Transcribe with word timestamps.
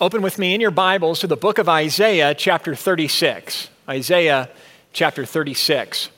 Open 0.00 0.22
with 0.22 0.38
me 0.38 0.54
in 0.54 0.60
your 0.60 0.70
Bibles 0.70 1.20
to 1.20 1.26
the 1.26 1.36
book 1.36 1.58
of 1.58 1.68
Isaiah, 1.68 2.34
chapter 2.34 2.74
36. 2.74 3.70
Isaiah, 3.88 4.50
chapter 4.92 5.24
36. 5.24 6.10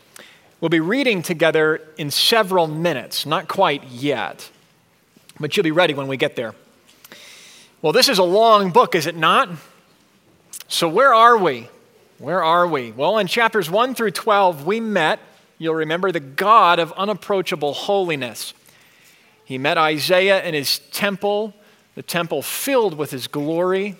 We'll 0.61 0.71
be 0.71 0.81
reading 0.81 1.23
together 1.23 1.83
in 1.99 2.11
several 2.11 2.67
minutes, 2.67 3.27
not 3.27 3.49
quite 3.49 3.85
yet, 3.85 4.51
but 5.39 5.57
you'll 5.57 5.65
be 5.65 5.71
ready 5.71 5.93
when 5.93 6.09
we 6.09 6.17
get 6.17 6.37
there. 6.37 6.55
Well, 7.83 7.93
this 7.93 8.09
is 8.09 8.19
a 8.19 8.25
long 8.25 8.71
book, 8.71 8.95
is 8.95 9.07
it 9.07 9.15
not? 9.15 9.51
So, 10.69 10.89
where 10.89 11.13
are 11.13 11.37
we? 11.37 11.69
Where 12.19 12.43
are 12.43 12.67
we? 12.67 12.93
Well, 12.93 13.19
in 13.19 13.27
chapters 13.27 13.71
1 13.71 13.95
through 13.95 14.13
12, 14.13 14.67
we 14.67 14.81
met, 14.81 15.21
you'll 15.59 15.75
remember, 15.75 16.11
the 16.11 16.19
God 16.19 16.79
of 16.79 16.93
unapproachable 16.93 17.75
holiness. 17.75 18.55
He 19.45 19.59
met 19.59 19.77
Isaiah 19.77 20.43
in 20.43 20.55
his 20.55 20.79
temple 20.79 21.55
the 21.97 22.03
temple 22.03 22.43
filled 22.43 22.97
with 22.97 23.11
his 23.11 23.27
glory. 23.27 23.97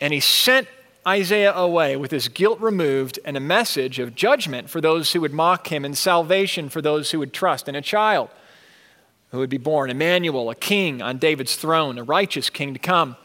And 0.00 0.12
he 0.12 0.18
sent 0.18 0.66
Isaiah 1.06 1.54
away 1.54 1.96
with 1.96 2.10
his 2.10 2.26
guilt 2.26 2.60
removed 2.60 3.20
and 3.24 3.36
a 3.36 3.40
message 3.40 4.00
of 4.00 4.16
judgment 4.16 4.68
for 4.68 4.80
those 4.80 5.12
who 5.12 5.20
would 5.20 5.32
mock 5.32 5.68
him 5.68 5.84
and 5.84 5.96
salvation 5.96 6.68
for 6.68 6.82
those 6.82 7.12
who 7.12 7.20
would 7.20 7.32
trust 7.32 7.68
in 7.68 7.76
a 7.76 7.82
child 7.82 8.28
who 9.30 9.38
would 9.38 9.50
be 9.50 9.58
born 9.58 9.90
Emmanuel, 9.90 10.50
a 10.50 10.54
king 10.54 11.02
on 11.02 11.18
David's 11.18 11.56
throne, 11.56 11.98
a 11.98 12.02
righteous 12.02 12.50
king 12.50 12.72
to 12.72 12.78
come. 12.78 13.16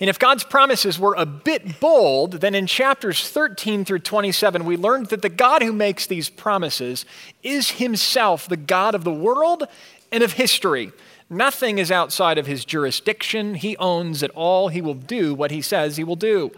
And 0.00 0.10
if 0.10 0.18
God's 0.18 0.42
promises 0.42 0.98
were 0.98 1.14
a 1.14 1.26
bit 1.26 1.78
bold, 1.78 2.34
then 2.34 2.54
in 2.54 2.66
chapters 2.66 3.28
13 3.28 3.84
through 3.84 4.00
27, 4.00 4.64
we 4.64 4.76
learned 4.76 5.06
that 5.06 5.22
the 5.22 5.28
God 5.28 5.62
who 5.62 5.72
makes 5.72 6.06
these 6.06 6.28
promises 6.28 7.04
is 7.42 7.72
himself 7.72 8.48
the 8.48 8.56
God 8.56 8.94
of 8.94 9.04
the 9.04 9.12
world 9.12 9.68
and 10.10 10.22
of 10.22 10.32
history. 10.32 10.92
Nothing 11.32 11.78
is 11.78 11.90
outside 11.90 12.36
of 12.36 12.46
his 12.46 12.66
jurisdiction. 12.66 13.54
He 13.54 13.74
owns 13.78 14.22
it 14.22 14.30
all. 14.32 14.68
He 14.68 14.82
will 14.82 14.92
do 14.92 15.32
what 15.32 15.50
he 15.50 15.62
says 15.62 15.96
he 15.96 16.04
will 16.04 16.14
do. 16.14 16.50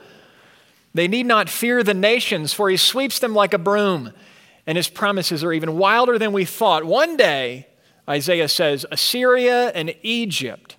They 0.92 1.06
need 1.06 1.27
not 1.27 1.48
fear 1.48 1.84
the 1.84 1.94
nations, 1.94 2.53
for 2.53 2.69
he 2.69 2.77
sweeps 2.77 3.20
them 3.20 3.34
like 3.36 3.55
a 3.55 3.58
broom, 3.58 4.12
and 4.66 4.77
his 4.77 4.89
promises 4.89 5.44
are 5.44 5.53
even 5.53 5.78
wilder 5.78 6.19
than 6.19 6.33
we 6.33 6.44
thought. 6.44 6.83
One 6.84 7.16
day, 7.16 7.69
Isaiah 8.08 8.48
says, 8.48 8.84
Assyria 8.91 9.69
and 9.69 9.94
Egypt, 10.03 10.77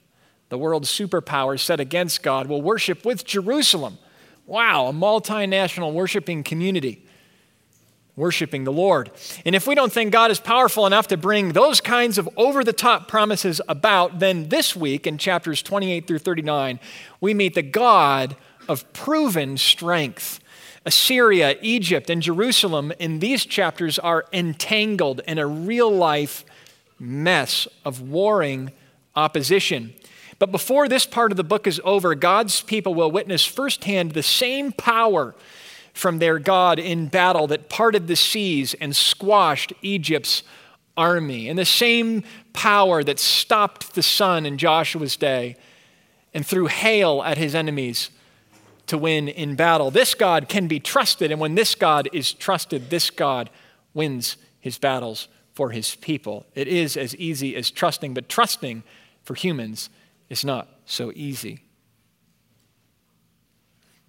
the 0.50 0.58
world's 0.58 0.90
superpowers 0.90 1.62
set 1.62 1.80
against 1.80 2.22
God, 2.22 2.48
will 2.48 2.62
worship 2.62 3.06
with 3.06 3.24
Jerusalem. 3.24 3.98
Wow, 4.46 4.88
a 4.88 4.94
multinational 4.94 5.94
worshiping 5.94 6.44
community 6.44 7.05
worshiping 8.16 8.64
the 8.64 8.72
Lord. 8.72 9.12
And 9.46 9.56
if 9.56 9.68
we 9.68 9.76
don't 9.76 9.92
think 9.92 10.12
God 10.12 10.32
is 10.32 10.40
powerful 10.40 10.86
enough 10.86 11.08
to 11.08 11.18
bring 11.18 11.52
those 11.52 11.82
kinds 11.82 12.18
of 12.18 12.30
over 12.38 12.64
the 12.64 12.74
top 12.74 13.08
promises 13.08 13.60
about, 13.68 14.20
then 14.20 14.50
this 14.50 14.76
week 14.76 15.06
in 15.06 15.18
chapters 15.18 15.62
28 15.62 16.08
through 16.08 16.20
39, 16.20 16.80
we 17.20 17.34
meet 17.34 17.56
the 17.56 17.62
God 17.62 18.36
of 18.68 18.92
proven 18.94 19.58
strength. 19.58 20.40
Assyria, 20.86 21.58
Egypt, 21.62 22.10
and 22.10 22.22
Jerusalem 22.22 22.94
in 23.00 23.20
these 23.20 23.46
chapters 23.46 24.00
are 24.00 24.26
entangled 24.32 25.22
in 25.28 25.38
a 25.38 25.48
real 25.48 25.92
life 25.92 26.46
mess 27.00 27.68
of 27.84 28.02
warring 28.02 28.72
opposition. 29.16 29.94
But 30.38 30.52
before 30.52 30.88
this 30.88 31.06
part 31.06 31.32
of 31.32 31.38
the 31.38 31.44
book 31.44 31.66
is 31.66 31.82
over, 31.84 32.14
God's 32.14 32.62
people 32.62 32.94
will 32.94 33.12
witness 33.12 33.46
firsthand 33.46 34.12
the 34.12 34.24
same 34.24 34.72
power 34.72 35.34
from 35.96 36.20
their 36.20 36.40
God 36.40 36.78
in 36.78 37.08
battle 37.08 37.48
that 37.48 37.70
parted 37.70 38.08
the 38.08 38.18
seas 38.18 38.74
and 38.76 38.94
squashed 38.96 39.72
Egypt's 39.82 40.44
army, 40.98 41.50
and 41.50 41.58
the 41.58 41.66
same 41.66 42.24
power 42.54 43.04
that 43.04 43.20
stopped 43.20 43.96
the 43.96 44.04
sun 44.04 44.46
in 44.46 44.58
Joshua's 44.58 45.16
day 45.16 45.56
and 46.34 46.46
threw 46.46 46.68
hail 46.68 47.24
at 47.24 47.38
his 47.38 47.56
enemies 47.56 48.10
to 48.88 48.98
win 48.98 49.28
in 49.28 49.56
battle. 49.56 49.90
This 49.90 50.14
God 50.14 50.48
can 50.48 50.68
be 50.68 50.80
trusted, 50.80 51.32
and 51.32 51.40
when 51.40 51.56
this 51.56 51.76
God 51.76 52.09
is 52.14 52.34
trusted, 52.34 52.90
this 52.90 53.09
God 53.09 53.50
wins 53.94 54.38
his 54.59 54.78
battles 54.78 55.28
for 55.53 55.72
his 55.72 55.96
people. 55.96 56.46
It 56.56 56.68
is 56.68 56.98
as 56.98 57.16
easy 57.16 57.56
as 57.56 57.72
trusting, 57.72 58.14
but 58.14 58.28
trusting 58.28 58.84
for 59.24 59.34
humans 59.34 59.90
is 60.30 60.44
not 60.44 60.68
so 60.86 61.12
easy. 61.16 61.65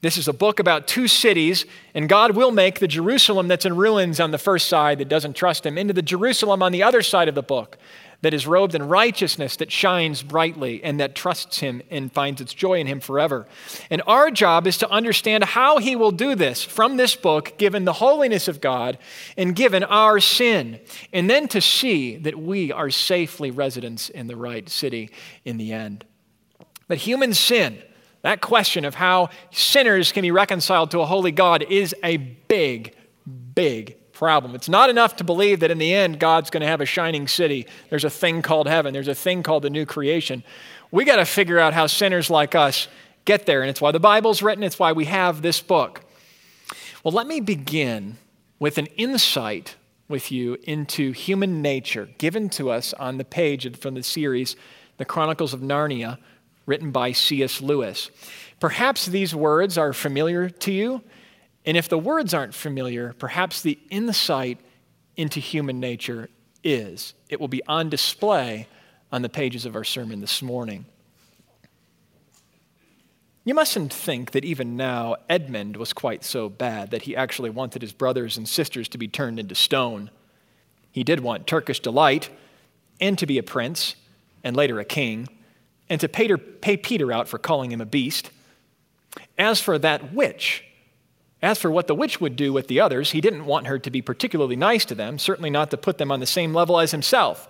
This 0.06 0.18
is 0.18 0.28
a 0.28 0.32
book 0.32 0.60
about 0.60 0.86
two 0.86 1.08
cities, 1.08 1.66
and 1.92 2.08
God 2.08 2.36
will 2.36 2.52
make 2.52 2.78
the 2.78 2.86
Jerusalem 2.86 3.48
that's 3.48 3.64
in 3.64 3.74
ruins 3.74 4.20
on 4.20 4.30
the 4.30 4.38
first 4.38 4.68
side 4.68 4.98
that 4.98 5.08
doesn't 5.08 5.34
trust 5.34 5.66
Him 5.66 5.76
into 5.76 5.92
the 5.92 6.00
Jerusalem 6.00 6.62
on 6.62 6.70
the 6.70 6.84
other 6.84 7.02
side 7.02 7.26
of 7.28 7.34
the 7.34 7.42
book 7.42 7.76
that 8.22 8.32
is 8.32 8.46
robed 8.46 8.76
in 8.76 8.86
righteousness, 8.86 9.56
that 9.56 9.72
shines 9.72 10.22
brightly, 10.22 10.80
and 10.84 11.00
that 11.00 11.16
trusts 11.16 11.58
Him 11.58 11.82
and 11.90 12.12
finds 12.12 12.40
its 12.40 12.54
joy 12.54 12.78
in 12.78 12.86
Him 12.86 13.00
forever. 13.00 13.48
And 13.90 14.00
our 14.06 14.30
job 14.30 14.68
is 14.68 14.78
to 14.78 14.88
understand 14.90 15.42
how 15.42 15.78
He 15.78 15.96
will 15.96 16.12
do 16.12 16.36
this 16.36 16.62
from 16.62 16.98
this 16.98 17.16
book, 17.16 17.58
given 17.58 17.84
the 17.84 17.94
holiness 17.94 18.46
of 18.46 18.60
God 18.60 18.98
and 19.36 19.56
given 19.56 19.82
our 19.82 20.20
sin, 20.20 20.78
and 21.12 21.28
then 21.28 21.48
to 21.48 21.60
see 21.60 22.14
that 22.18 22.38
we 22.38 22.70
are 22.70 22.90
safely 22.90 23.50
residents 23.50 24.08
in 24.08 24.28
the 24.28 24.36
right 24.36 24.68
city 24.68 25.10
in 25.44 25.56
the 25.56 25.72
end. 25.72 26.04
But 26.86 26.98
human 26.98 27.34
sin, 27.34 27.82
that 28.26 28.40
question 28.40 28.84
of 28.84 28.94
how 28.94 29.30
sinners 29.52 30.12
can 30.12 30.22
be 30.22 30.30
reconciled 30.30 30.90
to 30.90 31.00
a 31.00 31.06
holy 31.06 31.32
God 31.32 31.64
is 31.68 31.94
a 32.02 32.16
big, 32.16 32.94
big 33.54 33.96
problem. 34.12 34.54
It's 34.54 34.68
not 34.68 34.88
enough 34.90 35.16
to 35.16 35.24
believe 35.24 35.60
that 35.60 35.70
in 35.70 35.78
the 35.78 35.92
end 35.92 36.18
God's 36.18 36.50
going 36.50 36.62
to 36.62 36.66
have 36.66 36.80
a 36.80 36.86
shining 36.86 37.28
city. 37.28 37.66
There's 37.90 38.04
a 38.04 38.10
thing 38.10 38.42
called 38.42 38.66
heaven, 38.66 38.94
there's 38.94 39.08
a 39.08 39.14
thing 39.14 39.42
called 39.42 39.62
the 39.62 39.70
new 39.70 39.86
creation. 39.86 40.42
We 40.90 41.04
got 41.04 41.16
to 41.16 41.24
figure 41.24 41.58
out 41.58 41.74
how 41.74 41.86
sinners 41.86 42.30
like 42.30 42.54
us 42.54 42.88
get 43.24 43.46
there. 43.46 43.60
And 43.60 43.68
it's 43.68 43.80
why 43.80 43.92
the 43.92 44.00
Bible's 44.00 44.42
written, 44.42 44.64
it's 44.64 44.78
why 44.78 44.92
we 44.92 45.04
have 45.04 45.42
this 45.42 45.60
book. 45.60 46.02
Well, 47.04 47.12
let 47.12 47.26
me 47.26 47.40
begin 47.40 48.16
with 48.58 48.78
an 48.78 48.86
insight 48.96 49.76
with 50.08 50.32
you 50.32 50.56
into 50.62 51.12
human 51.12 51.60
nature 51.60 52.08
given 52.18 52.48
to 52.50 52.70
us 52.70 52.94
on 52.94 53.18
the 53.18 53.24
page 53.24 53.76
from 53.78 53.94
the 53.94 54.02
series, 54.02 54.56
The 54.96 55.04
Chronicles 55.04 55.52
of 55.52 55.60
Narnia 55.60 56.18
written 56.66 56.90
by 56.90 57.12
C.S. 57.12 57.60
Lewis. 57.60 58.10
Perhaps 58.60 59.06
these 59.06 59.34
words 59.34 59.78
are 59.78 59.92
familiar 59.92 60.50
to 60.50 60.72
you, 60.72 61.02
and 61.64 61.76
if 61.76 61.88
the 61.88 61.98
words 61.98 62.34
aren't 62.34 62.54
familiar, 62.54 63.14
perhaps 63.14 63.62
the 63.62 63.78
insight 63.90 64.58
into 65.16 65.40
human 65.40 65.80
nature 65.80 66.28
is. 66.62 67.14
It 67.28 67.40
will 67.40 67.48
be 67.48 67.62
on 67.66 67.88
display 67.88 68.68
on 69.10 69.22
the 69.22 69.28
pages 69.28 69.64
of 69.64 69.76
our 69.76 69.84
sermon 69.84 70.20
this 70.20 70.42
morning. 70.42 70.86
You 73.44 73.54
mustn't 73.54 73.92
think 73.92 74.32
that 74.32 74.44
even 74.44 74.76
now 74.76 75.16
Edmund 75.28 75.76
was 75.76 75.92
quite 75.92 76.24
so 76.24 76.48
bad 76.48 76.90
that 76.90 77.02
he 77.02 77.14
actually 77.14 77.50
wanted 77.50 77.80
his 77.80 77.92
brothers 77.92 78.36
and 78.36 78.48
sisters 78.48 78.88
to 78.88 78.98
be 78.98 79.06
turned 79.06 79.38
into 79.38 79.54
stone. 79.54 80.10
He 80.90 81.04
did 81.04 81.20
want 81.20 81.46
Turkish 81.46 81.78
delight 81.78 82.28
and 83.00 83.16
to 83.18 83.26
be 83.26 83.38
a 83.38 83.44
prince 83.44 83.94
and 84.42 84.56
later 84.56 84.80
a 84.80 84.84
king 84.84 85.28
and 85.88 86.00
to 86.00 86.08
pay, 86.08 86.34
pay 86.36 86.76
Peter 86.76 87.12
out 87.12 87.28
for 87.28 87.38
calling 87.38 87.72
him 87.72 87.80
a 87.80 87.86
beast. 87.86 88.30
As 89.38 89.60
for 89.60 89.78
that 89.78 90.12
witch, 90.12 90.64
as 91.42 91.58
for 91.58 91.70
what 91.70 91.86
the 91.86 91.94
witch 91.94 92.20
would 92.20 92.36
do 92.36 92.52
with 92.52 92.68
the 92.68 92.80
others, 92.80 93.12
he 93.12 93.20
didn't 93.20 93.46
want 93.46 93.66
her 93.66 93.78
to 93.78 93.90
be 93.90 94.02
particularly 94.02 94.56
nice 94.56 94.84
to 94.86 94.94
them, 94.94 95.18
certainly 95.18 95.50
not 95.50 95.70
to 95.70 95.76
put 95.76 95.98
them 95.98 96.10
on 96.10 96.20
the 96.20 96.26
same 96.26 96.52
level 96.54 96.80
as 96.80 96.90
himself. 96.90 97.48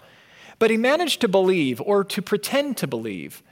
But 0.59 0.71
he 0.71 0.77
managed 0.77 1.21
to 1.21 1.29
believe, 1.29 1.81
or 1.81 2.03
to 2.05 2.23
pretend 2.23 2.77
to 2.79 2.87
believe, 2.87 3.43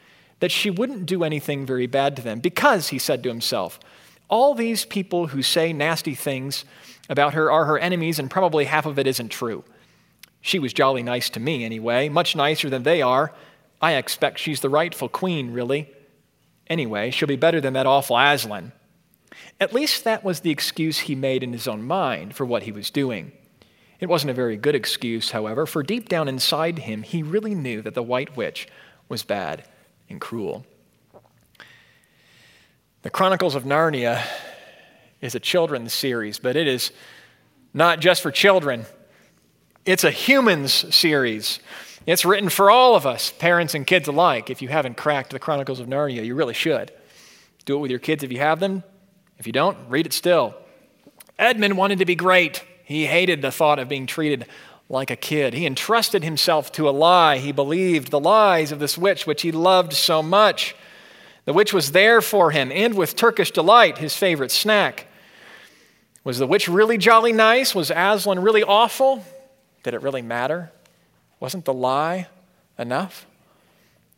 that 0.40 0.50
she 0.50 0.70
wouldn't 0.70 1.06
do 1.06 1.22
anything 1.22 1.64
very 1.64 1.86
bad 1.86 2.16
to 2.16 2.22
them, 2.22 2.40
because, 2.40 2.88
he 2.88 2.98
said 2.98 3.22
to 3.22 3.28
himself, 3.28 3.78
all 4.28 4.54
these 4.54 4.84
people 4.84 5.28
who 5.28 5.42
say 5.42 5.72
nasty 5.72 6.14
things 6.14 6.64
about 7.08 7.34
her 7.34 7.50
are 7.50 7.66
her 7.66 7.78
enemies, 7.78 8.18
and 8.18 8.30
probably 8.30 8.64
half 8.64 8.86
of 8.86 8.98
it 8.98 9.06
isn't 9.06 9.28
true. 9.28 9.64
She 10.40 10.58
was 10.58 10.72
jolly 10.72 11.02
nice 11.02 11.30
to 11.30 11.40
me, 11.40 11.64
anyway, 11.64 12.08
much 12.08 12.34
nicer 12.34 12.68
than 12.68 12.82
they 12.82 13.02
are, 13.02 13.32
I 13.84 13.96
expect 13.96 14.38
she's 14.38 14.60
the 14.60 14.70
rightful 14.70 15.10
queen, 15.10 15.52
really. 15.52 15.90
Anyway, 16.68 17.10
she'll 17.10 17.28
be 17.28 17.36
better 17.36 17.60
than 17.60 17.74
that 17.74 17.84
awful 17.84 18.18
Aslan. 18.18 18.72
At 19.60 19.74
least 19.74 20.04
that 20.04 20.24
was 20.24 20.40
the 20.40 20.50
excuse 20.50 21.00
he 21.00 21.14
made 21.14 21.42
in 21.42 21.52
his 21.52 21.68
own 21.68 21.82
mind 21.82 22.34
for 22.34 22.46
what 22.46 22.62
he 22.62 22.72
was 22.72 22.88
doing. 22.88 23.32
It 24.00 24.08
wasn't 24.08 24.30
a 24.30 24.34
very 24.34 24.56
good 24.56 24.74
excuse, 24.74 25.32
however, 25.32 25.66
for 25.66 25.82
deep 25.82 26.08
down 26.08 26.28
inside 26.28 26.78
him, 26.78 27.02
he 27.02 27.22
really 27.22 27.54
knew 27.54 27.82
that 27.82 27.92
the 27.92 28.02
White 28.02 28.38
Witch 28.38 28.66
was 29.10 29.22
bad 29.22 29.64
and 30.08 30.18
cruel. 30.18 30.64
The 33.02 33.10
Chronicles 33.10 33.54
of 33.54 33.64
Narnia 33.64 34.24
is 35.20 35.34
a 35.34 35.40
children's 35.40 35.92
series, 35.92 36.38
but 36.38 36.56
it 36.56 36.66
is 36.66 36.90
not 37.74 38.00
just 38.00 38.22
for 38.22 38.30
children, 38.30 38.86
it's 39.84 40.04
a 40.04 40.10
humans 40.10 40.72
series. 40.94 41.60
It's 42.06 42.24
written 42.26 42.50
for 42.50 42.70
all 42.70 42.96
of 42.96 43.06
us, 43.06 43.32
parents 43.32 43.74
and 43.74 43.86
kids 43.86 44.08
alike. 44.08 44.50
If 44.50 44.60
you 44.60 44.68
haven't 44.68 44.98
cracked 44.98 45.30
the 45.30 45.38
Chronicles 45.38 45.80
of 45.80 45.86
Narnia, 45.86 46.24
you 46.24 46.34
really 46.34 46.52
should. 46.52 46.92
Do 47.64 47.76
it 47.76 47.80
with 47.80 47.90
your 47.90 48.00
kids 48.00 48.22
if 48.22 48.30
you 48.30 48.40
have 48.40 48.60
them. 48.60 48.82
If 49.38 49.46
you 49.46 49.54
don't, 49.54 49.78
read 49.88 50.04
it 50.04 50.12
still. 50.12 50.54
Edmund 51.38 51.78
wanted 51.78 52.00
to 52.00 52.04
be 52.04 52.14
great. 52.14 52.62
He 52.84 53.06
hated 53.06 53.40
the 53.40 53.50
thought 53.50 53.78
of 53.78 53.88
being 53.88 54.06
treated 54.06 54.46
like 54.90 55.10
a 55.10 55.16
kid. 55.16 55.54
He 55.54 55.64
entrusted 55.64 56.22
himself 56.22 56.70
to 56.72 56.88
a 56.88 56.90
lie. 56.90 57.38
He 57.38 57.52
believed 57.52 58.10
the 58.10 58.20
lies 58.20 58.70
of 58.70 58.80
this 58.80 58.98
witch, 58.98 59.26
which 59.26 59.40
he 59.40 59.50
loved 59.50 59.94
so 59.94 60.22
much. 60.22 60.76
the 61.46 61.54
witch 61.54 61.72
was 61.72 61.92
there 61.92 62.20
for 62.20 62.50
him, 62.50 62.70
and 62.70 62.94
with 62.94 63.16
Turkish 63.16 63.50
delight, 63.50 63.98
his 63.98 64.16
favorite 64.16 64.50
snack. 64.50 65.06
Was 66.22 66.38
the 66.38 66.46
witch 66.46 66.68
really 66.68 66.98
jolly 66.98 67.32
nice? 67.32 67.74
Was 67.74 67.90
Aslan 67.90 68.40
really 68.40 68.62
awful? 68.62 69.24
Did 69.82 69.94
it 69.94 70.02
really 70.02 70.22
matter? 70.22 70.70
Wasn't 71.40 71.64
the 71.64 71.74
lie 71.74 72.28
enough? 72.78 73.26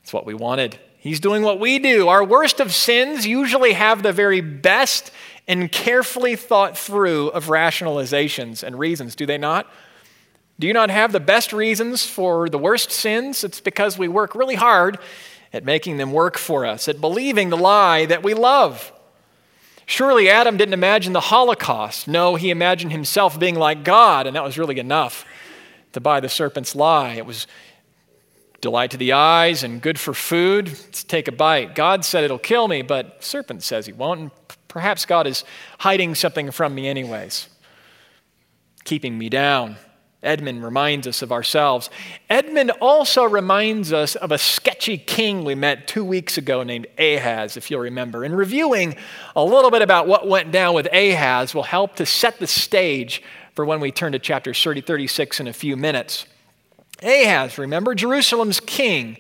It's 0.02 0.12
what 0.12 0.26
we 0.26 0.34
wanted. 0.34 0.78
He's 0.98 1.20
doing 1.20 1.42
what 1.42 1.60
we 1.60 1.78
do. 1.78 2.08
Our 2.08 2.24
worst 2.24 2.60
of 2.60 2.72
sins 2.72 3.26
usually 3.26 3.72
have 3.72 4.02
the 4.02 4.12
very 4.12 4.40
best 4.40 5.10
and 5.48 5.70
carefully 5.70 6.36
thought 6.36 6.76
through 6.76 7.28
of 7.28 7.46
rationalizations 7.46 8.62
and 8.62 8.78
reasons, 8.78 9.14
do 9.14 9.26
they 9.26 9.38
not? 9.38 9.70
Do 10.58 10.66
you 10.66 10.72
not 10.72 10.90
have 10.90 11.12
the 11.12 11.20
best 11.20 11.52
reasons 11.52 12.04
for 12.04 12.48
the 12.48 12.58
worst 12.58 12.90
sins? 12.90 13.44
It's 13.44 13.60
because 13.60 13.98
we 13.98 14.08
work 14.08 14.34
really 14.34 14.54
hard 14.54 14.98
at 15.52 15.64
making 15.64 15.96
them 15.96 16.12
work 16.12 16.38
for 16.38 16.66
us, 16.66 16.88
at 16.88 17.00
believing 17.00 17.50
the 17.50 17.56
lie 17.56 18.06
that 18.06 18.22
we 18.22 18.34
love. 18.34 18.92
Surely 19.84 20.28
Adam 20.28 20.56
didn't 20.56 20.74
imagine 20.74 21.12
the 21.12 21.20
Holocaust. 21.20 22.08
No, 22.08 22.34
he 22.34 22.50
imagined 22.50 22.90
himself 22.90 23.38
being 23.38 23.54
like 23.54 23.84
God, 23.84 24.26
and 24.26 24.34
that 24.34 24.42
was 24.42 24.58
really 24.58 24.78
enough 24.78 25.24
to 25.96 26.00
buy 26.00 26.20
the 26.20 26.28
serpent's 26.28 26.76
lie. 26.76 27.14
It 27.14 27.25
was 27.25 27.46
delight 28.60 28.90
to 28.90 28.98
the 28.98 29.12
eyes 29.12 29.62
and 29.62 29.81
good 29.81 29.98
for 29.98 30.12
food. 30.12 30.69
Let's 30.69 31.02
take 31.02 31.26
a 31.26 31.32
bite. 31.32 31.75
God 31.75 32.04
said 32.04 32.22
it'll 32.22 32.38
kill 32.38 32.69
me, 32.69 32.82
but 32.82 33.25
serpent 33.25 33.62
says 33.62 33.87
he 33.87 33.94
won't. 33.94 34.20
And 34.20 34.31
perhaps 34.69 35.06
God 35.06 35.26
is 35.26 35.43
hiding 35.78 36.14
something 36.14 36.50
from 36.50 36.75
me, 36.75 36.87
anyways, 36.87 37.48
keeping 38.84 39.16
me 39.16 39.31
down. 39.31 39.76
Edmund 40.22 40.62
reminds 40.62 41.06
us 41.06 41.22
of 41.22 41.32
ourselves. 41.32 41.88
Edmund 42.28 42.72
also 42.72 43.25
reminds 43.25 43.90
us 43.90 44.16
of 44.16 44.32
a 44.32 44.38
sketchy 44.38 44.98
king 44.98 45.44
we 45.44 45.54
met 45.54 45.88
two 45.88 46.04
weeks 46.04 46.37
ago 46.37 46.62
named 46.62 46.88
Ahaz, 46.98 47.56
if 47.56 47.70
you'll 47.70 47.81
remember. 47.81 48.22
And 48.22 48.37
reviewing 48.37 48.96
a 49.34 49.43
little 49.43 49.70
bit 49.70 49.81
about 49.81 50.06
what 50.06 50.28
went 50.28 50.52
down 50.52 50.75
with 50.75 50.93
Ahaz 50.93 51.54
will 51.54 51.62
help 51.62 51.96
to 51.96 52.04
set 52.04 52.38
the 52.38 52.46
stage 52.46 53.22
for 53.56 53.64
when 53.64 53.81
we 53.81 53.91
turn 53.91 54.12
to 54.12 54.19
chapter 54.19 54.55
30, 54.55 54.82
36 54.82 55.41
in 55.41 55.49
a 55.49 55.53
few 55.53 55.76
minutes. 55.76 56.26
Ahaz, 57.03 57.58
remember, 57.58 57.94
Jerusalem's 57.94 58.61
king, 58.61 59.17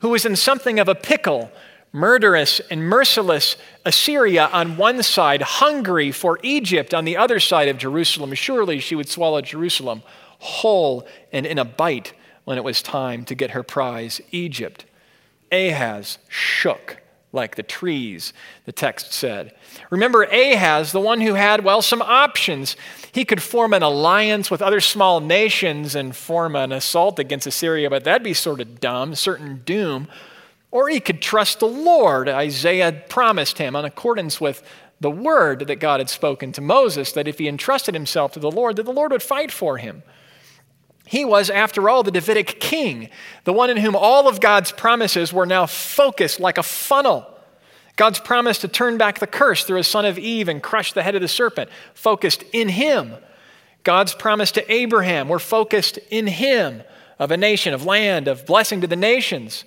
who 0.00 0.08
was 0.08 0.24
in 0.24 0.34
something 0.34 0.80
of 0.80 0.88
a 0.88 0.94
pickle 0.94 1.52
murderous 1.92 2.60
and 2.70 2.82
merciless 2.82 3.56
Assyria 3.84 4.46
on 4.46 4.76
one 4.76 5.02
side, 5.02 5.42
hungry 5.42 6.10
for 6.10 6.40
Egypt 6.42 6.92
on 6.92 7.04
the 7.04 7.16
other 7.16 7.38
side 7.38 7.68
of 7.68 7.78
Jerusalem. 7.78 8.34
Surely 8.34 8.80
she 8.80 8.96
would 8.96 9.08
swallow 9.08 9.40
Jerusalem 9.40 10.02
whole 10.40 11.06
and 11.32 11.46
in 11.46 11.58
a 11.58 11.64
bite 11.64 12.12
when 12.44 12.58
it 12.58 12.64
was 12.64 12.82
time 12.82 13.24
to 13.26 13.34
get 13.34 13.52
her 13.52 13.62
prize, 13.62 14.20
Egypt. 14.32 14.84
Ahaz 15.52 16.18
shook 16.28 16.98
like 17.34 17.56
the 17.56 17.62
trees, 17.62 18.32
the 18.64 18.72
text 18.72 19.12
said. 19.12 19.54
Remember 19.90 20.22
Ahaz, 20.22 20.92
the 20.92 21.00
one 21.00 21.20
who 21.20 21.34
had, 21.34 21.64
well, 21.64 21.82
some 21.82 22.00
options. 22.00 22.76
He 23.12 23.24
could 23.24 23.42
form 23.42 23.74
an 23.74 23.82
alliance 23.82 24.50
with 24.50 24.62
other 24.62 24.80
small 24.80 25.20
nations 25.20 25.94
and 25.94 26.16
form 26.16 26.56
an 26.56 26.72
assault 26.72 27.18
against 27.18 27.46
Assyria, 27.46 27.90
but 27.90 28.04
that'd 28.04 28.22
be 28.22 28.34
sort 28.34 28.60
of 28.60 28.80
dumb, 28.80 29.14
certain 29.14 29.62
doom. 29.64 30.08
Or 30.70 30.88
he 30.88 31.00
could 31.00 31.20
trust 31.20 31.60
the 31.60 31.68
Lord. 31.68 32.28
Isaiah 32.28 33.04
promised 33.08 33.58
him, 33.58 33.76
in 33.76 33.84
accordance 33.84 34.40
with 34.40 34.62
the 35.00 35.10
word 35.10 35.66
that 35.66 35.76
God 35.76 36.00
had 36.00 36.08
spoken 36.08 36.52
to 36.52 36.60
Moses, 36.60 37.12
that 37.12 37.28
if 37.28 37.38
he 37.38 37.48
entrusted 37.48 37.94
himself 37.94 38.32
to 38.32 38.40
the 38.40 38.50
Lord, 38.50 38.76
that 38.76 38.84
the 38.84 38.92
Lord 38.92 39.12
would 39.12 39.22
fight 39.22 39.52
for 39.52 39.76
him. 39.76 40.02
He 41.06 41.24
was, 41.24 41.50
after 41.50 41.88
all, 41.88 42.02
the 42.02 42.10
Davidic 42.10 42.60
king, 42.60 43.10
the 43.44 43.52
one 43.52 43.70
in 43.70 43.76
whom 43.76 43.94
all 43.94 44.26
of 44.26 44.40
God's 44.40 44.72
promises 44.72 45.32
were 45.32 45.46
now 45.46 45.66
focused 45.66 46.40
like 46.40 46.56
a 46.56 46.62
funnel. 46.62 47.26
God's 47.96 48.18
promise 48.18 48.58
to 48.58 48.68
turn 48.68 48.98
back 48.98 49.18
the 49.18 49.26
curse 49.26 49.64
through 49.64 49.78
a 49.78 49.84
son 49.84 50.04
of 50.04 50.18
Eve 50.18 50.48
and 50.48 50.62
crush 50.62 50.92
the 50.92 51.02
head 51.02 51.14
of 51.14 51.20
the 51.20 51.28
serpent, 51.28 51.70
focused 51.94 52.42
in 52.52 52.68
him. 52.68 53.14
God's 53.84 54.14
promise 54.14 54.50
to 54.52 54.72
Abraham, 54.72 55.28
were 55.28 55.38
focused 55.38 55.98
in 56.10 56.26
him, 56.26 56.82
of 57.18 57.30
a 57.30 57.36
nation, 57.36 57.74
of 57.74 57.84
land, 57.84 58.26
of 58.26 58.46
blessing 58.46 58.80
to 58.80 58.86
the 58.86 58.96
nations. 58.96 59.64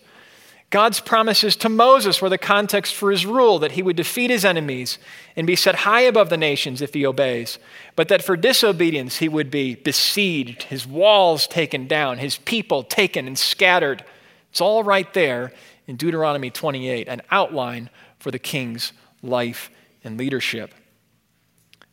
God's 0.69 0.99
promises 0.99 1.55
to 1.57 1.69
Moses 1.69 2.21
were 2.21 2.29
the 2.29 2.37
context 2.37 2.93
for 2.93 3.09
his 3.09 3.25
rule 3.25 3.59
that 3.59 3.71
he 3.73 3.81
would 3.81 3.95
defeat 3.95 4.29
his 4.29 4.43
enemies 4.43 4.97
and 5.37 5.47
be 5.47 5.55
set 5.55 5.75
high 5.75 6.01
above 6.01 6.29
the 6.29 6.35
nations 6.35 6.81
if 6.81 6.93
he 6.93 7.05
obeys, 7.05 7.57
but 7.95 8.09
that 8.09 8.21
for 8.21 8.35
disobedience 8.35 9.17
he 9.17 9.29
would 9.29 9.49
be 9.49 9.75
besieged, 9.75 10.63
his 10.63 10.85
walls 10.85 11.47
taken 11.47 11.87
down, 11.87 12.17
his 12.17 12.37
people 12.39 12.83
taken 12.83 13.27
and 13.27 13.39
scattered. 13.39 14.03
It's 14.49 14.59
all 14.59 14.83
right 14.83 15.11
there 15.13 15.53
in 15.87 15.95
Deuteronomy 15.95 16.49
28, 16.49 17.07
an 17.07 17.21
outline 17.31 17.89
for 18.19 18.29
the 18.29 18.39
king's 18.39 18.91
life 19.23 19.71
and 20.03 20.17
leadership. 20.17 20.73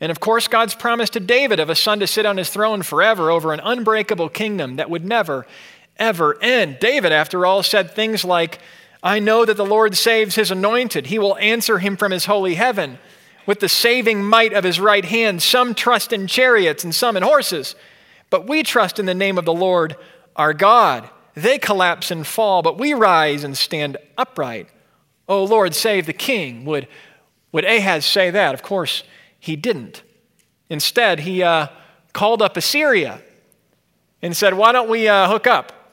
And 0.00 0.11
of 0.11 0.19
course, 0.19 0.49
God's 0.49 0.75
promise 0.75 1.11
to 1.11 1.21
David 1.21 1.61
of 1.61 1.71
a 1.71 1.76
son 1.76 2.00
to 2.00 2.09
sit 2.09 2.26
on 2.26 2.37
his 2.37 2.50
throne 2.50 2.82
forever 2.82 3.31
over 3.31 3.53
an 3.53 3.61
unbreakable 3.61 4.31
kingdom 4.31 4.76
that 4.76 4.91
would 4.91 5.05
never 5.05 5.47
ever 5.96 6.41
end. 6.43 6.79
David, 6.81 7.12
after 7.12 7.46
all, 7.46 7.62
said 7.62 7.91
things 7.91 8.25
like, 8.25 8.58
I 9.02 9.19
know 9.19 9.44
that 9.44 9.56
the 9.56 9.67
Lord 9.67 9.96
saves 9.96 10.35
his 10.35 10.50
anointed. 10.50 11.06
He 11.06 11.19
will 11.19 11.37
answer 11.37 11.79
him 11.79 11.96
from 11.96 12.12
his 12.12 12.25
holy 12.25 12.55
heaven 12.55 12.99
with 13.46 13.61
the 13.61 13.69
saving 13.69 14.25
might 14.25 14.52
of 14.52 14.64
his 14.64 14.81
right 14.81 15.05
hand. 15.05 15.43
Some 15.43 15.75
trust 15.75 16.12
in 16.12 16.26
chariots 16.26 16.85
and 16.85 16.94
some 16.94 17.17
in 17.17 17.23
horses, 17.23 17.75
but 18.31 18.49
we 18.49 18.62
trust 18.62 18.99
in 18.99 19.06
the 19.06 19.14
name 19.14 19.37
of 19.37 19.44
the 19.44 19.52
Lord 19.52 19.96
our 20.37 20.55
God. 20.55 21.08
They 21.35 21.58
collapse 21.58 22.11
and 22.11 22.26
fall, 22.26 22.62
but 22.62 22.79
we 22.79 22.94
rise 22.94 23.44
and 23.44 23.56
stand 23.56 23.97
upright. 24.17 24.69
O 25.29 25.44
Lord, 25.44 25.75
save 25.75 26.06
the 26.06 26.12
king. 26.12 26.64
Would, 26.64 26.88
would 27.52 27.64
Ahaz 27.64 28.06
say 28.06 28.31
that? 28.31 28.55
Of 28.55 28.62
course, 28.62 29.02
he 29.38 29.56
didn't. 29.56 30.02
Instead, 30.70 31.20
he 31.20 31.43
uh, 31.43 31.69
called 32.12 32.40
up 32.40 32.56
Assyria 32.56 33.20
and 34.23 34.37
said, 34.37 34.55
Why 34.55 34.73
don't 34.73 34.88
we 34.88 35.08
uh, 35.08 35.29
hook 35.29 35.47
up? 35.47 35.83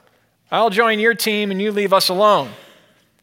I'll 0.52 0.68
join 0.68 1.00
your 1.00 1.14
team 1.14 1.50
and 1.50 1.62
you 1.62 1.72
leave 1.72 1.94
us 1.94 2.10
alone. 2.10 2.50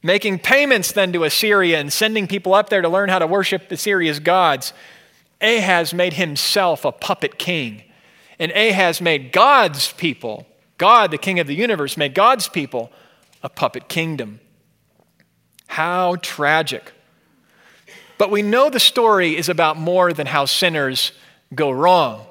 Making 0.01 0.39
payments 0.39 0.91
then 0.91 1.13
to 1.13 1.25
Assyria 1.25 1.79
and 1.79 1.93
sending 1.93 2.25
people 2.25 2.55
up 2.55 2.69
there 2.69 2.81
to 2.81 2.89
learn 2.89 3.09
how 3.09 3.19
to 3.19 3.27
worship 3.27 3.71
Assyria's 3.71 4.19
gods. 4.19 4.73
Ahaz 5.39 5.93
made 5.93 6.13
himself 6.13 6.85
a 6.85 6.91
puppet 6.91 7.37
king. 7.37 7.83
And 8.39 8.51
Ahaz 8.53 8.99
made 8.99 9.31
God's 9.31 9.93
people, 9.93 10.47
God, 10.79 11.11
the 11.11 11.19
king 11.19 11.39
of 11.39 11.45
the 11.45 11.53
universe, 11.53 11.97
made 11.97 12.15
God's 12.15 12.49
people 12.49 12.91
a 13.43 13.49
puppet 13.49 13.87
kingdom. 13.87 14.39
How 15.67 16.15
tragic. 16.15 16.93
But 18.17 18.31
we 18.31 18.41
know 18.41 18.71
the 18.71 18.79
story 18.79 19.37
is 19.37 19.49
about 19.49 19.77
more 19.77 20.13
than 20.13 20.25
how 20.25 20.45
sinners 20.45 21.11
go 21.53 21.69
wrong. 21.69 22.25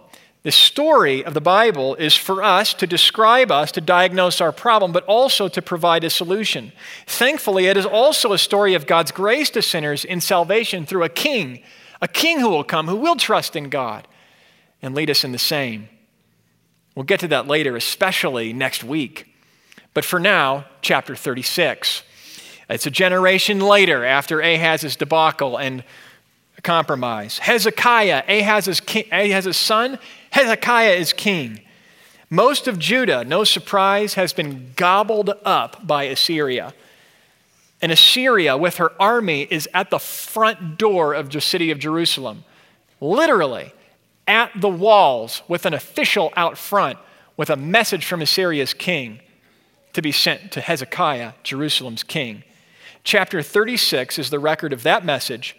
The 0.48 0.52
story 0.52 1.22
of 1.22 1.34
the 1.34 1.42
Bible 1.42 1.94
is 1.96 2.16
for 2.16 2.42
us 2.42 2.72
to 2.72 2.86
describe 2.86 3.52
us, 3.52 3.70
to 3.72 3.82
diagnose 3.82 4.40
our 4.40 4.50
problem, 4.50 4.92
but 4.92 5.04
also 5.04 5.46
to 5.46 5.60
provide 5.60 6.04
a 6.04 6.08
solution. 6.08 6.72
Thankfully, 7.06 7.66
it 7.66 7.76
is 7.76 7.84
also 7.84 8.32
a 8.32 8.38
story 8.38 8.72
of 8.72 8.86
God's 8.86 9.10
grace 9.10 9.50
to 9.50 9.60
sinners 9.60 10.06
in 10.06 10.22
salvation 10.22 10.86
through 10.86 11.04
a 11.04 11.10
king, 11.10 11.62
a 12.00 12.08
king 12.08 12.40
who 12.40 12.48
will 12.48 12.64
come, 12.64 12.88
who 12.88 12.96
will 12.96 13.16
trust 13.16 13.56
in 13.56 13.68
God 13.68 14.08
and 14.80 14.94
lead 14.94 15.10
us 15.10 15.22
in 15.22 15.32
the 15.32 15.38
same. 15.38 15.90
We'll 16.94 17.04
get 17.04 17.20
to 17.20 17.28
that 17.28 17.46
later, 17.46 17.76
especially 17.76 18.54
next 18.54 18.82
week. 18.82 19.26
But 19.92 20.06
for 20.06 20.18
now, 20.18 20.64
chapter 20.80 21.14
36. 21.14 22.04
It's 22.70 22.86
a 22.86 22.90
generation 22.90 23.60
later 23.60 24.02
after 24.02 24.40
Ahaz's 24.40 24.96
debacle 24.96 25.58
and 25.58 25.84
compromise. 26.62 27.38
Hezekiah, 27.38 28.24
Ahaz's, 28.26 28.80
king, 28.80 29.04
Ahaz's 29.12 29.58
son, 29.58 29.98
Hezekiah 30.30 30.92
is 30.92 31.12
king. 31.12 31.60
Most 32.30 32.68
of 32.68 32.78
Judah, 32.78 33.24
no 33.24 33.44
surprise, 33.44 34.14
has 34.14 34.32
been 34.32 34.72
gobbled 34.76 35.30
up 35.44 35.86
by 35.86 36.04
Assyria. 36.04 36.74
And 37.80 37.90
Assyria, 37.90 38.56
with 38.56 38.76
her 38.76 38.92
army, 39.00 39.46
is 39.50 39.68
at 39.72 39.90
the 39.90 39.98
front 39.98 40.76
door 40.76 41.14
of 41.14 41.30
the 41.30 41.40
city 41.40 41.70
of 41.70 41.78
Jerusalem, 41.78 42.44
literally 43.00 43.72
at 44.26 44.50
the 44.60 44.68
walls 44.68 45.42
with 45.48 45.64
an 45.64 45.72
official 45.72 46.32
out 46.36 46.58
front 46.58 46.98
with 47.36 47.48
a 47.48 47.56
message 47.56 48.04
from 48.04 48.20
Assyria's 48.20 48.74
king 48.74 49.20
to 49.94 50.02
be 50.02 50.12
sent 50.12 50.52
to 50.52 50.60
Hezekiah, 50.60 51.32
Jerusalem's 51.42 52.02
king. 52.02 52.44
Chapter 53.04 53.42
36 53.42 54.18
is 54.18 54.28
the 54.28 54.38
record 54.38 54.72
of 54.74 54.82
that 54.82 55.04
message 55.04 55.56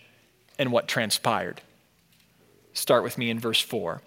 and 0.59 0.71
what 0.71 0.87
transpired. 0.87 1.61
Start 2.73 3.03
with 3.03 3.17
me 3.17 3.31
in 3.31 3.39
verse 3.39 3.61
4. 3.61 4.01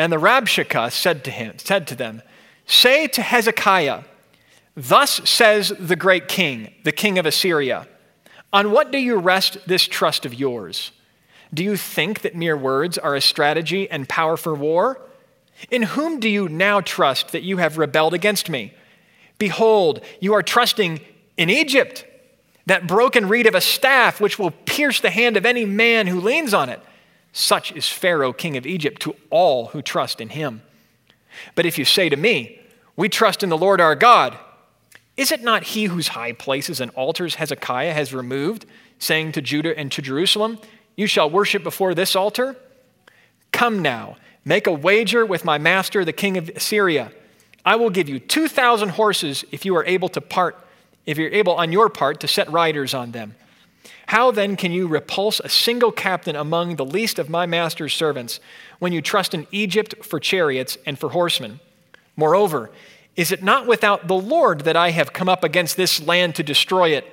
And 0.00 0.10
the 0.10 0.16
Rabshakeh 0.16 0.90
said 0.92 1.24
to 1.24 1.30
him, 1.30 1.58
said 1.58 1.86
to 1.88 1.94
them, 1.94 2.22
Say 2.64 3.06
to 3.08 3.20
Hezekiah, 3.20 4.04
Thus 4.74 5.20
says 5.28 5.74
the 5.78 5.94
great 5.94 6.26
king, 6.26 6.72
the 6.84 6.90
king 6.90 7.18
of 7.18 7.26
Assyria, 7.26 7.86
On 8.50 8.70
what 8.70 8.92
do 8.92 8.96
you 8.96 9.16
rest 9.16 9.58
this 9.66 9.86
trust 9.86 10.24
of 10.24 10.32
yours? 10.32 10.92
Do 11.52 11.62
you 11.62 11.76
think 11.76 12.22
that 12.22 12.34
mere 12.34 12.56
words 12.56 12.96
are 12.96 13.14
a 13.14 13.20
strategy 13.20 13.90
and 13.90 14.08
power 14.08 14.38
for 14.38 14.54
war? 14.54 15.02
In 15.70 15.82
whom 15.82 16.18
do 16.18 16.30
you 16.30 16.48
now 16.48 16.80
trust 16.80 17.32
that 17.32 17.42
you 17.42 17.58
have 17.58 17.76
rebelled 17.76 18.14
against 18.14 18.48
me? 18.48 18.72
Behold, 19.36 20.02
you 20.18 20.32
are 20.32 20.42
trusting 20.42 21.00
in 21.36 21.50
Egypt. 21.50 22.06
that 22.64 22.86
broken 22.86 23.28
reed 23.28 23.46
of 23.46 23.54
a 23.54 23.60
staff 23.60 24.18
which 24.18 24.38
will 24.38 24.52
pierce 24.64 25.00
the 25.00 25.10
hand 25.10 25.36
of 25.36 25.44
any 25.44 25.66
man 25.66 26.06
who 26.06 26.20
leans 26.20 26.54
on 26.54 26.70
it. 26.70 26.80
Such 27.32 27.72
is 27.72 27.88
Pharaoh, 27.88 28.32
king 28.32 28.56
of 28.56 28.66
Egypt, 28.66 29.00
to 29.02 29.14
all 29.30 29.66
who 29.66 29.82
trust 29.82 30.20
in 30.20 30.30
him. 30.30 30.62
But 31.54 31.66
if 31.66 31.78
you 31.78 31.84
say 31.84 32.08
to 32.08 32.16
me, 32.16 32.60
We 32.96 33.08
trust 33.08 33.42
in 33.42 33.48
the 33.48 33.58
Lord 33.58 33.80
our 33.80 33.94
God, 33.94 34.36
is 35.16 35.30
it 35.30 35.42
not 35.42 35.64
he 35.64 35.84
whose 35.84 36.08
high 36.08 36.32
places 36.32 36.80
and 36.80 36.90
altars 36.92 37.34
Hezekiah 37.34 37.92
has 37.92 38.14
removed, 38.14 38.64
saying 38.98 39.32
to 39.32 39.42
Judah 39.42 39.78
and 39.78 39.92
to 39.92 40.02
Jerusalem, 40.02 40.58
You 40.96 41.06
shall 41.06 41.28
worship 41.28 41.62
before 41.62 41.94
this 41.94 42.16
altar? 42.16 42.56
Come 43.52 43.82
now, 43.82 44.16
make 44.44 44.66
a 44.66 44.72
wager 44.72 45.26
with 45.26 45.44
my 45.44 45.58
master, 45.58 46.04
the 46.04 46.12
king 46.12 46.36
of 46.36 46.48
Assyria. 46.50 47.12
I 47.64 47.76
will 47.76 47.90
give 47.90 48.08
you 48.08 48.18
2,000 48.18 48.90
horses 48.90 49.44
if 49.52 49.64
you 49.64 49.76
are 49.76 49.84
able 49.84 50.08
to 50.10 50.20
part, 50.20 50.58
if 51.04 51.18
you're 51.18 51.30
able 51.30 51.54
on 51.54 51.72
your 51.72 51.90
part 51.90 52.20
to 52.20 52.28
set 52.28 52.50
riders 52.50 52.94
on 52.94 53.12
them. 53.12 53.34
How 54.10 54.32
then 54.32 54.56
can 54.56 54.72
you 54.72 54.88
repulse 54.88 55.38
a 55.38 55.48
single 55.48 55.92
captain 55.92 56.34
among 56.34 56.74
the 56.74 56.84
least 56.84 57.20
of 57.20 57.30
my 57.30 57.46
master's 57.46 57.94
servants 57.94 58.40
when 58.80 58.92
you 58.92 59.00
trust 59.00 59.34
in 59.34 59.46
Egypt 59.52 60.04
for 60.04 60.18
chariots 60.18 60.76
and 60.84 60.98
for 60.98 61.10
horsemen? 61.10 61.60
Moreover, 62.16 62.72
is 63.14 63.30
it 63.30 63.44
not 63.44 63.68
without 63.68 64.08
the 64.08 64.16
Lord 64.16 64.62
that 64.62 64.74
I 64.74 64.90
have 64.90 65.12
come 65.12 65.28
up 65.28 65.44
against 65.44 65.76
this 65.76 66.02
land 66.02 66.34
to 66.34 66.42
destroy 66.42 66.88
it? 66.88 67.06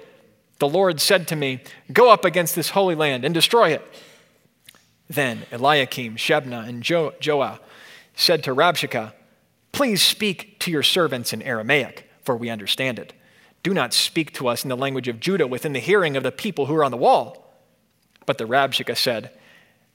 The 0.58 0.68
Lord 0.68 1.00
said 1.00 1.27
to 1.27 1.36
me, 1.36 1.62
Go 1.94 2.10
up 2.10 2.25
against 2.25 2.56
this 2.56 2.72
holy 2.72 2.96
land 2.96 3.24
and 3.24 3.32
destroy 3.32 3.70
it. 3.70 3.88
Then 5.08 5.46
Eliakim, 5.51 6.16
Shebna, 6.16 6.68
and 6.68 6.82
jo- 6.82 7.13
Joah 7.22 7.60
said 8.16 8.44
to 8.46 8.56
Rabshakeh, 8.56 9.13
Please 9.72 10.01
speak 10.01 10.58
to 10.62 10.72
your 10.72 10.82
servants 10.82 11.32
in 11.32 11.44
Aramaic, 11.44 12.10
for 12.24 12.36
we 12.36 12.50
understand 12.50 12.98
it. 12.98 13.13
Do 13.64 13.74
not 13.74 13.94
speak 13.94 14.34
to 14.34 14.48
us 14.48 14.64
in 14.64 14.70
the 14.70 14.78
language 14.78 15.08
of 15.08 15.20
Judah 15.20 15.48
within 15.48 15.74
the 15.74 15.80
hearing 15.80 16.16
of 16.16 16.24
the 16.24 16.32
people 16.32 16.68
who 16.68 16.76
are 16.76 16.84
on 16.84 16.92
the 16.92 16.98
wall. 16.98 17.48
But 18.26 18.38
the 18.38 18.46
Rabshakeh 18.46 18.98
said, 18.98 19.32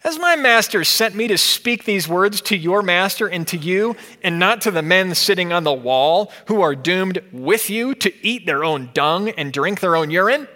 Has 0.00 0.18
my 0.18 0.36
master 0.36 0.84
sent 0.84 1.14
me 1.14 1.28
to 1.28 1.38
speak 1.38 1.84
these 1.84 2.08
words 2.08 2.40
to 2.42 2.56
your 2.56 2.82
master 2.82 3.28
and 3.28 3.46
to 3.48 3.56
you, 3.56 3.96
and 4.22 4.38
not 4.38 4.60
to 4.62 4.70
the 4.70 4.82
men 4.82 5.14
sitting 5.14 5.52
on 5.52 5.64
the 5.64 5.72
wall 5.72 6.32
who 6.48 6.60
are 6.60 6.74
doomed 6.74 7.20
with 7.32 7.70
you 7.70 7.94
to 7.96 8.26
eat 8.26 8.46
their 8.46 8.64
own 8.64 8.90
dung 8.94 9.30
and 9.30 9.52
drink 9.52 9.80
their 9.80 9.96
own 9.96 10.10
urine? 10.10 10.48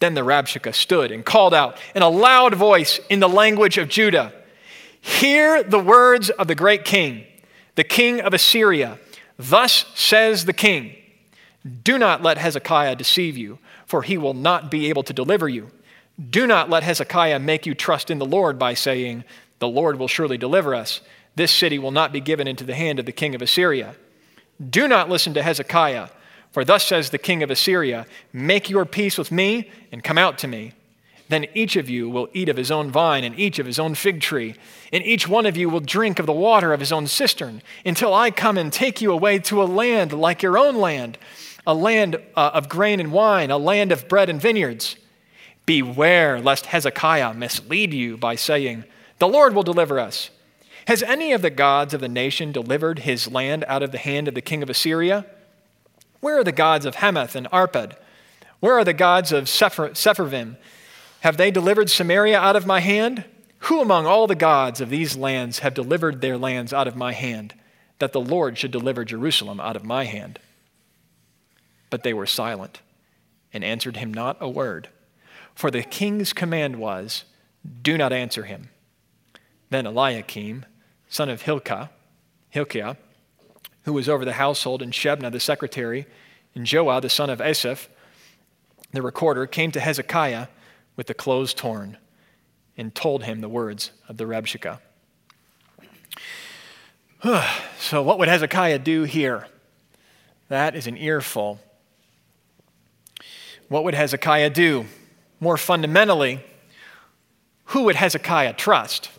Then 0.00 0.14
the 0.14 0.22
Rabshakeh 0.22 0.74
stood 0.74 1.12
and 1.12 1.24
called 1.24 1.54
out 1.54 1.76
in 1.94 2.02
a 2.02 2.08
loud 2.08 2.54
voice 2.54 3.00
in 3.10 3.20
the 3.20 3.28
language 3.28 3.78
of 3.78 3.88
Judah 3.88 4.32
Hear 5.02 5.62
the 5.62 5.78
words 5.78 6.28
of 6.28 6.46
the 6.46 6.54
great 6.54 6.84
king, 6.84 7.24
the 7.74 7.84
king 7.84 8.20
of 8.20 8.34
Assyria. 8.34 8.98
Thus 9.38 9.86
says 9.94 10.44
the 10.44 10.52
king 10.52 10.94
Do 11.82 11.98
not 11.98 12.22
let 12.22 12.38
Hezekiah 12.38 12.96
deceive 12.96 13.36
you, 13.36 13.58
for 13.86 14.02
he 14.02 14.16
will 14.16 14.34
not 14.34 14.70
be 14.70 14.88
able 14.88 15.02
to 15.02 15.12
deliver 15.12 15.48
you. 15.48 15.70
Do 16.30 16.46
not 16.46 16.70
let 16.70 16.82
Hezekiah 16.82 17.38
make 17.38 17.66
you 17.66 17.74
trust 17.74 18.10
in 18.10 18.18
the 18.18 18.26
Lord 18.26 18.58
by 18.58 18.74
saying, 18.74 19.24
The 19.58 19.68
Lord 19.68 19.98
will 19.98 20.08
surely 20.08 20.38
deliver 20.38 20.74
us. 20.74 21.00
This 21.36 21.52
city 21.52 21.78
will 21.78 21.90
not 21.90 22.12
be 22.12 22.20
given 22.20 22.46
into 22.46 22.64
the 22.64 22.74
hand 22.74 22.98
of 22.98 23.06
the 23.06 23.12
king 23.12 23.34
of 23.34 23.42
Assyria. 23.42 23.94
Do 24.70 24.88
not 24.88 25.08
listen 25.08 25.34
to 25.34 25.42
Hezekiah 25.42 26.08
for 26.52 26.64
thus 26.64 26.84
says 26.84 27.10
the 27.10 27.18
king 27.18 27.42
of 27.42 27.50
Assyria 27.50 28.06
Make 28.32 28.70
your 28.70 28.84
peace 28.84 29.16
with 29.16 29.32
me 29.32 29.70
and 29.92 30.04
come 30.04 30.18
out 30.18 30.38
to 30.38 30.48
me. 30.48 30.72
Then 31.28 31.46
each 31.54 31.76
of 31.76 31.88
you 31.88 32.10
will 32.10 32.28
eat 32.32 32.48
of 32.48 32.56
his 32.56 32.72
own 32.72 32.90
vine 32.90 33.22
and 33.22 33.38
each 33.38 33.60
of 33.60 33.66
his 33.66 33.78
own 33.78 33.94
fig 33.94 34.20
tree, 34.20 34.56
and 34.92 35.04
each 35.04 35.28
one 35.28 35.46
of 35.46 35.56
you 35.56 35.68
will 35.68 35.78
drink 35.78 36.18
of 36.18 36.26
the 36.26 36.32
water 36.32 36.72
of 36.72 36.80
his 36.80 36.90
own 36.90 37.06
cistern, 37.06 37.62
until 37.86 38.12
I 38.12 38.32
come 38.32 38.58
and 38.58 38.72
take 38.72 39.00
you 39.00 39.12
away 39.12 39.38
to 39.38 39.62
a 39.62 39.64
land 39.64 40.12
like 40.12 40.42
your 40.42 40.58
own 40.58 40.74
land, 40.74 41.18
a 41.70 41.74
land 41.74 42.16
uh, 42.34 42.50
of 42.52 42.68
grain 42.68 42.98
and 42.98 43.12
wine, 43.12 43.48
a 43.52 43.56
land 43.56 43.92
of 43.92 44.08
bread 44.08 44.28
and 44.28 44.40
vineyards. 44.40 44.96
Beware 45.66 46.40
lest 46.40 46.66
Hezekiah 46.66 47.32
mislead 47.34 47.94
you 47.94 48.16
by 48.16 48.34
saying, 48.34 48.82
The 49.20 49.28
Lord 49.28 49.54
will 49.54 49.62
deliver 49.62 50.00
us. 50.00 50.30
Has 50.88 51.04
any 51.04 51.32
of 51.32 51.42
the 51.42 51.50
gods 51.50 51.94
of 51.94 52.00
the 52.00 52.08
nation 52.08 52.50
delivered 52.50 53.00
his 53.00 53.30
land 53.30 53.64
out 53.68 53.84
of 53.84 53.92
the 53.92 53.98
hand 53.98 54.26
of 54.26 54.34
the 54.34 54.40
king 54.40 54.64
of 54.64 54.68
Assyria? 54.68 55.24
Where 56.18 56.40
are 56.40 56.44
the 56.44 56.50
gods 56.50 56.86
of 56.86 56.96
Hamath 56.96 57.36
and 57.36 57.48
Arpad? 57.52 57.94
Where 58.58 58.76
are 58.76 58.84
the 58.84 58.92
gods 58.92 59.30
of 59.30 59.44
Sepharvaim? 59.44 60.56
Have 61.20 61.36
they 61.36 61.52
delivered 61.52 61.88
Samaria 61.88 62.36
out 62.40 62.56
of 62.56 62.66
my 62.66 62.80
hand? 62.80 63.24
Who 63.60 63.80
among 63.80 64.06
all 64.06 64.26
the 64.26 64.34
gods 64.34 64.80
of 64.80 64.90
these 64.90 65.16
lands 65.16 65.60
have 65.60 65.74
delivered 65.74 66.20
their 66.20 66.36
lands 66.36 66.72
out 66.72 66.88
of 66.88 66.96
my 66.96 67.12
hand, 67.12 67.54
that 68.00 68.12
the 68.12 68.20
Lord 68.20 68.58
should 68.58 68.72
deliver 68.72 69.04
Jerusalem 69.04 69.60
out 69.60 69.76
of 69.76 69.84
my 69.84 70.04
hand? 70.06 70.40
But 71.90 72.02
they 72.02 72.14
were 72.14 72.26
silent 72.26 72.80
and 73.52 73.62
answered 73.64 73.96
him 73.96 74.14
not 74.14 74.36
a 74.40 74.48
word. 74.48 74.88
For 75.54 75.70
the 75.70 75.82
king's 75.82 76.32
command 76.32 76.76
was, 76.76 77.24
Do 77.82 77.98
not 77.98 78.12
answer 78.12 78.44
him. 78.44 78.70
Then 79.68 79.86
Eliakim, 79.86 80.64
son 81.08 81.28
of 81.28 81.42
Hilkiah, 81.42 81.88
Hilkiah 82.48 82.96
who 83.82 83.92
was 83.92 84.08
over 84.08 84.24
the 84.24 84.34
household, 84.34 84.82
and 84.82 84.92
Shebna, 84.92 85.32
the 85.32 85.40
secretary, 85.40 86.06
and 86.54 86.66
Joah, 86.66 87.00
the 87.00 87.08
son 87.08 87.30
of 87.30 87.40
Asaph, 87.40 87.88
the 88.92 89.02
recorder, 89.02 89.46
came 89.46 89.70
to 89.72 89.80
Hezekiah 89.80 90.48
with 90.96 91.06
the 91.06 91.14
clothes 91.14 91.54
torn 91.54 91.96
and 92.76 92.94
told 92.94 93.24
him 93.24 93.40
the 93.40 93.48
words 93.48 93.92
of 94.08 94.16
the 94.16 94.24
Rabshakeh. 94.24 94.78
so, 97.78 98.02
what 98.02 98.18
would 98.18 98.28
Hezekiah 98.28 98.80
do 98.80 99.04
here? 99.04 99.46
That 100.48 100.74
is 100.74 100.86
an 100.86 100.96
earful. 100.96 101.60
What 103.70 103.84
would 103.84 103.94
Hezekiah 103.94 104.50
do? 104.50 104.86
More 105.38 105.56
fundamentally, 105.56 106.40
who 107.66 107.84
would 107.84 107.94
Hezekiah 107.94 108.54
trust? 108.54 109.10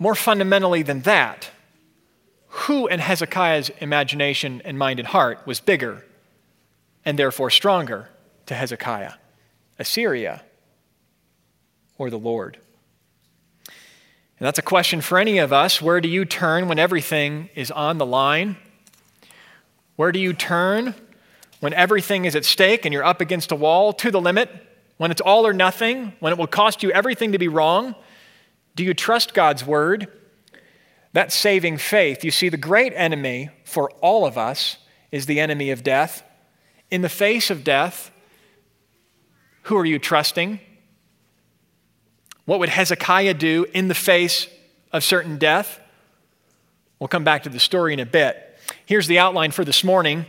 More 0.00 0.16
fundamentally 0.16 0.82
than 0.82 1.02
that, 1.02 1.50
who 2.48 2.88
in 2.88 2.98
Hezekiah's 2.98 3.70
imagination 3.78 4.60
and 4.64 4.76
mind 4.76 4.98
and 4.98 5.06
heart 5.06 5.46
was 5.46 5.60
bigger 5.60 6.04
and 7.04 7.16
therefore 7.16 7.50
stronger 7.50 8.08
to 8.46 8.54
Hezekiah? 8.56 9.12
Assyria 9.78 10.42
or 11.98 12.10
the 12.10 12.18
Lord? 12.18 12.58
And 13.66 14.46
that's 14.46 14.58
a 14.58 14.62
question 14.62 15.00
for 15.00 15.20
any 15.20 15.38
of 15.38 15.52
us. 15.52 15.80
Where 15.80 16.00
do 16.00 16.08
you 16.08 16.24
turn 16.24 16.66
when 16.66 16.80
everything 16.80 17.48
is 17.54 17.70
on 17.70 17.98
the 17.98 18.06
line? 18.06 18.56
Where 19.94 20.10
do 20.10 20.18
you 20.18 20.32
turn 20.32 20.96
when 21.60 21.72
everything 21.74 22.24
is 22.24 22.34
at 22.34 22.44
stake 22.44 22.84
and 22.84 22.92
you're 22.92 23.04
up 23.04 23.20
against 23.20 23.52
a 23.52 23.56
wall 23.56 23.92
to 23.94 24.10
the 24.10 24.20
limit? 24.20 24.50
When 24.96 25.10
it's 25.10 25.20
all 25.20 25.46
or 25.46 25.52
nothing? 25.52 26.14
When 26.20 26.32
it 26.32 26.38
will 26.38 26.46
cost 26.46 26.82
you 26.82 26.90
everything 26.90 27.32
to 27.32 27.38
be 27.38 27.48
wrong? 27.48 27.94
Do 28.74 28.84
you 28.84 28.94
trust 28.94 29.32
God's 29.32 29.64
word? 29.64 30.08
That 31.12 31.32
saving 31.32 31.78
faith, 31.78 32.24
you 32.24 32.30
see, 32.30 32.48
the 32.48 32.56
great 32.56 32.92
enemy 32.94 33.50
for 33.64 33.90
all 34.00 34.26
of 34.26 34.38
us 34.38 34.76
is 35.10 35.26
the 35.26 35.40
enemy 35.40 35.70
of 35.70 35.82
death. 35.82 36.22
In 36.90 37.02
the 37.02 37.08
face 37.08 37.50
of 37.50 37.64
death, 37.64 38.10
who 39.62 39.76
are 39.76 39.84
you 39.84 39.98
trusting? 39.98 40.60
What 42.44 42.58
would 42.60 42.68
Hezekiah 42.68 43.34
do 43.34 43.66
in 43.72 43.88
the 43.88 43.94
face 43.94 44.48
of 44.92 45.04
certain 45.04 45.38
death? 45.38 45.80
We'll 46.98 47.08
come 47.08 47.24
back 47.24 47.44
to 47.44 47.48
the 47.48 47.60
story 47.60 47.92
in 47.92 48.00
a 48.00 48.06
bit. 48.06 48.58
Here's 48.86 49.06
the 49.06 49.18
outline 49.18 49.50
for 49.50 49.64
this 49.64 49.82
morning 49.82 50.26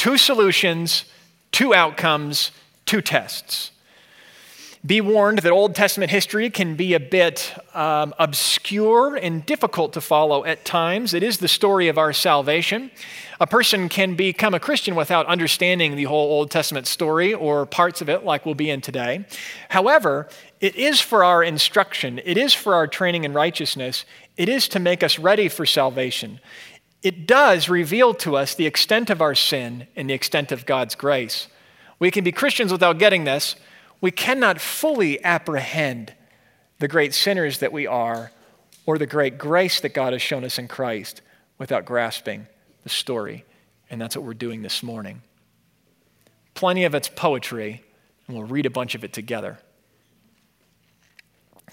two 0.00 0.16
solutions, 0.16 1.04
two 1.52 1.74
outcomes, 1.74 2.52
two 2.86 3.02
tests. 3.02 3.70
Be 4.86 5.02
warned 5.02 5.40
that 5.40 5.52
Old 5.52 5.74
Testament 5.74 6.10
history 6.10 6.48
can 6.48 6.74
be 6.74 6.94
a 6.94 6.98
bit 7.00 7.52
um, 7.74 8.14
obscure 8.18 9.14
and 9.16 9.44
difficult 9.44 9.92
to 9.92 10.00
follow 10.00 10.42
at 10.46 10.64
times. 10.64 11.12
It 11.12 11.22
is 11.22 11.36
the 11.36 11.48
story 11.48 11.88
of 11.88 11.98
our 11.98 12.14
salvation. 12.14 12.90
A 13.40 13.46
person 13.46 13.90
can 13.90 14.14
become 14.14 14.54
a 14.54 14.58
Christian 14.58 14.94
without 14.94 15.26
understanding 15.26 15.96
the 15.96 16.04
whole 16.04 16.30
Old 16.30 16.50
Testament 16.50 16.86
story 16.86 17.34
or 17.34 17.66
parts 17.66 18.00
of 18.00 18.08
it, 18.08 18.24
like 18.24 18.46
we'll 18.46 18.54
be 18.54 18.70
in 18.70 18.80
today. 18.80 19.26
However, 19.68 20.30
it 20.62 20.76
is 20.76 21.02
for 21.02 21.22
our 21.24 21.44
instruction, 21.44 22.22
it 22.24 22.38
is 22.38 22.54
for 22.54 22.74
our 22.74 22.86
training 22.86 23.24
in 23.24 23.34
righteousness, 23.34 24.06
it 24.38 24.48
is 24.48 24.66
to 24.68 24.78
make 24.78 25.02
us 25.02 25.18
ready 25.18 25.50
for 25.50 25.66
salvation. 25.66 26.40
It 27.02 27.26
does 27.26 27.68
reveal 27.68 28.14
to 28.14 28.36
us 28.36 28.54
the 28.54 28.66
extent 28.66 29.10
of 29.10 29.22
our 29.22 29.34
sin 29.34 29.86
and 29.96 30.10
the 30.10 30.14
extent 30.14 30.52
of 30.52 30.66
God's 30.66 30.94
grace. 30.94 31.48
We 31.98 32.10
can 32.10 32.24
be 32.24 32.32
Christians 32.32 32.72
without 32.72 32.98
getting 32.98 33.24
this 33.24 33.56
we 34.00 34.10
cannot 34.10 34.60
fully 34.60 35.22
apprehend 35.22 36.14
the 36.78 36.88
great 36.88 37.12
sinners 37.12 37.58
that 37.58 37.72
we 37.72 37.86
are 37.86 38.32
or 38.86 38.98
the 38.98 39.06
great 39.06 39.36
grace 39.36 39.80
that 39.80 39.94
God 39.94 40.12
has 40.12 40.22
shown 40.22 40.44
us 40.44 40.58
in 40.58 40.68
Christ 40.68 41.20
without 41.58 41.84
grasping 41.84 42.46
the 42.82 42.88
story. 42.88 43.44
And 43.90 44.00
that's 44.00 44.16
what 44.16 44.24
we're 44.24 44.34
doing 44.34 44.62
this 44.62 44.82
morning. 44.82 45.22
Plenty 46.54 46.84
of 46.84 46.94
it's 46.94 47.08
poetry, 47.08 47.82
and 48.26 48.36
we'll 48.36 48.46
read 48.46 48.66
a 48.66 48.70
bunch 48.70 48.94
of 48.94 49.04
it 49.04 49.12
together. 49.12 49.58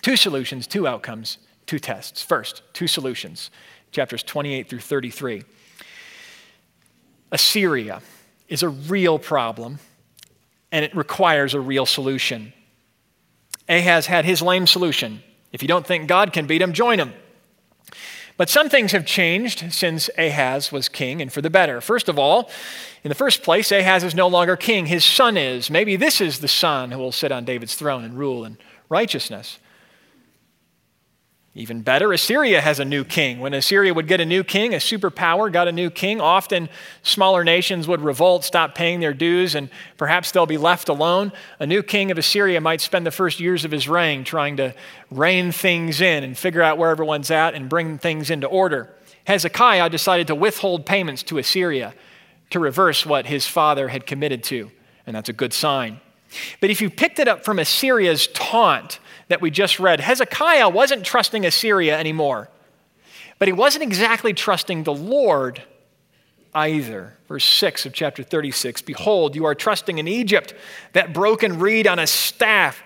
Two 0.01 0.17
solutions, 0.17 0.67
two 0.67 0.88
outcomes, 0.88 1.38
two 1.65 1.79
tests. 1.79 2.22
First, 2.22 2.62
two 2.74 2.88
solutions, 2.88 3.50
chapters 3.91 4.24
28 4.24 4.70
through 4.70 4.79
33. 4.79 5.44
Assyria. 7.32 8.01
is 8.48 8.63
a 8.63 8.70
real 8.70 9.20
problem 9.20 9.79
and 10.72 10.86
it 10.86 10.96
requires 10.96 11.53
a 11.53 11.60
real 11.60 11.86
solution. 11.86 12.53
Ahaz 13.70 14.06
had 14.06 14.25
his 14.25 14.41
lame 14.41 14.67
solution. 14.67 15.22
If 15.51 15.62
you 15.62 15.67
don't 15.67 15.86
think 15.86 16.08
God 16.08 16.34
can 16.34 16.46
beat 16.48 16.62
him, 16.62 16.74
join 16.74 17.00
him. 17.00 17.13
But 18.38 18.50
some 18.50 18.70
things 18.70 18.91
have 18.91 19.06
changed 19.06 19.74
since 19.74 20.10
Ahaz 20.17 20.72
was 20.72 20.89
king, 20.89 21.22
and 21.22 21.34
for 21.34 21.41
the 21.41 21.50
better. 21.50 21.82
First 21.82 22.08
of 22.08 22.20
all, 22.20 22.51
in 23.03 23.10
the 23.10 23.15
first 23.15 23.41
place, 23.41 23.72
Ahaz 23.72 24.03
is 24.03 24.13
no 24.13 24.27
longer 24.27 24.56
king, 24.56 24.86
his 24.86 25.03
son 25.03 25.38
is. 25.38 25.72
Maybe 25.72 25.96
this 25.96 26.22
is 26.22 26.39
the 26.39 26.48
son 26.48 26.91
who 26.91 27.00
will 27.00 27.12
sit 27.12 27.32
on 27.32 27.46
David's 27.46 27.74
throne 27.74 28.03
and 28.03 28.13
rule 28.13 28.46
in 28.46 28.60
righteousness. 28.89 29.58
Even 31.57 31.81
better, 31.81 32.13
Assyria 32.13 32.61
has 32.61 32.79
a 32.79 32.85
new 32.85 33.03
king. 33.03 33.39
When 33.39 33.55
Assyria 33.55 33.91
would 33.91 34.07
get 34.07 34.21
a 34.21 34.25
new 34.25 34.43
king, 34.43 34.75
a 34.75 34.77
superpower 34.77 35.51
got 35.51 35.67
a 35.67 35.71
new 35.71 35.89
king, 35.89 36.21
often 36.21 36.69
smaller 37.01 37.43
nations 37.43 37.87
would 37.87 38.01
revolt, 38.01 38.43
stop 38.43 38.75
paying 38.75 38.99
their 38.99 39.13
dues, 39.15 39.55
and 39.55 39.71
perhaps 39.97 40.29
they'll 40.29 40.45
be 40.45 40.59
left 40.59 40.87
alone. 40.87 41.31
A 41.57 41.65
new 41.65 41.81
king 41.81 42.11
of 42.11 42.19
Assyria 42.19 42.61
might 42.61 42.79
spend 42.79 43.07
the 43.07 43.11
first 43.11 43.39
years 43.39 43.65
of 43.65 43.71
his 43.71 43.89
reign 43.89 44.23
trying 44.23 44.57
to 44.57 44.75
rein 45.09 45.51
things 45.51 45.99
in 45.99 46.23
and 46.23 46.37
figure 46.37 46.61
out 46.61 46.77
where 46.77 46.91
everyone's 46.91 47.31
at 47.31 47.55
and 47.55 47.67
bring 47.67 47.97
things 47.97 48.29
into 48.29 48.45
order. 48.45 48.93
Hezekiah 49.23 49.89
decided 49.89 50.27
to 50.27 50.35
withhold 50.35 50.85
payments 50.85 51.23
to 51.23 51.39
Assyria 51.39 51.95
to 52.51 52.59
reverse 52.59 53.03
what 53.03 53.25
his 53.25 53.47
father 53.47 53.87
had 53.87 54.05
committed 54.05 54.43
to, 54.43 54.69
and 55.07 55.15
that's 55.15 55.29
a 55.29 55.33
good 55.33 55.53
sign. 55.53 56.01
But 56.61 56.69
if 56.69 56.81
you 56.81 56.91
picked 56.91 57.17
it 57.17 57.27
up 57.27 57.43
from 57.43 57.57
Assyria's 57.57 58.27
taunt, 58.27 58.99
that 59.27 59.41
we 59.41 59.51
just 59.51 59.79
read, 59.79 60.00
Hezekiah 60.00 60.69
wasn't 60.69 61.05
trusting 61.05 61.46
Assyria 61.46 61.98
anymore, 61.98 62.50
but 63.39 63.48
he 63.48 63.53
wasn't 63.53 63.84
exactly 63.84 64.34
trusting 64.34 64.84
the 64.84 64.93
Lord 64.93 65.63
either. 66.53 67.13
Verse 67.27 67.46
6 67.46 67.86
of 67.86 67.93
chapter 67.93 68.24
36 68.24 68.81
Behold, 68.81 69.36
you 69.36 69.46
are 69.46 69.55
trusting 69.55 69.98
in 69.98 70.07
Egypt, 70.07 70.53
that 70.93 71.13
broken 71.13 71.60
reed 71.60 71.88
on 71.88 72.00
a 72.00 72.07
staff, 72.07 72.81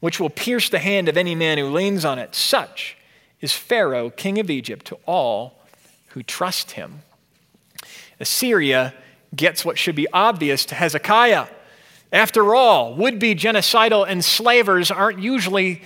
which 0.00 0.18
will 0.18 0.30
pierce 0.30 0.68
the 0.68 0.78
hand 0.78 1.08
of 1.08 1.16
any 1.16 1.34
man 1.34 1.58
who 1.58 1.68
leans 1.68 2.04
on 2.04 2.18
it. 2.18 2.34
Such 2.34 2.96
is 3.40 3.52
Pharaoh, 3.52 4.10
king 4.10 4.38
of 4.38 4.50
Egypt, 4.50 4.86
to 4.86 4.98
all 5.06 5.58
who 6.08 6.22
trust 6.22 6.72
him. 6.72 7.02
Assyria 8.18 8.94
gets 9.34 9.64
what 9.64 9.78
should 9.78 9.94
be 9.94 10.08
obvious 10.12 10.64
to 10.66 10.74
Hezekiah. 10.74 11.46
After 12.12 12.54
all, 12.54 12.94
would 12.94 13.18
be 13.18 13.34
genocidal 13.34 14.08
enslavers 14.08 14.90
aren't 14.90 15.20
usually 15.20 15.82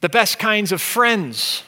the 0.00 0.08
best 0.08 0.38
kinds 0.38 0.72
of 0.72 0.82
friends, 0.82 1.62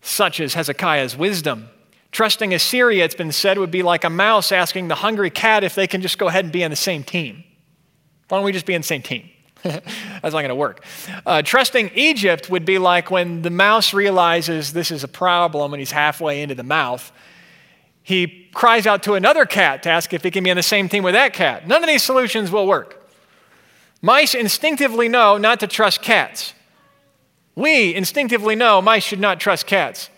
such 0.00 0.40
as 0.40 0.54
Hezekiah's 0.54 1.16
wisdom. 1.16 1.68
Trusting 2.12 2.54
Assyria, 2.54 3.04
it's 3.04 3.14
been 3.14 3.32
said, 3.32 3.58
would 3.58 3.70
be 3.70 3.82
like 3.82 4.04
a 4.04 4.10
mouse 4.10 4.52
asking 4.52 4.88
the 4.88 4.94
hungry 4.94 5.30
cat 5.30 5.64
if 5.64 5.74
they 5.74 5.86
can 5.86 6.00
just 6.00 6.18
go 6.18 6.28
ahead 6.28 6.44
and 6.44 6.52
be 6.52 6.62
on 6.62 6.70
the 6.70 6.76
same 6.76 7.02
team. 7.02 7.42
Why 8.28 8.38
don't 8.38 8.44
we 8.44 8.52
just 8.52 8.66
be 8.66 8.74
on 8.74 8.82
the 8.82 8.86
same 8.86 9.02
team? 9.02 9.28
That's 9.62 10.22
not 10.22 10.32
going 10.32 10.48
to 10.48 10.54
work. 10.54 10.84
Uh, 11.24 11.42
trusting 11.42 11.90
Egypt 11.94 12.50
would 12.50 12.64
be 12.64 12.78
like 12.78 13.10
when 13.10 13.42
the 13.42 13.50
mouse 13.50 13.92
realizes 13.92 14.72
this 14.72 14.90
is 14.90 15.04
a 15.04 15.08
problem 15.08 15.72
and 15.72 15.80
he's 15.80 15.92
halfway 15.92 16.42
into 16.42 16.54
the 16.54 16.62
mouth 16.62 17.12
he 18.02 18.48
cries 18.52 18.86
out 18.86 19.02
to 19.04 19.14
another 19.14 19.46
cat 19.46 19.82
to 19.84 19.90
ask 19.90 20.12
if 20.12 20.22
he 20.22 20.30
can 20.30 20.44
be 20.44 20.50
on 20.50 20.56
the 20.56 20.62
same 20.62 20.88
team 20.88 21.04
with 21.04 21.14
that 21.14 21.32
cat. 21.32 21.66
None 21.66 21.82
of 21.82 21.88
these 21.88 22.02
solutions 22.02 22.50
will 22.50 22.66
work. 22.66 23.08
Mice 24.00 24.34
instinctively 24.34 25.08
know 25.08 25.38
not 25.38 25.60
to 25.60 25.66
trust 25.66 26.02
cats. 26.02 26.54
We 27.54 27.94
instinctively 27.94 28.56
know 28.56 28.82
mice 28.82 29.04
should 29.04 29.20
not 29.20 29.38
trust 29.38 29.66
cats. 29.66 30.10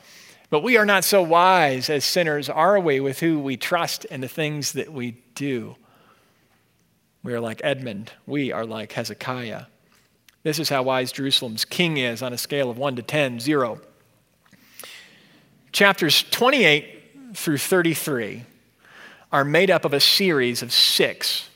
But 0.50 0.62
we 0.62 0.76
are 0.76 0.87
not 0.87 1.05
so 1.05 1.23
wise 1.23 1.91
as 1.91 2.05
sinners, 2.05 2.49
are 2.49 2.79
we, 2.79 3.00
with 3.00 3.21
who 3.21 3.41
we 3.41 3.57
trust 3.57 4.07
and 4.11 4.23
the 4.23 4.29
things 4.29 4.73
that 4.73 4.93
we 4.93 5.23
do? 5.35 5.76
We 7.25 7.35
are 7.35 7.41
like 7.41 7.61
Edmund. 7.64 8.12
We 8.26 8.53
are 8.53 8.64
like 8.64 8.93
Hezekiah. 8.93 9.64
This 10.44 10.59
is 10.59 10.68
how 10.68 10.83
wise 10.83 11.11
Jerusalem's 11.11 11.64
king 11.64 11.97
is 11.97 12.23
on 12.23 12.33
a 12.33 12.38
scale 12.38 12.70
of 12.70 12.79
1 12.79 12.97
to 12.97 13.03
10, 13.03 13.40
0. 13.40 13.81
Chapters 15.73 16.23
28 16.31 17.04
through 17.35 17.59
33 17.59 18.44
are 19.33 19.44
made 19.44 19.70
up 19.70 19.85
of 19.85 19.92
a 19.92 20.01
series 20.01 20.62
of 20.62 20.73
six 20.73 21.49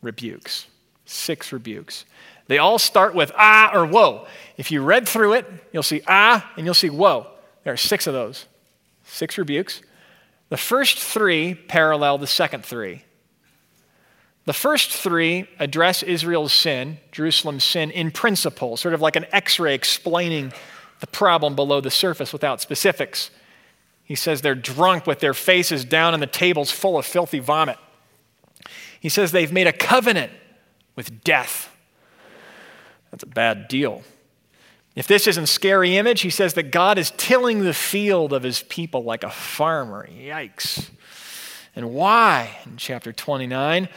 rebukes. 0.00 0.66
Six 1.04 1.52
rebukes. 1.52 2.04
They 2.46 2.58
all 2.58 2.78
start 2.78 3.14
with 3.14 3.32
ah 3.36 3.70
or 3.74 3.86
whoa. 3.86 4.26
If 4.56 4.70
you 4.70 4.82
read 4.82 5.08
through 5.08 5.34
it, 5.34 5.46
you'll 5.72 5.82
see 5.82 6.02
ah 6.06 6.50
and 6.56 6.64
you'll 6.64 6.74
see 6.74 6.90
whoa. 6.90 7.26
There 7.64 7.72
are 7.72 7.76
six 7.76 8.06
of 8.06 8.14
those. 8.14 8.46
Six 9.04 9.38
rebukes. 9.38 9.82
The 10.48 10.56
first 10.56 10.98
three 10.98 11.54
parallel 11.54 12.18
the 12.18 12.26
second 12.26 12.64
three. 12.64 13.04
The 14.46 14.54
first 14.54 14.90
three 14.90 15.46
address 15.58 16.02
Israel's 16.02 16.54
sin, 16.54 16.98
Jerusalem's 17.12 17.64
sin, 17.64 17.90
in 17.90 18.10
principle, 18.10 18.78
sort 18.78 18.94
of 18.94 19.02
like 19.02 19.16
an 19.16 19.26
x 19.30 19.60
ray 19.60 19.74
explaining 19.74 20.54
the 21.00 21.06
problem 21.06 21.54
below 21.54 21.82
the 21.82 21.90
surface 21.90 22.32
without 22.32 22.60
specifics. 22.62 23.30
He 24.08 24.14
says 24.14 24.40
they're 24.40 24.54
drunk 24.54 25.06
with 25.06 25.20
their 25.20 25.34
faces 25.34 25.84
down 25.84 26.14
on 26.14 26.20
the 26.20 26.26
tables 26.26 26.70
full 26.70 26.96
of 26.96 27.04
filthy 27.04 27.40
vomit. 27.40 27.76
He 28.98 29.10
says 29.10 29.32
they've 29.32 29.52
made 29.52 29.66
a 29.66 29.72
covenant 29.72 30.32
with 30.96 31.22
death. 31.22 31.70
That's 33.10 33.22
a 33.22 33.26
bad 33.26 33.68
deal. 33.68 34.02
If 34.96 35.06
this 35.06 35.26
isn't 35.26 35.46
scary 35.48 35.98
image, 35.98 36.22
he 36.22 36.30
says 36.30 36.54
that 36.54 36.70
God 36.70 36.96
is 36.96 37.12
tilling 37.18 37.60
the 37.60 37.74
field 37.74 38.32
of 38.32 38.42
his 38.42 38.62
people 38.62 39.04
like 39.04 39.24
a 39.24 39.30
farmer. 39.30 40.08
Yikes. 40.10 40.88
And 41.76 41.92
why? 41.92 42.56
In 42.64 42.78
chapter 42.78 43.12
29, 43.12 43.90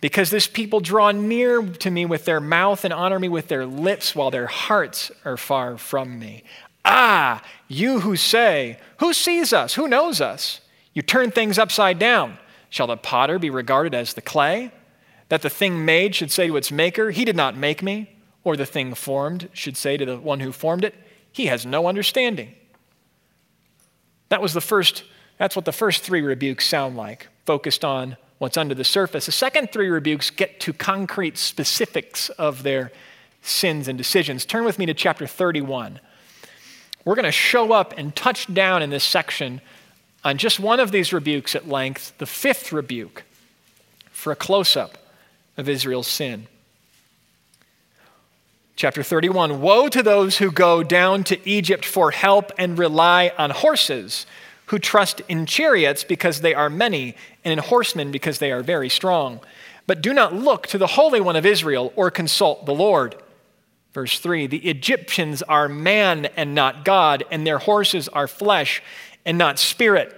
because 0.00 0.30
this 0.30 0.46
people 0.46 0.80
draw 0.80 1.10
near 1.10 1.60
to 1.60 1.90
me 1.90 2.06
with 2.06 2.24
their 2.24 2.40
mouth 2.40 2.86
and 2.86 2.94
honor 2.94 3.18
me 3.18 3.28
with 3.28 3.48
their 3.48 3.66
lips 3.66 4.14
while 4.14 4.30
their 4.30 4.46
hearts 4.46 5.12
are 5.26 5.36
far 5.36 5.76
from 5.76 6.18
me. 6.18 6.42
Ah, 6.90 7.42
you 7.68 8.00
who 8.00 8.16
say, 8.16 8.78
Who 8.98 9.12
sees 9.12 9.52
us? 9.52 9.74
Who 9.74 9.86
knows 9.86 10.22
us? 10.22 10.62
You 10.94 11.02
turn 11.02 11.30
things 11.30 11.58
upside 11.58 11.98
down. 11.98 12.38
Shall 12.70 12.86
the 12.86 12.96
potter 12.96 13.38
be 13.38 13.50
regarded 13.50 13.94
as 13.94 14.14
the 14.14 14.22
clay? 14.22 14.72
That 15.28 15.42
the 15.42 15.50
thing 15.50 15.84
made 15.84 16.14
should 16.14 16.32
say 16.32 16.46
to 16.46 16.56
its 16.56 16.72
maker, 16.72 17.10
He 17.10 17.26
did 17.26 17.36
not 17.36 17.54
make 17.54 17.82
me. 17.82 18.16
Or 18.42 18.56
the 18.56 18.64
thing 18.64 18.94
formed 18.94 19.50
should 19.52 19.76
say 19.76 19.98
to 19.98 20.06
the 20.06 20.16
one 20.16 20.40
who 20.40 20.50
formed 20.50 20.82
it, 20.82 20.94
He 21.30 21.46
has 21.46 21.66
no 21.66 21.86
understanding. 21.86 22.54
That 24.30 24.40
was 24.40 24.54
the 24.54 24.62
first, 24.62 25.04
that's 25.36 25.56
what 25.56 25.66
the 25.66 25.72
first 25.72 26.02
three 26.02 26.22
rebukes 26.22 26.66
sound 26.66 26.96
like, 26.96 27.28
focused 27.44 27.84
on 27.84 28.16
what's 28.38 28.56
under 28.56 28.74
the 28.74 28.84
surface. 28.84 29.26
The 29.26 29.32
second 29.32 29.72
three 29.72 29.90
rebukes 29.90 30.30
get 30.30 30.58
to 30.60 30.72
concrete 30.72 31.36
specifics 31.36 32.30
of 32.30 32.62
their 32.62 32.92
sins 33.42 33.88
and 33.88 33.98
decisions. 33.98 34.46
Turn 34.46 34.64
with 34.64 34.78
me 34.78 34.86
to 34.86 34.94
chapter 34.94 35.26
31. 35.26 36.00
We're 37.08 37.14
going 37.14 37.24
to 37.24 37.32
show 37.32 37.72
up 37.72 37.94
and 37.96 38.14
touch 38.14 38.52
down 38.52 38.82
in 38.82 38.90
this 38.90 39.02
section 39.02 39.62
on 40.24 40.36
just 40.36 40.60
one 40.60 40.78
of 40.78 40.92
these 40.92 41.10
rebukes 41.10 41.54
at 41.54 41.66
length, 41.66 42.12
the 42.18 42.26
fifth 42.26 42.70
rebuke, 42.70 43.22
for 44.10 44.30
a 44.30 44.36
close 44.36 44.76
up 44.76 44.98
of 45.56 45.70
Israel's 45.70 46.06
sin. 46.06 46.48
Chapter 48.76 49.02
31 49.02 49.62
Woe 49.62 49.88
to 49.88 50.02
those 50.02 50.36
who 50.36 50.50
go 50.50 50.82
down 50.82 51.24
to 51.24 51.48
Egypt 51.48 51.86
for 51.86 52.10
help 52.10 52.52
and 52.58 52.78
rely 52.78 53.32
on 53.38 53.52
horses, 53.52 54.26
who 54.66 54.78
trust 54.78 55.22
in 55.30 55.46
chariots 55.46 56.04
because 56.04 56.42
they 56.42 56.52
are 56.52 56.68
many, 56.68 57.16
and 57.42 57.52
in 57.52 57.58
horsemen 57.58 58.12
because 58.12 58.38
they 58.38 58.52
are 58.52 58.62
very 58.62 58.90
strong. 58.90 59.40
But 59.86 60.02
do 60.02 60.12
not 60.12 60.34
look 60.34 60.66
to 60.66 60.76
the 60.76 60.88
Holy 60.88 61.22
One 61.22 61.36
of 61.36 61.46
Israel 61.46 61.90
or 61.96 62.10
consult 62.10 62.66
the 62.66 62.74
Lord. 62.74 63.14
Verse 63.92 64.18
3 64.18 64.46
The 64.46 64.68
Egyptians 64.68 65.42
are 65.42 65.68
man 65.68 66.26
and 66.36 66.54
not 66.54 66.84
God, 66.84 67.24
and 67.30 67.46
their 67.46 67.58
horses 67.58 68.08
are 68.08 68.28
flesh 68.28 68.82
and 69.24 69.38
not 69.38 69.58
spirit. 69.58 70.14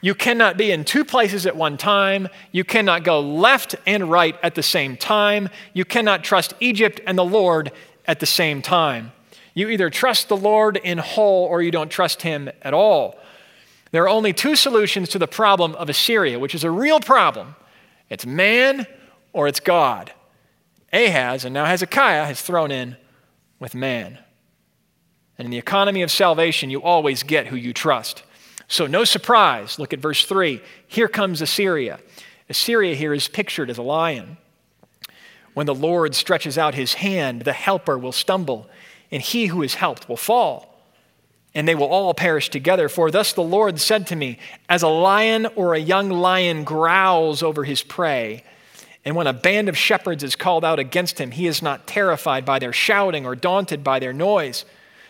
You 0.00 0.14
cannot 0.14 0.56
be 0.56 0.70
in 0.70 0.84
two 0.84 1.04
places 1.04 1.44
at 1.44 1.56
one 1.56 1.76
time. 1.76 2.28
You 2.52 2.62
cannot 2.62 3.02
go 3.02 3.20
left 3.20 3.74
and 3.86 4.08
right 4.08 4.36
at 4.42 4.54
the 4.54 4.62
same 4.62 4.96
time. 4.96 5.48
You 5.72 5.84
cannot 5.84 6.22
trust 6.22 6.54
Egypt 6.60 7.00
and 7.06 7.18
the 7.18 7.24
Lord 7.24 7.72
at 8.06 8.20
the 8.20 8.26
same 8.26 8.62
time. 8.62 9.12
You 9.54 9.68
either 9.70 9.90
trust 9.90 10.28
the 10.28 10.36
Lord 10.36 10.76
in 10.76 10.98
whole 10.98 11.46
or 11.46 11.62
you 11.62 11.72
don't 11.72 11.90
trust 11.90 12.22
him 12.22 12.48
at 12.62 12.74
all. 12.74 13.18
There 13.90 14.04
are 14.04 14.08
only 14.08 14.32
two 14.32 14.54
solutions 14.54 15.08
to 15.10 15.18
the 15.18 15.26
problem 15.26 15.74
of 15.74 15.88
Assyria, 15.88 16.38
which 16.38 16.54
is 16.54 16.64
a 16.64 16.70
real 16.70 17.00
problem 17.00 17.56
it's 18.08 18.24
man 18.24 18.86
or 19.32 19.48
it's 19.48 19.60
God. 19.60 20.12
Ahaz 20.92 21.44
and 21.44 21.52
now 21.54 21.64
Hezekiah 21.66 22.24
has 22.24 22.40
thrown 22.40 22.70
in 22.70 22.96
with 23.58 23.74
man. 23.74 24.18
And 25.36 25.46
in 25.46 25.50
the 25.50 25.58
economy 25.58 26.02
of 26.02 26.10
salvation, 26.10 26.70
you 26.70 26.82
always 26.82 27.22
get 27.22 27.46
who 27.48 27.56
you 27.56 27.72
trust. 27.72 28.24
So, 28.66 28.86
no 28.86 29.04
surprise. 29.04 29.78
Look 29.78 29.92
at 29.92 30.00
verse 30.00 30.24
3. 30.24 30.60
Here 30.86 31.08
comes 31.08 31.40
Assyria. 31.40 32.00
Assyria 32.48 32.94
here 32.94 33.14
is 33.14 33.28
pictured 33.28 33.70
as 33.70 33.78
a 33.78 33.82
lion. 33.82 34.36
When 35.54 35.66
the 35.66 35.74
Lord 35.74 36.14
stretches 36.14 36.58
out 36.58 36.74
his 36.74 36.94
hand, 36.94 37.42
the 37.42 37.52
helper 37.52 37.96
will 37.96 38.12
stumble, 38.12 38.68
and 39.10 39.22
he 39.22 39.46
who 39.46 39.62
is 39.62 39.74
helped 39.74 40.08
will 40.08 40.16
fall. 40.16 40.74
and 41.54 41.66
they 41.66 41.74
will 41.74 41.88
all 41.88 42.14
perish 42.14 42.50
together. 42.50 42.88
For 42.88 43.10
thus 43.10 43.32
the 43.32 43.42
Lord 43.42 43.80
said 43.80 44.06
to 44.08 44.16
me, 44.16 44.38
As 44.68 44.82
a 44.82 44.88
lion 44.88 45.46
or 45.56 45.74
a 45.74 45.78
young 45.78 46.10
lion 46.10 46.62
growls 46.62 47.42
over 47.42 47.64
his 47.64 47.82
prey, 47.82 48.44
and 49.04 49.16
when 49.16 49.26
a 49.26 49.32
band 49.32 49.68
of 49.68 49.76
shepherds 49.76 50.22
is 50.22 50.36
called 50.36 50.64
out 50.64 50.78
against 50.78 51.18
him, 51.18 51.30
he 51.30 51.46
is 51.46 51.62
not 51.62 51.86
terrified 51.86 52.44
by 52.44 52.58
their 52.58 52.72
shouting 52.72 53.24
or 53.24 53.34
daunted 53.34 53.82
by 53.82 53.98
their 53.98 54.12
noise. 54.12 54.64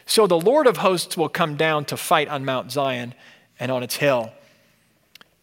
So 0.06 0.26
the 0.26 0.38
Lord 0.38 0.66
of 0.66 0.78
hosts 0.78 1.16
will 1.16 1.28
come 1.28 1.56
down 1.56 1.84
to 1.86 1.96
fight 1.96 2.28
on 2.28 2.44
Mount 2.44 2.70
Zion 2.70 3.14
and 3.58 3.70
on 3.72 3.82
its 3.82 3.96
hill. 3.96 4.32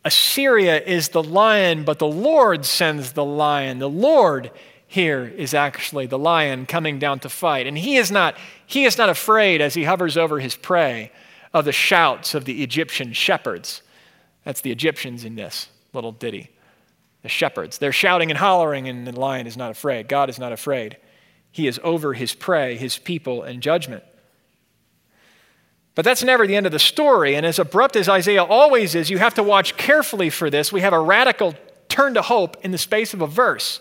Assyria 0.04 0.80
is 0.82 1.10
the 1.10 1.24
lion, 1.24 1.84
but 1.84 2.00
the 2.00 2.08
Lord 2.08 2.66
sends 2.66 3.14
the 3.14 3.26
lion. 3.26 3.80
The 3.80 3.90
Lord 3.90 4.52
here 4.88 5.26
is 5.26 5.54
actually 5.54 6.06
the 6.06 6.18
lion 6.18 6.66
coming 6.68 7.00
down 7.00 7.20
to 7.20 7.30
fight. 7.30 7.68
And 7.68 7.78
he 7.78 7.98
is 7.98 8.12
not, 8.12 8.38
he 8.66 8.86
is 8.86 8.98
not 8.98 9.10
afraid 9.10 9.62
as 9.62 9.74
he 9.74 9.84
hovers 9.84 10.16
over 10.16 10.40
his 10.40 10.56
prey 10.56 11.12
of 11.54 11.66
the 11.66 11.72
shouts 11.72 12.36
of 12.36 12.46
the 12.46 12.64
Egyptian 12.64 13.14
shepherds. 13.14 13.82
That's 14.44 14.62
the 14.62 14.72
Egyptians 14.72 15.26
in 15.26 15.36
this 15.36 15.70
little 15.92 16.12
ditty. 16.12 16.52
The 17.26 17.30
shepherds. 17.30 17.80
They're 17.80 17.92
shouting 17.92 18.30
and 18.30 18.38
hollering, 18.38 18.88
and 18.88 19.08
the 19.08 19.20
lion 19.20 19.48
is 19.48 19.58
not 19.58 19.72
afraid. 19.72 20.08
God 20.08 20.30
is 20.30 20.38
not 20.38 20.52
afraid. 20.52 20.98
He 21.52 21.66
is 21.66 21.80
over 21.84 22.14
his 22.14 22.36
prey, 22.36 22.78
his 22.78 23.00
people, 23.00 23.42
and 23.42 23.64
judgment. 23.64 24.04
But 25.96 26.06
that's 26.06 26.24
never 26.24 26.46
the 26.46 26.56
end 26.56 26.68
of 26.68 26.72
the 26.72 26.78
story. 26.78 27.36
And 27.36 27.44
as 27.44 27.58
abrupt 27.58 27.96
as 27.96 28.08
Isaiah 28.08 28.44
always 28.44 28.94
is, 28.94 29.10
you 29.10 29.18
have 29.18 29.34
to 29.34 29.42
watch 29.42 29.76
carefully 29.76 30.30
for 30.30 30.52
this. 30.52 30.72
We 30.72 30.82
have 30.82 30.94
a 30.94 31.00
radical 31.00 31.56
turn 31.90 32.14
to 32.14 32.22
hope 32.22 32.64
in 32.64 32.70
the 32.70 32.78
space 32.78 33.16
of 33.16 33.24
a 33.24 33.28
verse. 33.28 33.80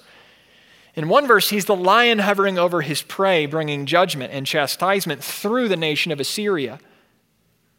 In 0.94 1.11
one 1.11 1.26
verse, 1.26 1.50
he's 1.50 1.66
the 1.66 1.76
lion 1.76 2.20
hovering 2.20 2.59
over 2.59 2.80
his 2.80 3.02
prey, 3.02 3.44
bringing 3.44 3.85
judgment 3.85 4.33
and 4.33 4.46
chastisement 4.46 5.22
through 5.22 5.68
the 5.68 5.76
nation 5.76 6.12
of 6.12 6.18
Assyria. 6.18 6.78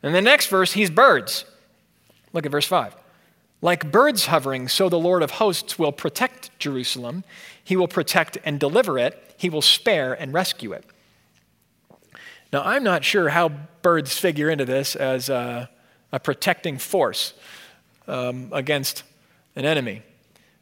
In 0.04 0.14
the 0.14 0.22
next 0.22 0.46
verse, 0.46 0.74
he's 0.74 0.92
birds. 0.92 1.44
Look 2.34 2.46
at 2.46 2.52
verse 2.52 2.68
5. 2.68 2.96
Like 3.62 3.92
birds 3.92 4.28
hovering, 4.28 4.68
so 4.68 4.90
the 4.90 5.00
Lord 5.00 5.24
of 5.24 5.32
hosts 5.32 5.80
will 5.80 5.92
protect 5.92 6.58
Jerusalem. 6.60 7.24
He 7.64 7.76
will 7.76 7.88
protect 7.88 8.38
and 8.46 8.60
deliver 8.60 9.00
it, 9.00 9.36
he 9.38 9.50
will 9.50 9.62
spare 9.62 10.14
and 10.14 10.34
rescue 10.34 10.74
it. 10.74 10.86
Now, 12.54 12.62
I'm 12.64 12.84
not 12.84 13.04
sure 13.04 13.30
how 13.30 13.50
birds 13.82 14.18
figure 14.18 14.50
into 14.50 14.66
this 14.66 14.96
as 14.96 15.30
a, 15.30 15.70
a 16.12 16.20
protecting 16.20 16.78
force 16.78 17.34
um, 18.08 18.50
against 18.52 19.04
an 19.56 19.66
enemy, 19.66 20.04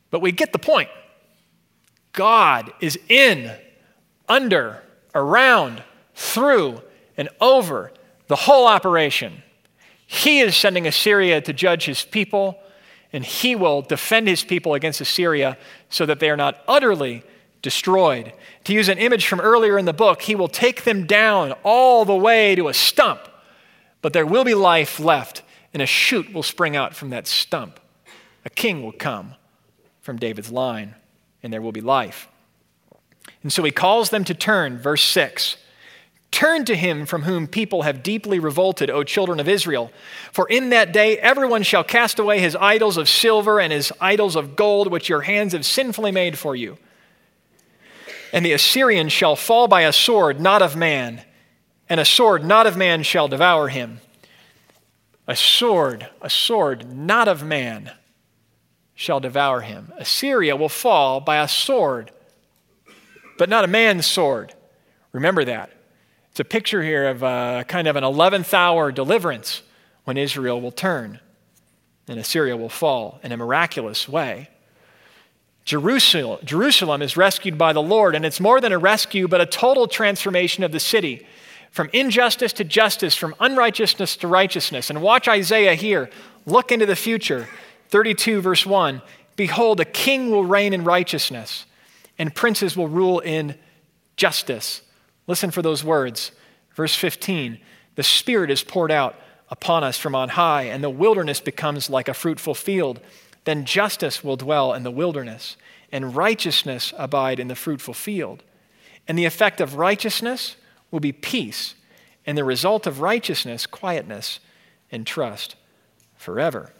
but 0.10 0.21
we 0.21 0.32
get 0.32 0.53
the 0.53 0.60
point. 0.60 0.89
God 2.13 2.71
is 2.79 2.97
in, 3.10 3.51
under, 4.29 4.82
around, 5.13 5.84
through, 6.15 6.82
and 7.17 7.29
over 7.41 7.91
the 8.27 8.36
whole 8.36 8.67
operation. 8.67 9.43
He 10.06 10.39
is 10.39 10.56
sending 10.56 10.88
Assyria 10.88 11.41
to 11.41 11.53
judge 11.53 11.86
his 11.86 12.03
people, 12.03 12.60
and 13.13 13.23
he 13.23 13.56
will 13.56 13.82
defend 13.82 14.28
his 14.28 14.43
people 14.43 14.73
against 14.73 14.99
Assyria 14.99 15.58
so 15.89 16.06
that 16.06 16.19
they 16.19 16.30
are 16.30 16.38
not 16.38 16.62
utterly 16.67 17.23
destroyed. 17.62 18.34
To 18.65 18.73
use 18.73 18.89
an 18.89 18.97
image 18.97 19.28
from 19.28 19.39
earlier 19.39 19.78
in 19.78 19.86
the 19.86 19.93
book, 19.93 20.23
he 20.23 20.36
will 20.36 20.47
take 20.47 20.84
them 20.84 21.06
down 21.06 21.54
all 21.63 22.04
the 22.04 22.15
way 22.15 22.56
to 22.56 22.67
a 22.67 22.73
stump, 22.73 23.21
but 24.02 24.12
there 24.12 24.26
will 24.26 24.43
be 24.43 24.56
life 24.56 24.99
left, 24.99 25.43
and 25.73 25.82
a 25.82 25.86
shoot 25.86 26.34
will 26.34 26.43
spring 26.43 26.76
out 26.76 26.95
from 26.95 27.12
that 27.12 27.28
stump. 27.28 27.80
A 28.45 28.49
king 28.49 28.84
will 28.84 28.91
come 28.91 29.36
from 30.02 30.17
David's 30.17 30.52
line 30.52 30.95
and 31.41 31.52
there 31.52 31.62
will 31.62 31.71
be 31.71 31.82
life. 31.82 32.28
And 33.41 33.52
so 33.52 33.63
he 33.63 33.71
calls 33.71 34.10
them 34.10 34.23
to 34.26 34.34
turn, 34.34 34.78
verse 34.78 35.04
6. 35.04 35.58
Turn 36.33 36.65
to 36.65 36.75
him 36.75 37.05
from 37.05 37.21
whom 37.21 37.45
people 37.45 37.83
have 37.83 38.01
deeply 38.01 38.39
revolted, 38.39 38.89
O 38.89 39.03
children 39.03 39.39
of 39.39 39.47
Israel. 39.47 39.91
For 40.31 40.49
in 40.49 40.71
that 40.71 40.91
day 40.91 41.19
everyone 41.19 41.61
shall 41.61 41.83
cast 41.83 42.17
away 42.17 42.39
his 42.39 42.55
idols 42.55 42.97
of 42.97 43.07
silver 43.07 43.59
and 43.59 43.71
his 43.71 43.93
idols 44.01 44.35
of 44.35 44.55
gold, 44.55 44.91
which 44.91 45.09
your 45.09 45.21
hands 45.21 45.53
have 45.53 45.63
sinfully 45.63 46.11
made 46.11 46.39
for 46.39 46.55
you. 46.55 46.79
And 48.33 48.43
the 48.43 48.53
Assyrian 48.53 49.09
shall 49.09 49.35
fall 49.35 49.67
by 49.67 49.81
a 49.81 49.93
sword 49.93 50.41
not 50.41 50.63
of 50.63 50.75
man, 50.75 51.21
and 51.87 51.99
a 51.99 52.05
sword 52.05 52.43
not 52.43 52.65
of 52.65 52.75
man 52.75 53.03
shall 53.03 53.27
devour 53.27 53.67
him. 53.67 54.01
A 55.27 55.35
sword, 55.35 56.09
a 56.19 56.31
sword 56.31 56.91
not 56.91 57.27
of 57.27 57.43
man 57.43 57.91
shall 58.95 59.19
devour 59.19 59.61
him. 59.61 59.93
Assyria 59.99 60.55
will 60.55 60.67
fall 60.67 61.19
by 61.19 61.37
a 61.43 61.47
sword, 61.47 62.09
but 63.37 63.49
not 63.49 63.65
a 63.65 63.67
man's 63.67 64.07
sword. 64.07 64.55
Remember 65.11 65.45
that. 65.45 65.69
It's 66.33 66.39
a 66.39 66.45
picture 66.45 66.81
here 66.81 67.09
of 67.09 67.21
a, 67.21 67.63
kind 67.67 67.87
of 67.87 67.95
an 67.95 68.03
11th 68.03 68.55
hour 68.55 68.91
deliverance 68.91 69.61
when 70.05 70.17
Israel 70.17 70.59
will 70.59 70.71
turn 70.71 71.19
and 72.07 72.19
Assyria 72.19 72.57
will 72.57 72.69
fall 72.69 73.19
in 73.21 73.31
a 73.31 73.37
miraculous 73.37 74.09
way. 74.09 74.49
Jerusalem, 75.63 76.39
Jerusalem 76.43 77.03
is 77.03 77.15
rescued 77.15 77.55
by 77.55 77.71
the 77.71 77.83
Lord, 77.83 78.15
and 78.15 78.25
it's 78.25 78.39
more 78.39 78.59
than 78.59 78.71
a 78.71 78.79
rescue, 78.79 79.27
but 79.27 79.41
a 79.41 79.45
total 79.45 79.87
transformation 79.87 80.63
of 80.63 80.71
the 80.71 80.79
city 80.79 81.27
from 81.69 81.91
injustice 81.93 82.51
to 82.53 82.63
justice, 82.63 83.13
from 83.13 83.35
unrighteousness 83.39 84.17
to 84.17 84.27
righteousness. 84.27 84.89
And 84.89 85.03
watch 85.03 85.27
Isaiah 85.27 85.75
here. 85.75 86.09
Look 86.47 86.71
into 86.71 86.87
the 86.87 86.95
future. 86.95 87.47
32, 87.89 88.41
verse 88.41 88.65
1 88.65 89.03
Behold, 89.35 89.79
a 89.79 89.85
king 89.85 90.31
will 90.31 90.45
reign 90.45 90.73
in 90.73 90.83
righteousness, 90.83 91.67
and 92.17 92.33
princes 92.33 92.75
will 92.75 92.87
rule 92.87 93.19
in 93.19 93.53
justice. 94.17 94.81
Listen 95.27 95.51
for 95.51 95.62
those 95.62 95.83
words. 95.83 96.31
Verse 96.75 96.95
15 96.95 97.59
The 97.95 98.03
Spirit 98.03 98.49
is 98.51 98.63
poured 98.63 98.91
out 98.91 99.15
upon 99.49 99.83
us 99.83 99.97
from 99.97 100.15
on 100.15 100.29
high, 100.29 100.63
and 100.63 100.83
the 100.83 100.89
wilderness 100.89 101.39
becomes 101.39 101.89
like 101.89 102.07
a 102.07 102.13
fruitful 102.13 102.55
field. 102.55 102.99
Then 103.45 103.65
justice 103.65 104.23
will 104.23 104.38
dwell 104.38 104.73
in 104.73 104.83
the 104.83 104.91
wilderness, 104.91 105.57
and 105.91 106.15
righteousness 106.15 106.93
abide 106.97 107.39
in 107.39 107.49
the 107.49 107.55
fruitful 107.55 107.93
field. 107.93 108.41
And 109.07 109.17
the 109.17 109.25
effect 109.25 109.59
of 109.59 109.75
righteousness 109.75 110.55
will 110.91 111.01
be 111.01 111.12
peace, 111.12 111.75
and 112.25 112.38
the 112.38 112.43
result 112.43 112.88
of 112.88 113.01
righteousness, 113.01 113.65
quietness 113.65 114.39
and 114.91 115.05
trust 115.05 115.55
forever. 116.15 116.71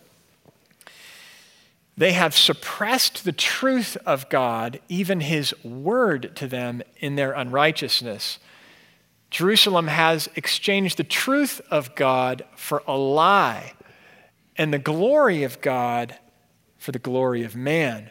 They 1.96 2.14
have 2.14 2.36
suppressed 2.36 3.24
the 3.24 3.32
truth 3.32 3.98
of 4.06 4.30
God, 4.30 4.80
even 4.90 5.22
his 5.22 5.54
word 5.64 6.36
to 6.38 6.48
them, 6.48 6.82
in 6.98 7.16
their 7.16 7.34
unrighteousness. 7.34 8.40
Jerusalem 9.30 9.88
has 9.88 10.30
exchanged 10.36 10.98
the 10.98 11.04
truth 11.04 11.62
of 11.70 11.96
God 11.96 12.44
for 12.56 12.84
a 12.88 12.98
lie, 12.98 13.74
and 14.56 14.74
the 14.74 14.80
glory 14.80 15.44
of 15.44 15.62
God 15.62 16.18
for 16.78 16.92
the 16.92 17.00
glory 17.00 17.44
of 17.44 17.56
man. 17.56 18.10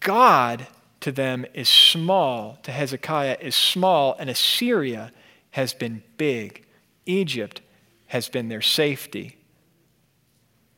God 0.00 0.66
to 1.00 1.12
them 1.12 1.46
is 1.54 1.68
small, 1.68 2.58
to 2.62 2.72
Hezekiah 2.72 3.38
is 3.40 3.56
small, 3.56 4.16
and 4.18 4.28
Assyria 4.28 5.12
has 5.52 5.72
been 5.72 6.02
big. 6.16 6.66
Egypt 7.06 7.62
has 8.08 8.28
been 8.28 8.48
their 8.48 8.62
safety. 8.62 9.37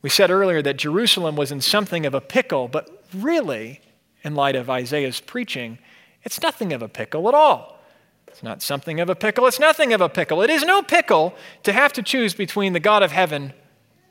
We 0.01 0.09
said 0.09 0.31
earlier 0.31 0.61
that 0.61 0.77
Jerusalem 0.77 1.35
was 1.35 1.51
in 1.51 1.61
something 1.61 2.05
of 2.05 2.13
a 2.13 2.21
pickle, 2.21 2.67
but 2.67 3.03
really, 3.13 3.81
in 4.23 4.35
light 4.35 4.55
of 4.55 4.69
Isaiah's 4.69 5.19
preaching, 5.19 5.77
it's 6.23 6.41
nothing 6.41 6.73
of 6.73 6.81
a 6.81 6.87
pickle 6.87 7.27
at 7.27 7.33
all. 7.33 7.79
It's 8.27 8.43
not 8.43 8.61
something 8.61 8.99
of 8.99 9.09
a 9.09 9.15
pickle, 9.15 9.45
it's 9.45 9.59
nothing 9.59 9.93
of 9.93 10.01
a 10.01 10.09
pickle. 10.09 10.41
It 10.41 10.49
is 10.49 10.63
no 10.63 10.81
pickle 10.81 11.35
to 11.63 11.73
have 11.73 11.93
to 11.93 12.03
choose 12.03 12.33
between 12.33 12.73
the 12.73 12.79
God 12.79 13.03
of 13.03 13.11
heaven 13.11 13.53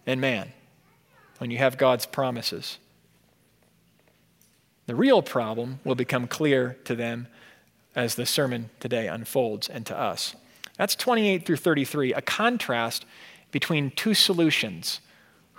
and 0.07 0.20
man 0.20 0.53
when 1.38 1.50
you 1.50 1.59
have 1.59 1.79
God's 1.79 2.07
promises. 2.07 2.79
The 4.87 4.94
real 4.94 5.22
problem 5.22 5.81
will 5.85 5.94
become 5.94 6.26
clear 6.26 6.76
to 6.85 6.94
them 6.94 7.29
as 7.94 8.14
the 8.14 8.26
sermon 8.26 8.70
today 8.79 9.09
unfolds 9.09 9.68
and 9.68 9.87
to 9.87 9.98
us. 9.98 10.37
That's 10.76 10.94
28 10.94 11.46
through 11.46 11.57
33, 11.57 12.12
a 12.12 12.22
contrast 12.22 13.07
between 13.50 13.90
two 13.90 14.14
solutions 14.14 15.00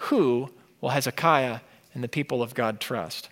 who 0.01 0.49
will 0.79 0.89
Hezekiah 0.89 1.59
and 1.93 2.03
the 2.03 2.07
people 2.07 2.41
of 2.41 2.53
God 2.55 2.79
trust? 2.79 3.29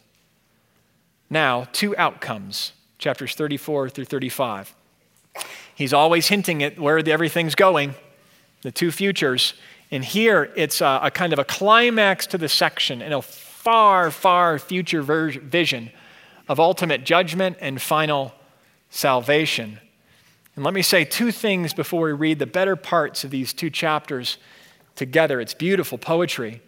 Now, 1.29 1.67
two 1.71 1.95
outcomes, 1.97 2.73
chapters 2.97 3.35
34 3.35 3.89
through 3.89 4.05
35. 4.05 4.75
He's 5.73 5.93
always 5.93 6.27
hinting 6.27 6.61
at 6.61 6.79
where 6.79 6.97
everything's 6.97 7.55
going, 7.55 7.95
the 8.61 8.71
two 8.71 8.91
futures. 8.91 9.53
And 9.91 10.03
here 10.03 10.51
it's 10.55 10.81
a, 10.81 10.99
a 11.03 11.11
kind 11.11 11.33
of 11.33 11.39
a 11.39 11.43
climax 11.43 12.27
to 12.27 12.37
the 12.37 12.49
section 12.49 13.01
in 13.01 13.13
a 13.13 13.21
far, 13.21 14.11
far 14.11 14.59
future 14.59 15.01
ver- 15.01 15.31
vision 15.31 15.91
of 16.47 16.59
ultimate 16.59 17.03
judgment 17.03 17.57
and 17.61 17.81
final 17.81 18.33
salvation. 18.89 19.79
And 20.55 20.65
let 20.65 20.73
me 20.73 20.81
say 20.81 21.05
two 21.05 21.31
things 21.31 21.73
before 21.73 22.01
we 22.01 22.11
read 22.11 22.39
the 22.39 22.45
better 22.45 22.75
parts 22.75 23.23
of 23.23 23.31
these 23.31 23.53
two 23.53 23.69
chapters 23.69 24.37
together. 24.99 25.41
It's 25.41 25.55
beautiful 25.55 25.97
poetry. 25.97 26.61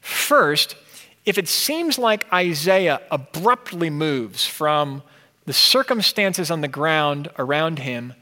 First, 0.00 0.74
if 1.24 1.38
it 1.38 1.46
seems 1.46 1.98
like 1.98 2.26
Isaiah 2.32 3.00
abruptly 3.10 3.90
moves 3.90 4.46
from 4.46 5.02
the 5.44 5.52
circumstances 5.52 6.50
on 6.50 6.62
the 6.62 6.68
ground 6.68 7.28
around 7.38 7.78
him 7.78 8.14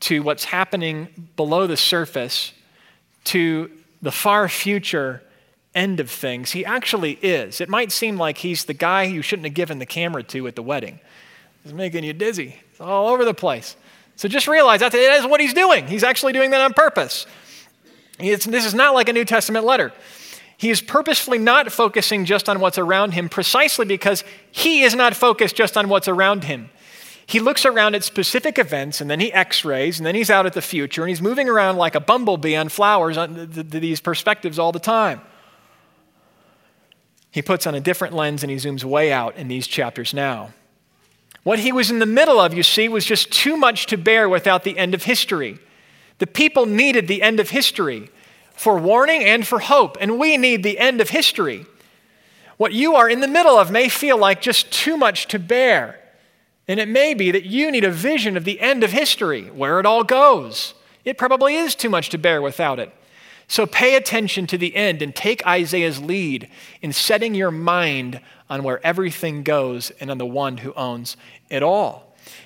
to 0.00 0.22
what's 0.22 0.44
happening 0.44 1.28
below 1.36 1.66
the 1.66 1.76
surface, 1.76 2.52
to 3.24 3.70
the 4.02 4.12
far 4.12 4.48
future 4.48 5.22
end 5.74 5.98
of 5.98 6.10
things. 6.10 6.52
He 6.52 6.64
actually 6.64 7.12
is. 7.22 7.60
It 7.60 7.68
might 7.68 7.90
seem 7.90 8.16
like 8.16 8.38
he's 8.38 8.66
the 8.66 8.74
guy 8.74 9.04
you 9.04 9.22
shouldn't 9.22 9.46
have 9.46 9.54
given 9.54 9.78
the 9.78 9.86
camera 9.86 10.22
to 10.24 10.46
at 10.46 10.54
the 10.54 10.62
wedding. 10.62 11.00
He's 11.64 11.72
making 11.72 12.04
you 12.04 12.12
dizzy. 12.12 12.60
It's 12.70 12.80
all 12.80 13.08
over 13.08 13.24
the 13.24 13.34
place. 13.34 13.76
So 14.16 14.28
just 14.28 14.46
realize 14.46 14.80
that 14.80 14.94
is 14.94 15.26
what 15.26 15.40
he's 15.40 15.54
doing. 15.54 15.86
He's 15.86 16.04
actually 16.04 16.32
doing 16.34 16.50
that 16.50 16.60
on 16.60 16.74
purpose. 16.74 17.26
It's, 18.18 18.44
this 18.44 18.64
is 18.64 18.74
not 18.74 18.94
like 18.94 19.08
a 19.08 19.12
New 19.12 19.24
Testament 19.24 19.64
letter. 19.64 19.92
He 20.56 20.70
is 20.70 20.80
purposefully 20.80 21.38
not 21.38 21.70
focusing 21.72 22.24
just 22.24 22.48
on 22.48 22.60
what's 22.60 22.78
around 22.78 23.12
him 23.12 23.28
precisely 23.28 23.84
because 23.84 24.24
he 24.50 24.82
is 24.82 24.94
not 24.94 25.14
focused 25.14 25.56
just 25.56 25.76
on 25.76 25.88
what's 25.88 26.08
around 26.08 26.44
him. 26.44 26.70
He 27.26 27.40
looks 27.40 27.64
around 27.64 27.94
at 27.94 28.04
specific 28.04 28.58
events 28.58 29.00
and 29.00 29.10
then 29.10 29.18
he 29.18 29.32
x 29.32 29.64
rays 29.64 29.98
and 29.98 30.06
then 30.06 30.14
he's 30.14 30.30
out 30.30 30.46
at 30.46 30.52
the 30.52 30.62
future 30.62 31.02
and 31.02 31.08
he's 31.08 31.22
moving 31.22 31.48
around 31.48 31.76
like 31.76 31.94
a 31.94 32.00
bumblebee 32.00 32.54
on 32.54 32.68
flowers 32.68 33.16
on 33.16 33.48
these 33.50 34.00
perspectives 34.00 34.58
all 34.58 34.72
the 34.72 34.78
time. 34.78 35.20
He 37.30 37.42
puts 37.42 37.66
on 37.66 37.74
a 37.74 37.80
different 37.80 38.14
lens 38.14 38.44
and 38.44 38.50
he 38.50 38.56
zooms 38.56 38.84
way 38.84 39.12
out 39.12 39.36
in 39.36 39.48
these 39.48 39.66
chapters 39.66 40.14
now. 40.14 40.52
What 41.42 41.58
he 41.58 41.72
was 41.72 41.90
in 41.90 41.98
the 41.98 42.06
middle 42.06 42.38
of, 42.38 42.54
you 42.54 42.62
see, 42.62 42.88
was 42.88 43.04
just 43.04 43.32
too 43.32 43.56
much 43.56 43.86
to 43.86 43.98
bear 43.98 44.28
without 44.28 44.62
the 44.62 44.78
end 44.78 44.94
of 44.94 45.02
history. 45.02 45.58
The 46.24 46.30
people 46.30 46.64
needed 46.64 47.06
the 47.06 47.20
end 47.20 47.38
of 47.38 47.50
history 47.50 48.08
for 48.54 48.78
warning 48.78 49.22
and 49.22 49.46
for 49.46 49.58
hope, 49.58 49.98
and 50.00 50.18
we 50.18 50.38
need 50.38 50.62
the 50.62 50.78
end 50.78 51.02
of 51.02 51.10
history. 51.10 51.66
What 52.56 52.72
you 52.72 52.94
are 52.94 53.10
in 53.10 53.20
the 53.20 53.28
middle 53.28 53.58
of 53.58 53.70
may 53.70 53.90
feel 53.90 54.16
like 54.16 54.40
just 54.40 54.72
too 54.72 54.96
much 54.96 55.28
to 55.28 55.38
bear. 55.38 56.00
And 56.66 56.80
it 56.80 56.88
may 56.88 57.12
be 57.12 57.30
that 57.30 57.44
you 57.44 57.70
need 57.70 57.84
a 57.84 57.90
vision 57.90 58.38
of 58.38 58.44
the 58.44 58.58
end 58.58 58.82
of 58.82 58.90
history, 58.90 59.50
where 59.50 59.78
it 59.78 59.84
all 59.84 60.02
goes. 60.02 60.72
It 61.04 61.18
probably 61.18 61.56
is 61.56 61.74
too 61.74 61.90
much 61.90 62.08
to 62.08 62.16
bear 62.16 62.40
without 62.40 62.78
it. 62.78 62.90
So 63.46 63.66
pay 63.66 63.94
attention 63.94 64.46
to 64.46 64.56
the 64.56 64.74
end 64.74 65.02
and 65.02 65.14
take 65.14 65.46
Isaiah's 65.46 66.00
lead 66.00 66.48
in 66.80 66.94
setting 66.94 67.34
your 67.34 67.50
mind 67.50 68.18
on 68.48 68.62
where 68.62 68.80
everything 68.82 69.42
goes 69.42 69.90
and 70.00 70.10
on 70.10 70.16
the 70.16 70.24
one 70.24 70.56
who 70.56 70.72
owns 70.72 71.18
it 71.50 71.62
all. 71.62 72.03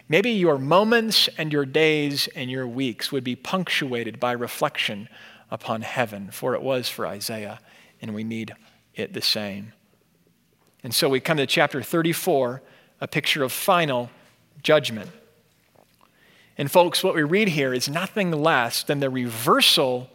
Maybe 0.08 0.30
your 0.30 0.58
moments 0.58 1.28
and 1.36 1.52
your 1.52 1.66
days 1.66 2.28
and 2.34 2.50
your 2.50 2.66
weeks 2.66 3.12
would 3.12 3.24
be 3.24 3.36
punctuated 3.36 4.18
by 4.18 4.32
reflection 4.32 5.08
upon 5.50 5.82
heaven, 5.82 6.30
for 6.30 6.54
it 6.54 6.62
was 6.62 6.88
for 6.88 7.06
Isaiah, 7.06 7.60
and 8.00 8.14
we 8.14 8.24
need 8.24 8.54
it 8.94 9.12
the 9.12 9.20
same. 9.20 9.72
And 10.82 10.94
so 10.94 11.08
we 11.08 11.20
come 11.20 11.36
to 11.36 11.46
chapter 11.46 11.82
34, 11.82 12.62
a 13.00 13.08
picture 13.08 13.42
of 13.42 13.52
final 13.52 14.10
judgment. 14.62 15.10
And 16.56 16.70
folks, 16.70 17.04
what 17.04 17.14
we 17.14 17.22
read 17.22 17.48
here 17.48 17.74
is 17.74 17.88
nothing 17.88 18.30
less 18.30 18.82
than 18.82 19.00
the 19.00 19.10
reversal 19.10 20.08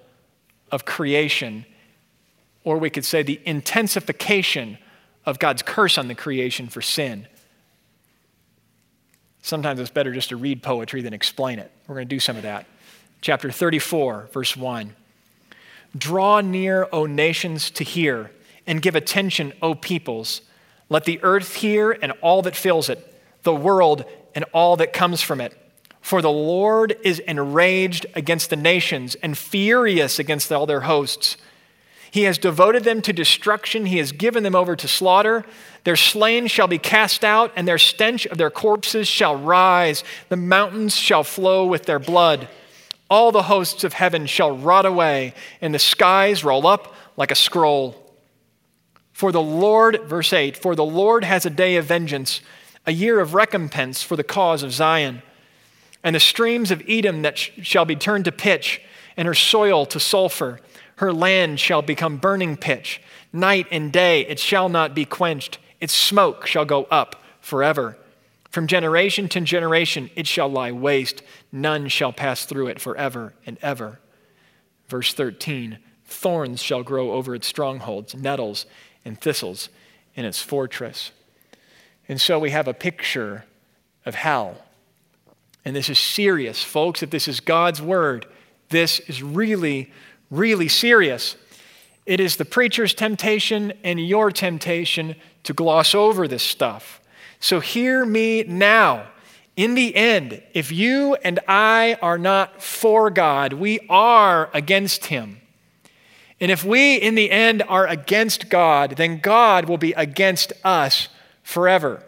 of 0.72 0.86
creation, 0.86 1.66
or 2.64 2.78
we 2.78 2.90
could 2.90 3.06
say 3.06 3.24
the 3.24 3.40
intensification 3.46 4.78
of 5.26 5.40
God's 5.40 5.62
curse 5.62 5.98
on 5.98 6.08
the 6.08 6.16
creation 6.16 6.68
for 6.68 6.82
sin. 6.82 7.28
Sometimes 9.44 9.82
it's 9.82 9.90
better 9.90 10.14
just 10.14 10.30
to 10.30 10.38
read 10.38 10.64
poetry 10.64 11.02
than 11.02 11.14
explain 11.14 11.60
it. 11.60 11.70
We're 11.86 11.96
going 11.96 12.08
to 12.08 12.16
do 12.16 12.22
some 12.22 12.38
of 12.38 12.44
that. 12.44 12.66
Chapter 13.20 13.52
34, 13.52 14.30
verse 14.32 14.56
1. 14.56 14.96
Draw 15.98 16.42
near, 16.42 16.88
O 16.94 17.06
nations, 17.06 17.70
to 17.72 17.84
hear, 17.84 18.32
and 18.66 18.82
give 18.82 18.96
attention, 18.96 19.52
O 19.62 19.76
peoples. 19.76 20.42
Let 20.88 21.04
the 21.04 21.22
earth 21.24 21.56
hear 21.56 21.92
and 21.92 22.14
all 22.22 22.42
that 22.44 22.56
fills 22.56 22.88
it, 22.88 23.22
the 23.44 23.54
world 23.54 24.06
and 24.34 24.46
all 24.54 24.78
that 24.78 24.94
comes 24.94 25.22
from 25.22 25.42
it. 25.42 25.54
For 26.00 26.22
the 26.22 26.32
Lord 26.32 26.96
is 27.04 27.20
enraged 27.20 28.06
against 28.16 28.50
the 28.50 28.56
nations 28.56 29.16
and 29.16 29.38
furious 29.38 30.20
against 30.20 30.54
all 30.54 30.66
their 30.66 30.82
hosts. 30.82 31.36
He 32.14 32.24
has 32.24 32.38
devoted 32.38 32.84
them 32.84 33.02
to 33.02 33.12
destruction. 33.12 33.88
He 33.88 33.98
has 33.98 34.12
given 34.12 34.44
them 34.44 34.54
over 34.54 34.76
to 34.76 34.88
slaughter. 34.88 35.44
Their 35.84 35.96
slain 35.96 36.46
shall 36.46 36.68
be 36.68 36.78
cast 36.78 37.26
out, 37.26 37.52
and 37.56 37.68
their 37.68 37.80
stench 37.80 38.28
of 38.28 38.38
their 38.38 38.52
corpses 38.52 39.08
shall 39.08 39.36
rise. 39.36 40.04
The 40.30 40.38
mountains 40.38 40.96
shall 40.96 41.24
flow 41.24 41.66
with 41.66 41.88
their 41.88 41.98
blood. 41.98 42.48
All 43.10 43.32
the 43.32 43.42
hosts 43.42 43.84
of 43.84 43.94
heaven 43.94 44.28
shall 44.28 44.56
rot 44.56 44.86
away, 44.86 45.34
and 45.60 45.74
the 45.74 45.80
skies 45.80 46.44
roll 46.44 46.68
up 46.68 46.94
like 47.18 47.32
a 47.32 47.36
scroll. 47.36 48.14
For 49.12 49.32
the 49.32 49.42
Lord, 49.42 50.02
verse 50.06 50.34
8, 50.34 50.56
for 50.56 50.76
the 50.76 50.86
Lord 50.86 51.24
has 51.24 51.48
a 51.48 51.50
day 51.50 51.78
of 51.78 51.86
vengeance, 51.86 52.42
a 52.86 52.92
year 52.92 53.22
of 53.22 53.34
recompense 53.34 54.04
for 54.04 54.16
the 54.16 54.24
cause 54.24 54.62
of 54.62 54.72
Zion 54.72 55.24
and 56.04 56.16
the 56.16 56.20
streams 56.20 56.70
of 56.70 56.84
Edom 56.88 57.22
that 57.22 57.38
sh- 57.38 57.52
shall 57.62 57.86
be 57.86 57.96
turned 57.96 58.26
to 58.26 58.32
pitch, 58.32 58.82
and 59.16 59.28
her 59.28 59.34
soil 59.34 59.86
to 59.88 60.00
sulfur. 60.00 60.60
Her 60.98 61.14
land 61.14 61.60
shall 61.60 61.82
become 61.82 62.18
burning 62.18 62.58
pitch. 62.58 63.02
Night 63.32 63.68
and 63.72 63.92
day 63.92 64.22
it 64.26 64.40
shall 64.40 64.70
not 64.70 64.94
be 64.94 65.06
quenched. 65.06 65.60
Its 65.80 65.94
smoke 65.94 66.46
shall 66.46 66.66
go 66.66 66.86
up 66.86 67.22
forever. 67.42 67.98
From 68.50 68.68
generation 68.68 69.28
to 69.30 69.42
generation 69.42 70.10
it 70.16 70.28
shall 70.28 70.48
lie 70.50 70.72
waste. 70.72 71.24
None 71.52 71.88
shall 71.88 72.14
pass 72.14 72.46
through 72.46 72.68
it 72.68 72.80
forever 72.80 73.34
and 73.46 73.58
ever. 73.62 74.00
Verse 74.88 75.14
13 75.14 75.80
Thorns 76.06 76.62
shall 76.62 76.84
grow 76.84 77.12
over 77.12 77.34
its 77.34 77.48
strongholds, 77.48 78.14
nettles 78.14 78.66
and 79.04 79.20
thistles 79.20 79.70
in 80.16 80.26
its 80.26 80.42
fortress. 80.42 81.12
And 82.08 82.22
so 82.22 82.38
we 82.38 82.52
have 82.52 82.68
a 82.68 82.74
picture 82.74 83.46
of 84.06 84.16
hell 84.16 84.58
and 85.66 85.76
this 85.76 85.90
is 85.90 86.00
serious, 86.00 86.64
folks. 86.64 87.04
If 87.04 87.10
this 87.10 87.28
is 87.28 87.40
God's 87.40 87.82
word, 87.82 88.26
this 88.70 89.00
is 89.02 89.24
really, 89.24 89.92
really 90.38 90.68
serious. 90.68 91.36
It 92.06 92.20
is 92.20 92.36
the 92.36 92.46
preacher's 92.46 92.94
temptation 92.94 93.74
and 93.84 94.06
your 94.06 94.32
temptation 94.32 95.16
to 95.44 95.54
gloss 95.54 95.96
over 95.96 96.28
this 96.28 96.44
stuff. 96.44 97.02
So 97.40 97.60
hear 97.60 98.06
me 98.06 98.44
now. 98.44 99.08
In 99.56 99.76
the 99.76 99.96
end, 99.96 100.42
if 100.54 100.72
you 100.72 101.16
and 101.24 101.40
I 101.48 101.98
are 102.02 102.18
not 102.18 102.62
for 102.62 103.10
God, 103.10 103.54
we 103.54 103.80
are 103.90 104.50
against 104.54 105.06
Him. 105.06 105.42
And 106.40 106.52
if 106.52 106.66
we, 106.66 106.96
in 106.96 107.16
the 107.16 107.30
end, 107.30 107.64
are 107.68 107.88
against 107.88 108.50
God, 108.50 108.98
then 108.98 109.20
God 109.20 109.70
will 109.70 109.78
be 109.78 109.94
against 109.94 110.52
us 110.64 111.08
forever. 111.44 112.04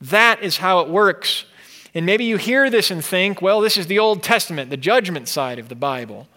That 0.00 0.42
is 0.42 0.56
how 0.56 0.80
it 0.80 0.88
works 0.88 1.44
and 1.96 2.04
maybe 2.04 2.26
you 2.26 2.36
hear 2.36 2.68
this 2.68 2.90
and 2.90 3.02
think, 3.02 3.40
well, 3.40 3.62
this 3.62 3.78
is 3.78 3.86
the 3.86 3.98
Old 3.98 4.22
Testament, 4.22 4.68
the 4.68 4.76
judgment 4.76 5.28
side 5.28 5.58
of 5.58 5.70
the 5.70 5.74
Bible. 5.74 6.28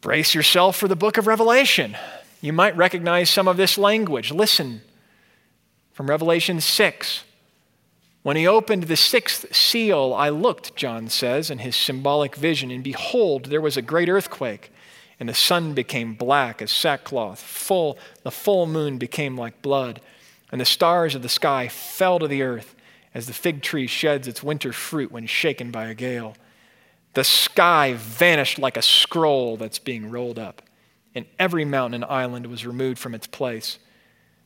Brace 0.00 0.34
yourself 0.34 0.76
for 0.76 0.88
the 0.88 0.96
book 0.96 1.18
of 1.18 1.26
Revelation. 1.26 1.94
You 2.40 2.54
might 2.54 2.74
recognize 2.74 3.28
some 3.28 3.46
of 3.46 3.58
this 3.58 3.76
language. 3.76 4.32
Listen 4.32 4.80
from 5.92 6.08
Revelation 6.08 6.60
6. 6.60 7.24
When 8.22 8.36
he 8.36 8.46
opened 8.46 8.84
the 8.84 8.96
sixth 8.96 9.54
seal, 9.54 10.14
I 10.14 10.30
looked, 10.30 10.74
John 10.74 11.08
says, 11.08 11.50
in 11.50 11.58
his 11.58 11.76
symbolic 11.76 12.34
vision, 12.34 12.70
and 12.70 12.82
behold, 12.82 13.46
there 13.46 13.60
was 13.60 13.76
a 13.76 13.82
great 13.82 14.08
earthquake, 14.08 14.72
and 15.18 15.28
the 15.28 15.34
sun 15.34 15.74
became 15.74 16.14
black 16.14 16.62
as 16.62 16.70
sackcloth. 16.70 17.40
Full, 17.40 17.98
the 18.22 18.30
full 18.30 18.64
moon 18.64 18.96
became 18.96 19.36
like 19.36 19.60
blood, 19.60 20.00
and 20.50 20.58
the 20.60 20.66
stars 20.66 21.14
of 21.14 21.22
the 21.22 21.28
sky 21.28 21.68
fell 21.68 22.18
to 22.18 22.28
the 22.28 22.42
earth 22.42 22.74
as 23.12 23.26
the 23.26 23.34
fig 23.34 23.60
tree 23.60 23.86
sheds 23.86 24.26
its 24.26 24.42
winter 24.42 24.72
fruit 24.72 25.12
when 25.12 25.26
shaken 25.26 25.70
by 25.70 25.86
a 25.86 25.94
gale. 25.94 26.36
The 27.14 27.24
sky 27.24 27.94
vanished 27.96 28.58
like 28.58 28.76
a 28.76 28.82
scroll 28.82 29.56
that's 29.56 29.78
being 29.78 30.10
rolled 30.10 30.38
up, 30.38 30.62
and 31.14 31.26
every 31.38 31.64
mountain 31.64 32.02
and 32.02 32.04
island 32.04 32.46
was 32.46 32.66
removed 32.66 32.98
from 32.98 33.14
its 33.14 33.26
place. 33.26 33.78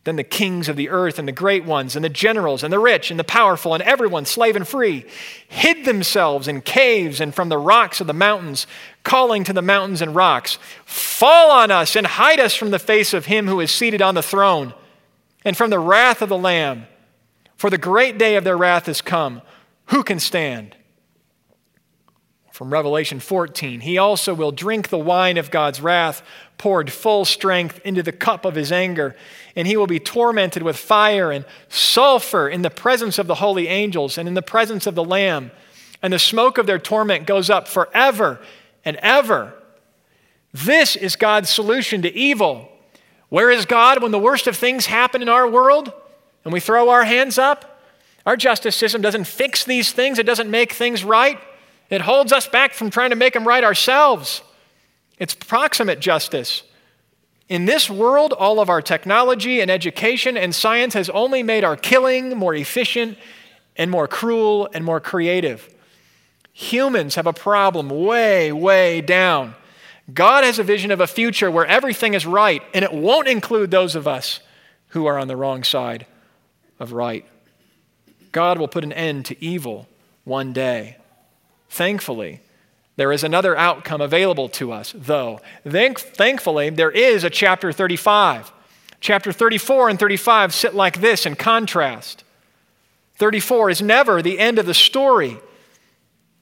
Then 0.05 0.17
the 0.17 0.25
kings 0.25 0.69
of 0.69 0.77
the 0.77 0.91
earth 0.91 1.19
and 1.19 1.27
the 1.27 1.33
great 1.33 1.65
ones 1.65 1.97
and 1.97 2.05
the 2.05 2.11
generals 2.11 2.63
and 2.63 2.73
the 2.73 2.79
rich 2.79 3.11
and 3.11 3.19
the 3.19 3.25
powerful 3.25 3.73
and 3.73 3.83
everyone, 3.83 4.27
slave 4.27 4.55
and 4.55 4.69
free, 4.69 5.07
hid 5.49 5.87
themselves 5.87 6.47
in 6.47 6.61
caves 6.61 7.21
and 7.21 7.35
from 7.35 7.49
the 7.49 7.59
rocks 7.59 8.03
of 8.03 8.07
the 8.07 8.13
mountains, 8.13 8.67
calling 9.03 9.45
to 9.45 9.55
the 9.55 9.63
mountains 9.63 10.03
and 10.03 10.15
rocks, 10.15 10.59
Fall 10.85 11.51
on 11.51 11.71
us 11.71 11.97
and 11.97 12.07
hide 12.07 12.39
us 12.39 12.55
from 12.55 12.71
the 12.71 12.79
face 12.79 13.15
of 13.15 13.27
him 13.27 13.49
who 13.49 13.61
is 13.61 13.71
seated 13.71 14.03
on 14.03 14.15
the 14.15 14.23
throne 14.23 14.75
and 15.43 15.57
from 15.57 15.71
the 15.71 15.79
wrath 15.79 16.21
of 16.21 16.29
the 16.29 16.39
Lamb. 16.39 16.87
For 17.57 17.71
the 17.71 17.79
great 17.79 18.19
day 18.19 18.37
of 18.37 18.45
their 18.45 18.59
wrath 18.59 18.89
is 18.89 19.01
come. 19.01 19.41
Who 19.87 20.03
can 20.03 20.21
stand? 20.21 20.77
From 22.55 22.73
Revelation 22.73 23.19
14, 23.19 23.81
he 23.81 23.99
also 23.99 24.33
will 24.33 24.53
drink 24.53 24.89
the 24.89 24.97
wine 24.97 25.39
of 25.39 25.51
God's 25.51 25.81
wrath, 25.81 26.23
poured 26.57 26.93
full 26.93 27.25
strength 27.25 27.81
into 27.85 28.01
the 28.01 28.13
cup 28.13 28.45
of 28.45 28.55
his 28.55 28.71
anger, 28.71 29.17
and 29.57 29.67
he 29.67 29.77
will 29.77 29.89
be 29.89 29.99
tormented 29.99 30.63
with 30.63 30.77
fire 30.77 31.33
and 31.33 31.45
sulfur 31.69 32.49
in 32.49 32.63
the 32.63 32.71
presence 32.71 33.19
of 33.19 33.27
the 33.27 33.35
holy 33.35 33.67
angels 33.67 34.17
and 34.17 34.29
in 34.29 34.35
the 34.35 34.41
presence 34.41 34.87
of 34.87 34.95
the 34.95 35.03
Lamb. 35.03 35.51
And 36.01 36.13
the 36.13 36.19
smoke 36.21 36.57
of 36.57 36.67
their 36.67 36.79
torment 36.79 37.27
goes 37.27 37.51
up 37.51 37.67
forever 37.67 38.39
and 38.85 38.99
ever. 38.99 39.53
This 40.53 40.95
is 40.95 41.17
God's 41.17 41.51
solution 41.51 42.03
to 42.03 42.15
evil. 42.15 42.71
Where 43.31 43.51
is 43.51 43.67
God 43.67 44.01
when 44.01 44.13
the 44.13 44.19
worst 44.21 44.47
of 44.47 44.57
things 44.57 44.87
happen 44.87 45.23
in 45.23 45.29
our 45.29 45.49
world? 45.49 45.93
and 46.45 46.53
we 46.53 46.61
throw 46.61 46.91
our 46.91 47.05
hands 47.05 47.39
up, 47.39 47.81
our 48.27 48.37
justice 48.37 48.77
system 48.77 49.03
doesn't 49.03 49.25
fix 49.25 49.65
these 49.65 49.93
things, 49.93 50.19
it 50.19 50.27
doesn't 50.27 50.51
make 50.51 50.73
things 50.73 51.03
right. 51.03 51.39
It 51.91 52.01
holds 52.01 52.33
us 52.33 52.49
back 52.49 52.73
from 52.73 52.91
trying 52.91 53.11
to 53.11 53.17
make 53.17 53.35
them 53.35 53.47
right 53.47 53.65
ourselves. 53.65 54.43
It's 55.19 55.35
proximate 55.35 56.01
justice. 56.01 56.63
In 57.49 57.67
this 57.67 57.91
world, 57.91 58.33
all 58.33 58.59
of 58.59 58.71
our 58.71 58.81
technology 58.81 59.61
and 59.61 59.71
education 59.71 60.37
and 60.37 60.55
science 60.55 60.95
has 60.95 61.11
only 61.11 61.43
made 61.43 61.63
our 61.63 61.77
killing 61.77 62.37
more 62.37 62.55
efficient 62.55 63.19
and 63.77 63.91
more 63.91 64.09
cruel 64.09 64.69
and 64.73 64.85
more 64.85 65.01
creative. 65.01 65.73
Humans 66.53 67.17
have 67.17 67.27
a 67.27 67.33
problem 67.33 67.91
way, 67.91 68.51
way 68.53 69.01
down. 69.01 69.55
God 70.13 70.45
has 70.45 70.59
a 70.59 70.63
vision 70.63 70.91
of 70.91 71.01
a 71.01 71.07
future 71.07 71.51
where 71.51 71.67
everything 71.67 72.15
is 72.15 72.27
right, 72.27 72.63
and 72.73 72.85
it 72.85 72.93
won't 72.93 73.29
include 73.29 73.71
those 73.71 73.95
of 73.95 74.07
us 74.07 74.41
who 74.89 75.07
are 75.07 75.19
on 75.19 75.29
the 75.29 75.37
wrong 75.37 75.65
side 75.65 76.07
of 76.79 76.93
right. 76.93 77.27
God 78.33 78.59
will 78.59 78.69
put 78.69 78.85
an 78.85 78.93
end 78.93 79.27
to 79.27 79.45
evil 79.45 79.89
one 80.25 80.53
day. 80.53 80.97
Thankfully, 81.75 82.41
there 82.95 83.11
is 83.11 83.25
another 83.25 83.57
outcome 83.57 84.01
available 84.01 84.49
to 84.51 84.71
us, 84.71 84.95
though. 84.97 85.41
Thank- 85.69 85.99
thankfully, 85.99 86.71
there 86.71 86.93
is 86.93 87.25
a 87.25 87.31
chapter 87.31 87.73
35. 87.73 88.53
Chapter 89.01 89.33
34 89.33 89.89
and 89.89 89.99
35 89.99 90.55
sit 90.55 90.73
like 90.73 91.01
this 91.01 91.27
in 91.27 91.35
contrast. 91.35 92.23
34 93.17 93.71
is 93.71 93.83
never 93.83 94.23
the 94.23 94.39
end 94.39 94.61
of 94.61 94.67
the 94.67 94.75
story. 94.75 95.37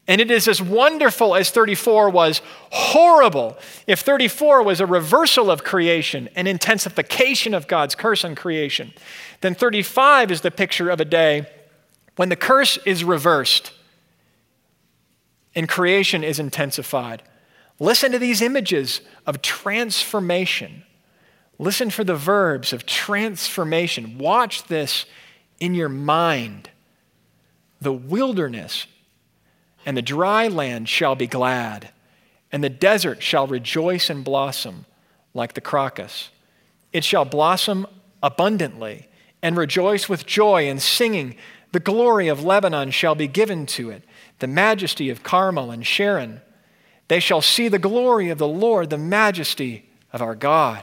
And 0.07 0.21
it 0.21 0.31
is 0.31 0.49
as 0.49 0.61
wonderful 0.61 1.35
as 1.35 1.49
34 1.49 2.11
was 2.11 2.43
horrible. 2.69 3.57
If 3.87 4.01
34 4.01 4.63
was 4.63 4.81
a 4.81 4.87
reversal 4.87 5.51
of 5.51 5.65
creation, 5.65 6.29
an 6.37 6.47
intensification 6.47 7.55
of 7.55 7.69
God's 7.69 7.95
curse 7.95 8.23
on 8.23 8.35
creation, 8.35 8.93
then 9.41 9.55
35 9.55 10.31
is 10.31 10.43
the 10.43 10.51
picture 10.51 10.91
of 10.91 11.01
a 11.01 11.07
day 11.07 11.47
when 12.17 12.29
the 12.29 12.37
curse 12.37 12.77
is 12.85 13.03
reversed 13.03 13.73
and 15.55 15.69
creation 15.69 16.25
is 16.25 16.39
intensified. 16.39 17.23
Listen 17.79 18.13
to 18.13 18.19
these 18.19 18.43
images 18.43 19.01
of 19.27 19.43
transformation. 19.43 20.85
Listen 21.59 21.91
for 21.91 22.05
the 22.05 22.17
verbs 22.17 22.73
of 22.73 22.87
transformation. 22.87 24.19
Watch 24.19 24.65
this 24.65 25.07
in 25.61 25.75
your 25.75 25.89
mind. 25.89 26.71
The 27.81 27.93
wilderness 27.93 28.87
and 29.85 29.97
the 29.97 30.03
dry 30.03 30.49
land 30.49 30.89
shall 30.89 31.15
be 31.15 31.27
glad, 31.27 31.91
and 32.51 32.63
the 32.63 32.69
desert 32.69 33.23
shall 33.23 33.47
rejoice 33.47 34.09
and 34.09 34.25
blossom 34.25 34.87
like 35.35 35.55
the 35.55 35.61
crocus. 35.61 36.31
It 36.93 37.05
shall 37.05 37.25
blossom 37.25 37.87
abundantly 38.23 39.09
and 39.43 39.57
rejoice 39.57 40.09
with 40.09 40.27
joy 40.27 40.69
and 40.69 40.81
singing. 40.81 41.37
The 41.73 41.81
glory 41.81 42.29
of 42.29 42.45
Lebanon 42.45 42.91
shall 42.91 43.15
be 43.15 43.27
given 43.27 43.67
to 43.67 43.91
it, 43.91 44.05
the 44.43 44.49
majesty 44.49 45.09
of 45.09 45.23
Carmel 45.23 45.71
and 45.71 45.87
Sharon. 45.87 46.43
They 47.07 47.21
shall 47.21 47.41
see 47.41 47.69
the 47.69 47.79
glory 47.79 48.29
of 48.29 48.39
the 48.39 48.49
Lord, 48.49 48.91
the 48.91 48.99
majesty 48.99 49.89
of 50.13 50.21
our 50.21 50.35
God. 50.35 50.83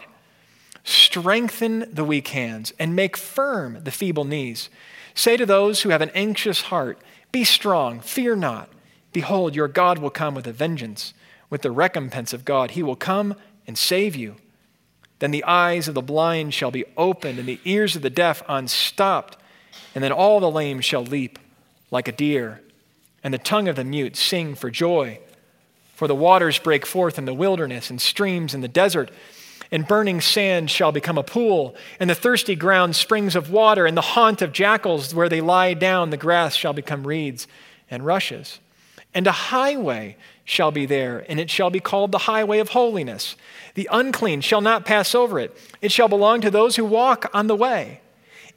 Strengthen 0.85 1.85
the 1.93 2.05
weak 2.05 2.29
hands 2.29 2.71
and 2.79 2.95
make 2.95 3.17
firm 3.17 3.83
the 3.83 3.91
feeble 3.91 4.23
knees. 4.23 4.69
Say 5.13 5.35
to 5.35 5.45
those 5.45 5.81
who 5.81 5.89
have 5.89 6.01
an 6.01 6.11
anxious 6.15 6.61
heart, 6.61 6.99
Be 7.33 7.43
strong, 7.43 7.99
fear 7.99 8.33
not. 8.33 8.69
Behold, 9.11 9.55
your 9.55 9.67
God 9.67 9.97
will 9.97 10.09
come 10.09 10.35
with 10.35 10.47
a 10.47 10.53
vengeance, 10.53 11.13
with 11.49 11.61
the 11.61 11.69
recompense 11.69 12.31
of 12.31 12.45
God. 12.45 12.71
He 12.71 12.81
will 12.81 12.95
come 12.95 13.35
and 13.67 13.77
save 13.77 14.15
you. 14.15 14.37
Then 15.19 15.31
the 15.31 15.43
eyes 15.43 15.89
of 15.89 15.95
the 15.95 16.01
blind 16.01 16.53
shall 16.53 16.71
be 16.71 16.85
opened, 16.95 17.39
and 17.39 17.47
the 17.47 17.59
ears 17.65 17.97
of 17.97 18.03
the 18.03 18.09
deaf 18.09 18.41
unstopped. 18.47 19.37
And 19.93 20.01
then 20.01 20.13
all 20.13 20.39
the 20.39 20.49
lame 20.49 20.79
shall 20.79 21.03
leap 21.03 21.37
like 21.91 22.07
a 22.07 22.13
deer, 22.13 22.61
and 23.23 23.33
the 23.33 23.37
tongue 23.37 23.67
of 23.67 23.75
the 23.75 23.83
mute 23.83 24.15
sing 24.15 24.55
for 24.55 24.69
joy. 24.69 25.19
For 25.95 26.07
the 26.07 26.15
waters 26.15 26.59
break 26.59 26.85
forth 26.85 27.17
in 27.17 27.25
the 27.25 27.33
wilderness, 27.33 27.89
and 27.89 28.01
streams 28.01 28.53
in 28.53 28.61
the 28.61 28.67
desert 28.67 29.11
and 29.71 29.87
burning 29.87 30.19
sand 30.21 30.71
shall 30.71 30.91
become 30.91 31.17
a 31.17 31.23
pool, 31.23 31.75
and 31.99 32.09
the 32.09 32.15
thirsty 32.15 32.55
ground 32.55 32.95
springs 32.95 33.35
of 33.35 33.51
water, 33.51 33.85
and 33.85 33.95
the 33.95 34.01
haunt 34.01 34.41
of 34.41 34.51
jackals 34.51 35.13
where 35.13 35.29
they 35.29 35.41
lie 35.41 35.73
down, 35.73 36.09
the 36.09 36.17
grass 36.17 36.55
shall 36.55 36.73
become 36.73 37.05
reeds 37.05 37.47
and 37.89 38.05
rushes. 38.05 38.59
And 39.13 39.27
a 39.27 39.31
highway 39.31 40.17
shall 40.43 40.71
be 40.71 40.85
there, 40.85 41.23
and 41.29 41.39
it 41.39 41.49
shall 41.51 41.69
be 41.69 41.79
called 41.79 42.11
the 42.11 42.19
highway 42.19 42.59
of 42.59 42.69
holiness. 42.69 43.35
The 43.75 43.89
unclean 43.91 44.41
shall 44.41 44.61
not 44.61 44.85
pass 44.85 45.13
over 45.13 45.39
it, 45.39 45.55
it 45.81 45.91
shall 45.91 46.07
belong 46.07 46.41
to 46.41 46.51
those 46.51 46.75
who 46.75 46.85
walk 46.85 47.29
on 47.33 47.47
the 47.47 47.55
way. 47.55 48.01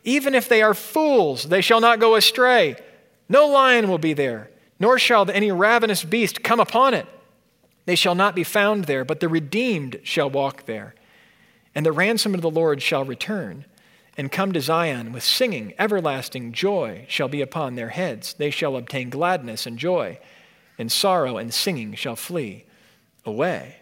Even 0.04 0.34
if 0.34 0.48
they 0.48 0.62
are 0.62 0.74
fools, 0.74 1.44
they 1.44 1.60
shall 1.60 1.80
not 1.80 2.00
go 2.00 2.16
astray. 2.16 2.76
No 3.28 3.46
lion 3.46 3.88
will 3.88 3.98
be 3.98 4.14
there, 4.14 4.50
nor 4.82 4.98
shall 4.98 5.30
any 5.30 5.52
ravenous 5.52 6.02
beast 6.02 6.42
come 6.42 6.58
upon 6.58 6.92
it. 6.92 7.06
They 7.84 7.94
shall 7.94 8.16
not 8.16 8.34
be 8.34 8.42
found 8.42 8.86
there, 8.86 9.04
but 9.04 9.20
the 9.20 9.28
redeemed 9.28 10.00
shall 10.02 10.28
walk 10.28 10.66
there. 10.66 10.96
And 11.72 11.86
the 11.86 11.92
ransom 11.92 12.34
of 12.34 12.40
the 12.42 12.50
Lord 12.50 12.82
shall 12.82 13.04
return 13.04 13.64
and 14.16 14.32
come 14.32 14.52
to 14.52 14.60
Zion 14.60 15.12
with 15.12 15.22
singing. 15.22 15.72
Everlasting 15.78 16.50
joy 16.52 17.06
shall 17.08 17.28
be 17.28 17.40
upon 17.40 17.76
their 17.76 17.90
heads. 17.90 18.34
They 18.34 18.50
shall 18.50 18.76
obtain 18.76 19.08
gladness 19.08 19.66
and 19.66 19.78
joy 19.78 20.18
and 20.76 20.90
sorrow 20.90 21.38
and 21.38 21.54
singing 21.54 21.94
shall 21.94 22.16
flee 22.16 22.64
away. 23.24 23.76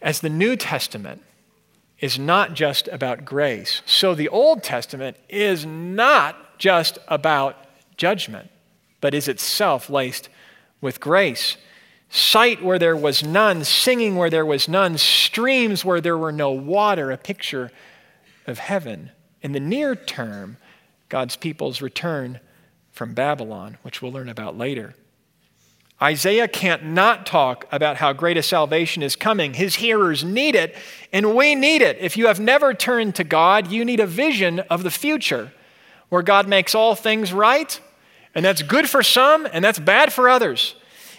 As 0.00 0.20
the 0.20 0.30
New 0.30 0.56
Testament 0.56 1.22
is 2.00 2.18
not 2.18 2.54
just 2.54 2.88
about 2.88 3.26
grace, 3.26 3.82
so 3.84 4.14
the 4.14 4.30
Old 4.30 4.62
Testament 4.62 5.18
is 5.28 5.66
not 5.66 6.58
just 6.58 6.98
about 7.08 7.56
judgment, 7.98 8.50
but 9.00 9.14
is 9.14 9.28
itself 9.28 9.90
laced 9.90 10.28
with 10.80 11.00
grace. 11.00 11.56
Sight 12.08 12.62
where 12.62 12.78
there 12.78 12.96
was 12.96 13.22
none, 13.24 13.64
singing 13.64 14.16
where 14.16 14.30
there 14.30 14.46
was 14.46 14.68
none, 14.68 14.96
streams 14.96 15.84
where 15.84 16.00
there 16.00 16.16
were 16.16 16.32
no 16.32 16.50
water, 16.50 17.10
a 17.10 17.16
picture 17.16 17.70
of 18.46 18.58
heaven. 18.58 19.10
In 19.42 19.52
the 19.52 19.60
near 19.60 19.94
term, 19.94 20.56
God's 21.08 21.36
people's 21.36 21.82
return 21.82 22.40
from 22.92 23.12
Babylon, 23.12 23.78
which 23.82 24.00
we'll 24.00 24.12
learn 24.12 24.28
about 24.28 24.56
later. 24.56 24.94
Isaiah 26.00 26.48
can't 26.48 26.84
not 26.84 27.24
talk 27.24 27.66
about 27.72 27.96
how 27.96 28.12
great 28.12 28.36
a 28.36 28.42
salvation 28.42 29.02
is 29.02 29.16
coming. 29.16 29.54
His 29.54 29.76
hearers 29.76 30.22
need 30.22 30.54
it, 30.54 30.74
and 31.12 31.34
we 31.34 31.54
need 31.54 31.80
it. 31.80 31.96
If 32.00 32.16
you 32.16 32.26
have 32.26 32.38
never 32.38 32.74
turned 32.74 33.14
to 33.14 33.24
God, 33.24 33.70
you 33.70 33.84
need 33.84 34.00
a 34.00 34.06
vision 34.06 34.60
of 34.60 34.82
the 34.82 34.90
future 34.90 35.52
where 36.10 36.22
God 36.22 36.48
makes 36.48 36.74
all 36.74 36.94
things 36.94 37.32
right, 37.32 37.80
and 38.36 38.44
that's 38.44 38.62
good 38.62 38.88
for 38.88 39.02
some, 39.02 39.48
and 39.50 39.64
that's 39.64 39.78
bad 39.78 40.12
for 40.12 40.28
others. 40.28 40.74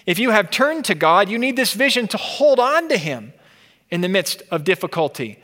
If 0.06 0.20
you 0.20 0.30
have 0.30 0.52
turned 0.52 0.86
to 0.86 0.96
God, 0.96 1.30
you 1.30 1.40
need 1.40 1.56
this 1.56 1.74
vision 1.74 2.08
to 2.10 2.18
hold 2.18 2.60
on 2.60 2.88
to 2.90 2.98
Him 2.98 3.34
in 3.90 4.02
the 4.02 4.08
midst 4.08 4.44
of 4.52 4.64
difficulty. 4.64 5.40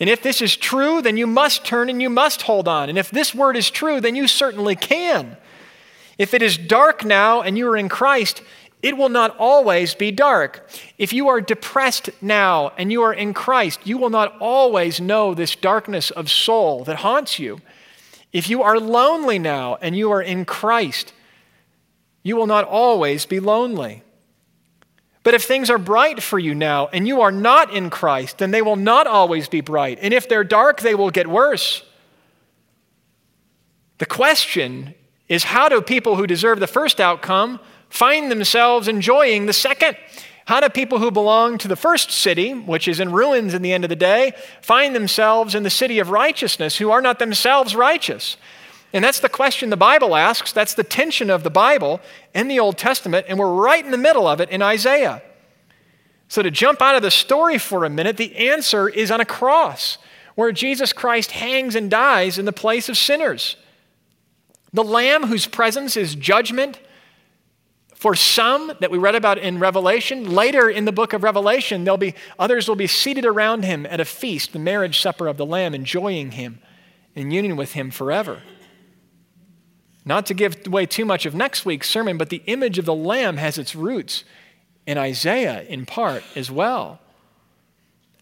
And 0.00 0.10
if 0.10 0.24
this 0.24 0.42
is 0.42 0.56
true, 0.56 1.00
then 1.00 1.16
you 1.16 1.28
must 1.28 1.64
turn 1.64 1.88
and 1.88 2.02
you 2.02 2.10
must 2.10 2.42
hold 2.42 2.66
on. 2.66 2.88
And 2.88 2.98
if 2.98 3.12
this 3.12 3.32
word 3.32 3.56
is 3.56 3.70
true, 3.70 4.00
then 4.00 4.16
you 4.16 4.26
certainly 4.26 4.74
can. 4.74 5.36
If 6.18 6.34
it 6.34 6.42
is 6.42 6.58
dark 6.58 7.04
now 7.04 7.42
and 7.42 7.56
you 7.56 7.68
are 7.68 7.76
in 7.76 7.88
Christ, 7.88 8.42
it 8.82 8.96
will 8.96 9.08
not 9.08 9.36
always 9.38 9.94
be 9.94 10.10
dark. 10.10 10.68
If 10.98 11.12
you 11.12 11.28
are 11.28 11.40
depressed 11.40 12.10
now 12.20 12.72
and 12.76 12.90
you 12.90 13.02
are 13.02 13.14
in 13.14 13.34
Christ, 13.34 13.86
you 13.86 13.98
will 13.98 14.10
not 14.10 14.36
always 14.40 15.00
know 15.00 15.32
this 15.32 15.54
darkness 15.54 16.10
of 16.10 16.28
soul 16.28 16.82
that 16.84 16.96
haunts 16.96 17.38
you. 17.38 17.60
If 18.34 18.50
you 18.50 18.64
are 18.64 18.78
lonely 18.80 19.38
now 19.38 19.78
and 19.80 19.96
you 19.96 20.10
are 20.10 20.20
in 20.20 20.44
Christ, 20.44 21.12
you 22.24 22.34
will 22.34 22.48
not 22.48 22.64
always 22.64 23.26
be 23.26 23.38
lonely. 23.38 24.02
But 25.22 25.34
if 25.34 25.44
things 25.44 25.70
are 25.70 25.78
bright 25.78 26.20
for 26.20 26.38
you 26.38 26.52
now 26.52 26.88
and 26.88 27.06
you 27.06 27.20
are 27.20 27.30
not 27.30 27.72
in 27.72 27.90
Christ, 27.90 28.38
then 28.38 28.50
they 28.50 28.60
will 28.60 28.76
not 28.76 29.06
always 29.06 29.48
be 29.48 29.60
bright. 29.60 30.00
And 30.02 30.12
if 30.12 30.28
they're 30.28 30.44
dark, 30.44 30.80
they 30.80 30.96
will 30.96 31.10
get 31.10 31.28
worse. 31.28 31.84
The 33.98 34.06
question 34.06 34.94
is 35.28 35.44
how 35.44 35.68
do 35.68 35.80
people 35.80 36.16
who 36.16 36.26
deserve 36.26 36.58
the 36.58 36.66
first 36.66 37.00
outcome 37.00 37.60
find 37.88 38.32
themselves 38.32 38.88
enjoying 38.88 39.46
the 39.46 39.52
second? 39.52 39.96
How 40.46 40.60
do 40.60 40.68
people 40.68 40.98
who 40.98 41.10
belong 41.10 41.56
to 41.58 41.68
the 41.68 41.76
first 41.76 42.10
city, 42.10 42.52
which 42.52 42.86
is 42.86 43.00
in 43.00 43.12
ruins 43.12 43.54
in 43.54 43.62
the 43.62 43.72
end 43.72 43.84
of 43.84 43.88
the 43.88 43.96
day, 43.96 44.32
find 44.60 44.94
themselves 44.94 45.54
in 45.54 45.62
the 45.62 45.70
city 45.70 45.98
of 45.98 46.10
righteousness 46.10 46.76
who 46.76 46.90
are 46.90 47.00
not 47.00 47.18
themselves 47.18 47.74
righteous? 47.74 48.36
And 48.92 49.02
that's 49.02 49.20
the 49.20 49.28
question 49.28 49.70
the 49.70 49.76
Bible 49.76 50.14
asks. 50.14 50.52
That's 50.52 50.74
the 50.74 50.84
tension 50.84 51.30
of 51.30 51.42
the 51.42 51.50
Bible 51.50 52.00
in 52.34 52.48
the 52.48 52.60
Old 52.60 52.76
Testament, 52.76 53.26
and 53.28 53.38
we're 53.38 53.52
right 53.52 53.84
in 53.84 53.90
the 53.90 53.98
middle 53.98 54.26
of 54.28 54.40
it 54.40 54.50
in 54.50 54.62
Isaiah. 54.62 55.22
So, 56.28 56.42
to 56.42 56.50
jump 56.50 56.80
out 56.80 56.94
of 56.94 57.02
the 57.02 57.10
story 57.10 57.58
for 57.58 57.84
a 57.84 57.90
minute, 57.90 58.16
the 58.16 58.48
answer 58.48 58.88
is 58.88 59.10
on 59.10 59.20
a 59.20 59.24
cross 59.24 59.98
where 60.34 60.52
Jesus 60.52 60.92
Christ 60.92 61.32
hangs 61.32 61.74
and 61.74 61.90
dies 61.90 62.38
in 62.38 62.44
the 62.44 62.52
place 62.52 62.88
of 62.88 62.96
sinners. 62.96 63.56
The 64.72 64.84
Lamb 64.84 65.24
whose 65.24 65.46
presence 65.46 65.96
is 65.96 66.14
judgment 66.14 66.78
for 68.04 68.14
some 68.14 68.70
that 68.80 68.90
we 68.90 68.98
read 68.98 69.14
about 69.14 69.38
in 69.38 69.58
Revelation. 69.58 70.34
Later 70.34 70.68
in 70.68 70.84
the 70.84 70.92
book 70.92 71.14
of 71.14 71.22
Revelation, 71.22 71.84
there'll 71.84 71.96
be 71.96 72.14
others 72.38 72.68
will 72.68 72.76
be 72.76 72.86
seated 72.86 73.24
around 73.24 73.64
him 73.64 73.86
at 73.86 73.98
a 73.98 74.04
feast, 74.04 74.52
the 74.52 74.58
marriage 74.58 75.00
supper 75.00 75.26
of 75.26 75.38
the 75.38 75.46
Lamb, 75.46 75.74
enjoying 75.74 76.32
him 76.32 76.58
in 77.14 77.30
union 77.30 77.56
with 77.56 77.72
him 77.72 77.90
forever. 77.90 78.42
Not 80.04 80.26
to 80.26 80.34
give 80.34 80.66
away 80.66 80.84
too 80.84 81.06
much 81.06 81.24
of 81.24 81.34
next 81.34 81.64
week's 81.64 81.88
sermon, 81.88 82.18
but 82.18 82.28
the 82.28 82.42
image 82.44 82.78
of 82.78 82.84
the 82.84 82.94
Lamb 82.94 83.38
has 83.38 83.56
its 83.56 83.74
roots 83.74 84.24
in 84.86 84.98
Isaiah 84.98 85.62
in 85.62 85.86
part 85.86 86.22
as 86.36 86.50
well. 86.50 87.00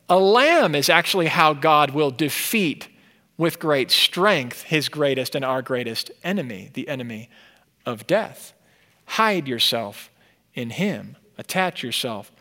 A 0.08 0.16
lamb 0.16 0.76
is 0.76 0.88
actually 0.88 1.26
how 1.26 1.54
God 1.54 1.90
will 1.90 2.12
defeat 2.12 2.86
with 3.36 3.58
great 3.58 3.90
strength 3.90 4.62
his 4.62 4.88
greatest 4.88 5.34
and 5.34 5.44
our 5.44 5.60
greatest 5.60 6.12
enemy, 6.22 6.70
the 6.72 6.86
enemy 6.86 7.28
of 7.84 8.06
death. 8.06 8.51
Hide 9.12 9.46
yourself 9.46 10.10
in 10.54 10.70
him, 10.70 11.18
attach 11.36 11.82
yourself 11.82 12.32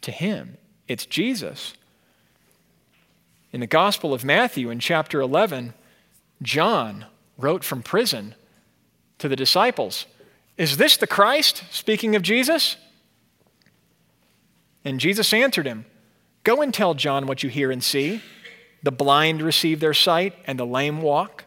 to 0.00 0.10
him. 0.10 0.58
It's 0.88 1.06
Jesus. 1.06 1.74
In 3.52 3.60
the 3.60 3.68
Gospel 3.68 4.12
of 4.12 4.24
Matthew, 4.24 4.68
in 4.68 4.80
chapter 4.80 5.20
11, 5.20 5.72
John 6.42 7.06
wrote 7.38 7.62
from 7.62 7.80
prison 7.80 8.34
to 9.18 9.28
the 9.28 9.36
disciples 9.36 10.06
Is 10.56 10.78
this 10.78 10.96
the 10.96 11.06
Christ? 11.06 11.62
Speaking 11.70 12.16
of 12.16 12.22
Jesus. 12.22 12.76
And 14.84 14.98
Jesus 14.98 15.32
answered 15.32 15.66
him 15.66 15.86
Go 16.42 16.60
and 16.60 16.74
tell 16.74 16.94
John 16.94 17.28
what 17.28 17.44
you 17.44 17.50
hear 17.50 17.70
and 17.70 17.84
see. 17.84 18.20
The 18.82 18.90
blind 18.90 19.42
receive 19.42 19.78
their 19.78 19.94
sight, 19.94 20.34
and 20.44 20.58
the 20.58 20.66
lame 20.66 21.02
walk. 21.02 21.44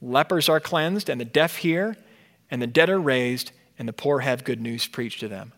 Lepers 0.00 0.48
are 0.48 0.58
cleansed, 0.58 1.10
and 1.10 1.20
the 1.20 1.26
deaf 1.26 1.56
hear, 1.56 1.98
and 2.50 2.62
the 2.62 2.66
dead 2.66 2.88
are 2.88 2.98
raised, 2.98 3.52
and 3.82 3.88
the 3.88 3.92
poor 3.92 4.20
have 4.20 4.44
good 4.44 4.60
news 4.60 4.86
preached 4.86 5.18
to 5.18 5.26
them. 5.26 5.52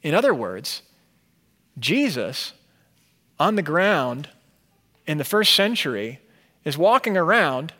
In 0.00 0.14
other 0.14 0.32
words, 0.32 0.82
Jesus 1.76 2.52
on 3.36 3.56
the 3.56 3.62
ground 3.62 4.28
in 5.08 5.18
the 5.18 5.24
first 5.24 5.54
century 5.54 6.20
is 6.64 6.78
walking 6.78 7.16
around 7.16 7.72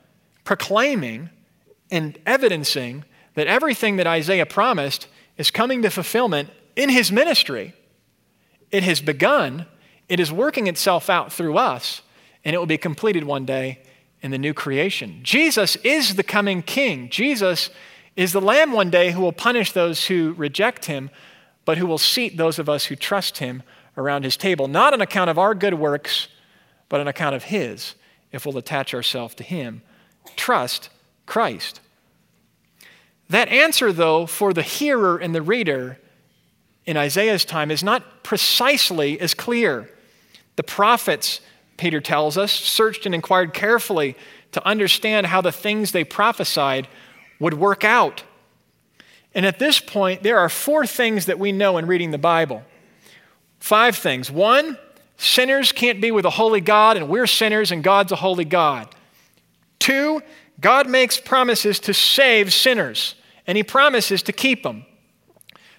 proclaiming 0.43 1.31
and 1.93 2.19
evidencing 2.27 3.05
that 3.35 3.47
everything 3.47 3.99
that 3.99 4.07
Isaiah 4.09 4.47
promised 4.47 5.07
is 5.37 5.53
coming 5.53 5.83
to 5.83 5.91
fulfillment 5.91 6.51
in 6.75 6.89
his 6.89 7.13
ministry. 7.13 7.73
It 8.73 8.83
has 8.83 9.01
begun, 9.01 9.67
it 10.09 10.19
is 10.19 10.33
working 10.33 10.67
itself 10.67 11.09
out 11.09 11.33
through 11.33 11.57
us, 11.57 12.03
and 12.45 12.53
it 12.53 12.59
will 12.59 12.67
be 12.67 12.79
completed 12.79 13.23
one 13.23 13.45
day 13.45 13.79
in 14.23 14.33
the 14.33 14.39
new 14.39 14.55
creation. 14.55 15.21
Jesus 15.23 15.77
is 15.85 16.17
the 16.17 16.25
coming 16.25 16.63
king. 16.63 17.11
Jesus 17.11 17.71
is 18.19 18.33
the 18.33 18.41
lamb 18.41 18.73
one 18.73 18.91
day 18.91 19.13
who 19.13 19.21
will 19.21 19.33
punish 19.33 19.71
those 19.71 20.07
who 20.07 20.35
reject 20.37 20.87
him, 20.87 21.09
but 21.65 21.79
who 21.79 21.87
will 21.87 21.99
seat 21.99 22.37
those 22.37 22.59
of 22.59 22.69
us 22.69 22.87
who 22.87 22.97
trust 22.97 23.39
him 23.39 23.63
around 23.97 24.25
his 24.25 24.37
table, 24.37 24.67
not 24.67 24.93
on 24.93 25.01
account 25.01 25.31
of 25.31 25.39
our 25.39 25.55
good 25.55 25.75
works, 25.75 26.27
but 26.89 26.99
on 26.99 27.07
account 27.07 27.37
of 27.37 27.45
his, 27.45 27.95
if 28.33 28.45
we'll 28.45 28.59
attach 28.59 28.93
ourselves 28.93 29.37
to 29.37 29.45
him. 29.45 29.83
Trust 30.35 30.89
Christ. 31.27 31.81
That 33.31 33.47
answer, 33.51 33.93
though, 33.93 34.27
for 34.27 34.53
the 34.53 34.63
hearer 34.63 35.17
and 35.17 35.33
the 35.33 35.41
reader 35.41 36.01
in 36.87 36.97
Isaiah's 36.97 37.45
time 37.45 37.71
is 37.71 37.85
not 37.85 38.25
precisely 38.25 39.21
as 39.21 39.33
clear. 39.33 39.89
The 40.57 40.65
prophets, 40.65 41.41
Peter 41.77 42.01
tells 42.01 42.37
us, 42.37 42.51
searched 42.51 43.07
and 43.07 43.15
inquired 43.15 43.55
carefully 43.55 44.17
to 44.51 44.67
understand 44.67 45.29
how 45.29 45.41
the 45.41 45.53
things 45.53 45.93
they 45.93 46.03
prophesied 46.03 46.89
would 47.41 47.55
work 47.55 47.85
out. 47.85 48.25
And 49.35 49.47
at 49.47 49.59
this 49.59 49.81
point, 49.81 50.23
there 50.23 50.39
are 50.39 50.49
four 50.49 50.87
things 50.87 51.27
that 51.27 51.39
we 51.39 51.53
know 51.53 51.79
in 51.79 51.87
reading 51.87 52.11
the 52.11 52.19
Bible. 52.19 52.63
Five 53.61 53.97
things. 53.97 54.31
One, 54.31 54.79
sinners 55.17 55.73
can't 55.73 56.01
be 56.01 56.11
with 56.11 56.25
a 56.25 56.31
holy 56.31 56.61
God, 56.61 56.97
and 56.97 57.09
we're 57.09 57.27
sinners, 57.27 57.71
and 57.71 57.85
God's 57.85 58.13
a 58.13 58.17
holy 58.17 58.45
God. 58.45 58.89
Two, 59.79 60.23
God 60.61 60.89
makes 60.89 61.19
promises 61.19 61.79
to 61.81 61.95
save 61.95 62.53
sinners, 62.53 63.15
and 63.47 63.57
he 63.57 63.63
promises 63.63 64.23
to 64.25 64.33
keep 64.33 64.63
them. 64.63 64.85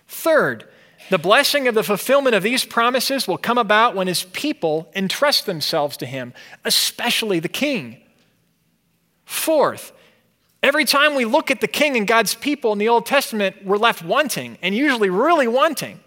Third, 0.08 0.66
the 1.10 1.18
blessing 1.18 1.68
of 1.68 1.76
the 1.76 1.84
fulfillment 1.84 2.36
of 2.36 2.44
these 2.44 2.66
promises 2.66 3.28
will 3.28 3.38
come 3.38 3.58
about 3.58 3.96
when 3.96 4.08
his 4.08 4.24
people 4.24 4.90
entrust 4.96 5.46
themselves 5.46 5.98
to 5.98 6.06
him, 6.06 6.34
especially 6.64 7.40
the 7.40 7.50
king. 7.50 7.98
Fourth, 9.26 9.92
every 10.62 10.86
time 10.86 11.16
we 11.16 11.26
look 11.26 11.52
at 11.52 11.62
the 11.62 11.68
king 11.68 11.98
and 11.98 12.08
God's 12.08 12.36
people 12.36 12.72
in 12.74 12.80
the 12.80 12.90
Old 12.90 13.06
Testament, 13.06 13.58
we're 13.64 13.78
left 13.78 14.04
wanting, 14.04 14.58
and 14.62 14.76
usually 14.76 15.10
really 15.10 15.48
wanting. 15.48 16.00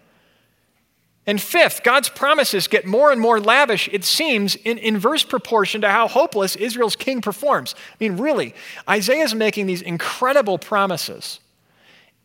And 1.25 1.41
fifth, 1.41 1.83
God's 1.83 2.09
promises 2.09 2.67
get 2.67 2.85
more 2.85 3.11
and 3.11 3.21
more 3.21 3.39
lavish, 3.39 3.87
it 3.93 4.03
seems, 4.03 4.55
in 4.55 4.77
inverse 4.77 5.23
proportion 5.23 5.81
to 5.81 5.89
how 5.89 6.07
hopeless 6.07 6.57
Israel's 6.57 6.97
king 6.97 7.21
performs. 7.21 7.75
I 7.77 7.95
mean, 7.99 8.17
really, 8.17 8.53
Isaiah 8.89 9.23
is 9.23 9.33
making 9.33 9.67
these 9.67 9.81
incredible 9.81 10.57
promises. 10.57 11.39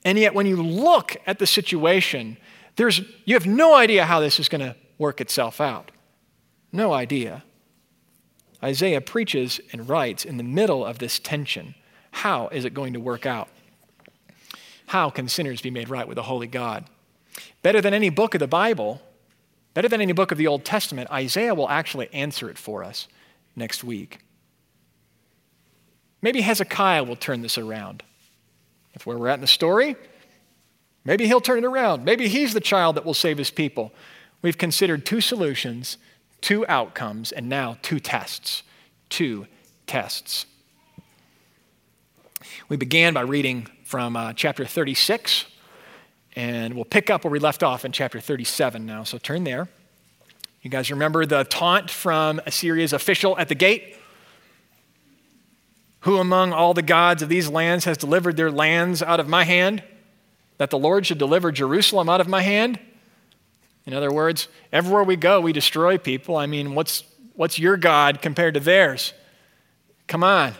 And 0.04 0.18
yet, 0.18 0.34
when 0.34 0.46
you 0.46 0.60
look 0.60 1.16
at 1.26 1.38
the 1.38 1.46
situation, 1.46 2.38
there's, 2.74 3.00
you 3.24 3.34
have 3.34 3.46
no 3.46 3.74
idea 3.74 4.04
how 4.04 4.18
this 4.18 4.40
is 4.40 4.48
going 4.48 4.62
to 4.62 4.74
work 4.98 5.20
itself 5.20 5.60
out. 5.60 5.92
No 6.72 6.92
idea. 6.92 7.44
Isaiah 8.62 9.00
preaches 9.00 9.60
and 9.72 9.88
writes 9.88 10.24
in 10.24 10.36
the 10.36 10.42
middle 10.42 10.84
of 10.84 10.98
this 10.98 11.20
tension. 11.20 11.76
How 12.10 12.48
is 12.48 12.64
it 12.64 12.74
going 12.74 12.94
to 12.94 13.00
work 13.00 13.26
out? 13.26 13.48
How 14.86 15.10
can 15.10 15.28
sinners 15.28 15.60
be 15.60 15.70
made 15.70 15.88
right 15.88 16.08
with 16.08 16.18
a 16.18 16.22
holy 16.22 16.46
God? 16.46 16.86
Better 17.62 17.80
than 17.80 17.94
any 17.94 18.08
book 18.08 18.34
of 18.34 18.40
the 18.40 18.46
Bible, 18.46 19.02
better 19.74 19.88
than 19.88 20.00
any 20.00 20.12
book 20.12 20.32
of 20.32 20.38
the 20.38 20.46
Old 20.46 20.64
Testament, 20.64 21.10
Isaiah 21.10 21.54
will 21.54 21.68
actually 21.68 22.08
answer 22.12 22.48
it 22.48 22.58
for 22.58 22.82
us 22.82 23.06
next 23.54 23.84
week. 23.84 24.20
Maybe 26.22 26.40
Hezekiah 26.40 27.04
will 27.04 27.16
turn 27.16 27.42
this 27.42 27.58
around. 27.58 28.02
That's 28.92 29.06
where 29.06 29.18
we're 29.18 29.28
at 29.28 29.34
in 29.34 29.40
the 29.40 29.46
story. 29.46 29.96
Maybe 31.04 31.26
he'll 31.26 31.40
turn 31.40 31.58
it 31.58 31.64
around. 31.64 32.04
Maybe 32.04 32.28
he's 32.28 32.54
the 32.54 32.60
child 32.60 32.96
that 32.96 33.04
will 33.04 33.14
save 33.14 33.38
his 33.38 33.50
people. 33.50 33.92
We've 34.42 34.58
considered 34.58 35.06
two 35.06 35.20
solutions, 35.20 35.98
two 36.40 36.66
outcomes, 36.66 37.32
and 37.32 37.48
now 37.48 37.78
two 37.82 38.00
tests. 38.00 38.62
Two 39.08 39.46
tests. 39.86 40.46
We 42.68 42.76
began 42.76 43.14
by 43.14 43.22
reading 43.22 43.66
from 43.84 44.14
uh, 44.14 44.34
chapter 44.34 44.66
36 44.66 45.46
and 46.36 46.74
we'll 46.74 46.84
pick 46.84 47.08
up 47.08 47.24
where 47.24 47.30
we 47.30 47.38
left 47.38 47.62
off 47.62 47.86
in 47.86 47.92
chapter 47.92 48.20
37 48.20 48.84
now. 48.84 49.04
So 49.04 49.16
turn 49.16 49.44
there. 49.44 49.68
You 50.60 50.68
guys 50.68 50.90
remember 50.90 51.24
the 51.24 51.44
taunt 51.44 51.90
from 51.90 52.42
Assyria's 52.44 52.92
official 52.92 53.38
at 53.38 53.48
the 53.48 53.54
gate? 53.54 53.96
Who 56.00 56.18
among 56.18 56.52
all 56.52 56.74
the 56.74 56.82
gods 56.82 57.22
of 57.22 57.30
these 57.30 57.48
lands 57.48 57.86
has 57.86 57.96
delivered 57.96 58.36
their 58.36 58.50
lands 58.50 59.02
out 59.02 59.18
of 59.18 59.26
my 59.28 59.44
hand? 59.44 59.82
That 60.58 60.68
the 60.68 60.78
Lord 60.78 61.06
should 61.06 61.16
deliver 61.16 61.50
Jerusalem 61.50 62.10
out 62.10 62.20
of 62.20 62.28
my 62.28 62.42
hand? 62.42 62.78
In 63.86 63.94
other 63.94 64.12
words, 64.12 64.46
everywhere 64.74 65.04
we 65.04 65.16
go, 65.16 65.40
we 65.40 65.54
destroy 65.54 65.96
people. 65.96 66.36
I 66.36 66.44
mean, 66.44 66.74
what's, 66.74 67.02
what's 67.32 67.58
your 67.58 67.78
God 67.78 68.20
compared 68.20 68.52
to 68.52 68.60
theirs? 68.60 69.14
Come 70.06 70.22
on, 70.22 70.52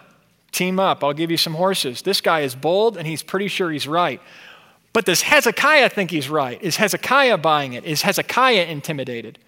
team 0.53 0.81
up. 0.81 1.05
I'll 1.05 1.13
give 1.13 1.31
you 1.31 1.37
some 1.37 1.55
horses. 1.55 2.03
This 2.03 2.21
guy 2.21 2.41
is 2.41 2.55
bold 2.55 2.97
and 2.97 3.07
he's 3.07 3.23
pretty 3.23 3.49
sure 3.49 3.71
he's 3.71 3.89
right. 3.89 4.21
But 4.93 5.05
does 5.05 5.23
Hezekiah 5.23 5.91
think 5.91 6.11
he's 6.11 6.29
right? 6.29 6.61
Is 6.63 6.77
Hezekiah 6.77 7.39
buying 7.39 7.75
it? 7.75 7.85
Is 7.85 8.03
Hezekiah 8.03 8.65
intimidated? 8.65 9.39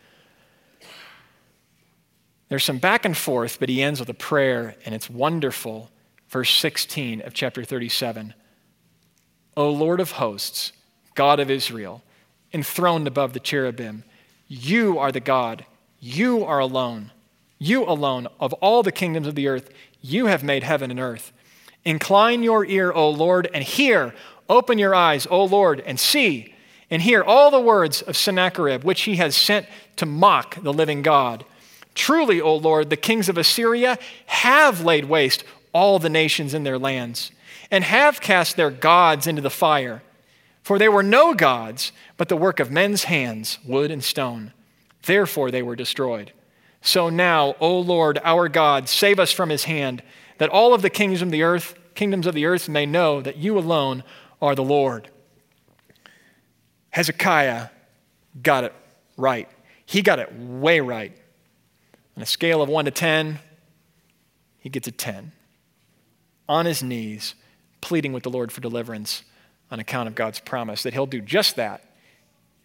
There's 2.49 2.65
some 2.65 2.79
back 2.79 3.05
and 3.05 3.17
forth, 3.17 3.59
but 3.61 3.69
he 3.69 3.81
ends 3.81 4.01
with 4.01 4.09
a 4.09 4.15
prayer, 4.15 4.77
and 4.85 4.95
it's 4.95 5.09
wonderful. 5.09 5.91
Verse 6.29 6.51
16 6.51 7.23
of 7.23 7.33
chapter 7.33 7.65
37 7.65 8.35
O 9.57 9.71
Lord 9.71 10.01
of 10.01 10.13
hosts, 10.13 10.73
God 11.15 11.41
of 11.41 11.51
Israel, 11.51 12.03
enthroned 12.53 13.07
above 13.07 13.33
the 13.33 13.41
cherubim, 13.41 14.05
you 14.47 14.99
are 14.99 15.13
the 15.13 15.21
God, 15.21 15.65
you 15.99 16.45
are 16.45 16.59
alone, 16.59 17.11
you 17.59 17.85
alone 17.85 18.27
of 18.39 18.53
all 18.55 18.83
the 18.83 18.93
kingdoms 18.93 19.27
of 19.27 19.35
the 19.35 19.49
earth, 19.49 19.71
you 20.03 20.27
have 20.27 20.43
made 20.43 20.63
heaven 20.63 20.91
and 20.91 21.01
earth. 21.01 21.33
Incline 21.85 22.43
your 22.43 22.65
ear, 22.65 22.93
O 22.93 23.09
Lord, 23.11 23.49
and 23.53 23.65
hear, 23.65 24.15
Open 24.49 24.79
your 24.79 24.95
eyes, 24.95 25.29
O 25.31 25.45
Lord, 25.45 25.81
and 25.81 25.99
see 25.99 26.55
and 26.91 27.03
hear 27.03 27.23
all 27.23 27.51
the 27.51 27.61
words 27.61 28.03
of 28.03 28.17
Sennacherib, 28.17 28.83
which 28.83 29.03
he 29.03 29.17
has 29.17 29.37
sent 29.37 29.67
to 29.97 30.05
mock 30.05 30.61
the 30.63 30.73
living 30.73 31.03
God. 31.03 31.45
Truly, 31.95 32.41
O 32.41 32.57
Lord, 32.57 32.91
the 32.91 32.97
kings 32.97 33.29
of 33.29 33.39
Assyria 33.39 33.99
have 34.27 34.81
laid 34.81 35.05
waste 35.05 35.45
all 35.73 35.99
the 36.01 36.09
nations 36.09 36.53
in 36.53 36.65
their 36.65 36.79
lands, 36.79 37.31
and 37.71 37.85
have 37.85 38.21
cast 38.21 38.57
their 38.57 38.71
gods 38.71 39.29
into 39.29 39.41
the 39.41 39.51
fire. 39.51 40.03
For 40.63 40.79
they 40.79 40.89
were 40.89 41.05
no 41.05 41.33
gods, 41.33 41.93
but 42.17 42.29
the 42.29 42.37
work 42.37 42.59
of 42.59 42.73
men's 42.73 43.05
hands, 43.05 43.59
wood 43.65 43.93
and 43.93 44.03
stone. 44.03 44.53
Therefore 45.05 45.53
they 45.53 45.63
were 45.63 45.77
destroyed. 45.77 46.33
So 46.83 47.11
now, 47.11 47.57
O 47.61 47.79
Lord, 47.79 48.19
our 48.25 48.49
God, 48.49 48.89
save 48.89 49.19
us 49.19 49.33
from 49.33 49.51
his 49.51 49.65
hand, 49.65 50.03
that 50.39 50.49
all 50.49 50.73
of 50.73 50.83
the 50.83 50.91
kingdoms 50.91 51.23
of 51.23 51.31
the 51.31 51.43
earth, 51.43 51.75
kingdoms 51.95 52.27
of 52.27 52.35
the 52.35 52.47
earth 52.47 52.69
may 52.69 52.87
know 52.87 53.21
that 53.21 53.37
you 53.37 53.59
alone 53.59 54.03
are 54.41 54.55
the 54.55 54.65
Lord. 54.65 55.11
Hezekiah 56.91 57.69
got 58.43 58.65
it 58.65 58.75
right. 59.17 59.49
He 59.85 60.03
got 60.03 60.19
it 60.19 60.33
way 60.35 60.81
right. 60.81 61.17
On 62.17 62.23
a 62.23 62.27
scale 62.27 62.63
of 62.63 62.69
1 62.69 62.87
to 62.87 62.91
10, 62.91 63.39
he 64.59 64.69
gets 64.69 64.89
a 64.89 64.93
10. 64.93 65.33
On 66.49 66.67
his 66.67 66.83
knees, 66.83 67.35
pleading 67.81 68.13
with 68.13 68.23
the 68.23 68.31
Lord 68.31 68.53
for 68.53 68.61
deliverance 68.61 69.23
on 69.71 69.79
account 69.79 70.09
of 70.09 70.15
God's 70.15 70.41
promise 70.41 70.83
that 70.83 70.93
he'll 70.93 71.07
do 71.07 71.21
just 71.21 71.57
that 71.57 71.85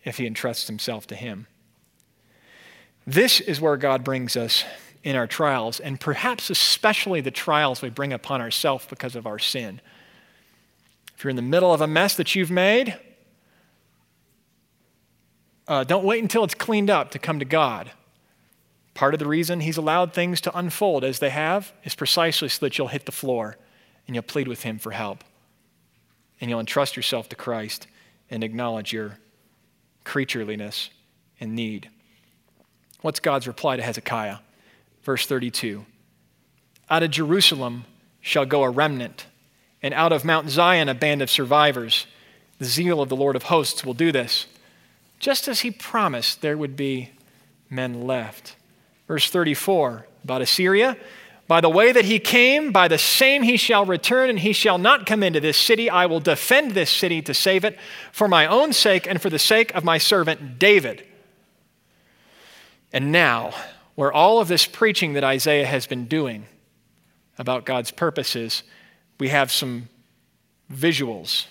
if 0.03 0.18
he 0.18 0.26
entrusts 0.26 0.68
himself 0.68 1.05
to 1.07 1.16
him. 1.16 1.47
This 3.06 3.39
is 3.39 3.62
where 3.62 3.78
God 3.78 4.03
brings 4.03 4.36
us 4.36 4.64
in 5.03 5.16
our 5.16 5.28
trials, 5.28 5.80
and 5.80 5.99
perhaps 5.99 6.49
especially 6.49 7.22
the 7.22 7.32
trials 7.32 7.82
we 7.82 7.89
bring 7.89 8.12
upon 8.12 8.41
ourselves 8.41 8.86
because 8.89 9.16
of 9.16 9.28
our 9.28 9.38
sin. 9.38 9.80
If 11.16 11.24
you're 11.24 11.30
in 11.30 11.36
the 11.36 11.43
middle 11.43 11.72
of 11.72 11.82
a 11.82 11.88
mess 11.88 12.16
that 12.16 12.34
you've 12.36 12.51
made, 12.51 12.97
uh, 15.68 15.84
don't 15.84 16.03
wait 16.03 16.22
until 16.22 16.43
it's 16.43 16.56
cleaned 16.56 16.89
up 16.89 17.12
to 17.12 17.20
come 17.20 17.39
to 17.39 17.45
God. 17.45 17.91
Part 18.95 19.14
of 19.14 19.20
the 19.20 19.28
reason 19.28 19.62
He's 19.62 19.78
allowed 19.78 20.14
things 20.14 20.41
to 20.41 20.58
unfold 20.58 21.03
as 21.03 21.20
they 21.20 21.30
have 21.30 21.72
is 21.84 21.95
precisely 21.95 22.49
so 22.49 22.66
that 22.66 22.78
you'll 22.78 22.88
hit 22.88 23.06
the 23.06 23.12
floor 23.12 23.58
and 24.08 24.16
you'll 24.16 24.24
plead 24.24 24.47
with 24.47 24.64
Him 24.64 24.80
for 24.80 24.91
help. 24.91 25.24
And 26.41 26.49
you'll 26.49 26.60
entrust 26.60 26.95
yourself 26.95 27.30
to 27.30 27.36
Christ 27.36 27.88
and 28.30 28.43
acknowledge 28.43 28.91
your 28.91 29.20
creatureliness 30.03 30.89
and 31.39 31.53
need. 31.53 31.89
What's 33.02 33.20
God's 33.20 33.48
reply 33.48 33.78
to 33.78 33.84
Hezekiah? 33.84 34.38
Verse 35.04 35.26
32 35.28 35.86
Out 36.89 37.04
of 37.04 37.12
Jerusalem 37.12 37.86
shall 38.22 38.46
go 38.46 38.64
a 38.64 38.70
remnant, 38.70 39.28
and 39.82 39.93
out 39.93 40.12
of 40.12 40.26
Mount 40.26 40.50
Zion 40.50 40.89
a 40.89 40.96
band 40.96 41.22
of 41.22 41.30
survivors. 41.30 42.08
The 42.58 42.66
zeal 42.66 43.02
of 43.02 43.10
the 43.10 43.16
Lord 43.16 43.36
of 43.36 43.43
hosts 43.43 43.84
will 43.84 43.93
do 43.93 44.12
this. 44.12 44.48
Just 45.20 45.48
as 45.48 45.62
he 45.62 45.72
promised 45.72 46.41
there 46.41 46.58
would 46.58 46.76
be 46.76 47.12
men 47.70 48.08
left. 48.08 48.56
Verse 49.08 49.30
34 49.30 50.08
about 50.24 50.41
Assyria. 50.41 50.98
By 51.48 51.62
the 51.62 51.70
way 51.70 51.91
that 51.91 52.06
he 52.06 52.18
came, 52.18 52.72
by 52.72 52.88
the 52.88 52.98
same 52.98 53.43
he 53.43 53.58
shall 53.58 53.86
return, 53.86 54.32
and 54.32 54.39
he 54.39 54.52
shall 54.52 54.80
not 54.80 55.06
come 55.06 55.22
into 55.22 55.39
this 55.39 55.58
city. 55.58 55.89
I 55.89 56.08
will 56.08 56.20
defend 56.20 56.72
this 56.72 56.89
city 56.89 57.22
to 57.22 57.36
save 57.36 57.64
it 57.64 57.78
for 58.12 58.28
my 58.28 58.48
own 58.48 58.74
sake 58.74 59.06
and 59.08 59.22
for 59.22 59.30
the 59.30 59.38
sake 59.38 59.74
of 59.76 59.84
my 59.84 60.00
servant 60.00 60.58
David. 60.58 61.06
And 62.96 63.12
now, 63.12 63.52
where 63.96 64.14
all 64.14 64.39
of 64.39 64.48
this 64.48 64.66
preaching 64.66 65.14
that 65.14 65.24
Isaiah 65.26 65.66
has 65.66 65.86
been 65.86 66.06
doing 66.06 66.46
about 67.38 67.66
God's 67.66 67.91
purposes, 67.91 68.64
we 69.20 69.28
have 69.28 69.52
some 69.52 69.89
visuals. 70.74 71.48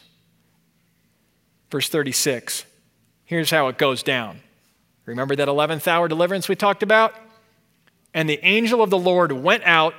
Verse 1.71 1.91
36. 1.91 2.65
Here's 3.27 3.51
how 3.51 3.69
it 3.69 3.77
goes 3.77 4.03
down. 4.03 4.41
Remember 5.05 5.37
that 5.37 5.47
11th 5.47 5.87
hour 5.87 6.09
deliverance 6.09 6.49
we 6.49 6.57
talked 6.57 6.83
about? 6.83 7.15
And 8.15 8.27
the 8.27 8.43
angel 8.43 8.81
of 8.81 8.89
the 8.89 8.97
Lord 8.97 9.31
went 9.31 9.65
out 9.65 9.93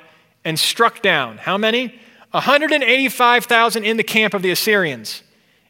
and 0.44 0.58
struck 0.58 1.04
down. 1.04 1.38
How 1.38 1.60
many? 1.60 1.94
185,000 2.32 3.84
in 3.84 3.98
the 3.98 4.04
camp 4.04 4.34
of 4.34 4.42
the 4.42 4.50
Assyrians. 4.50 5.22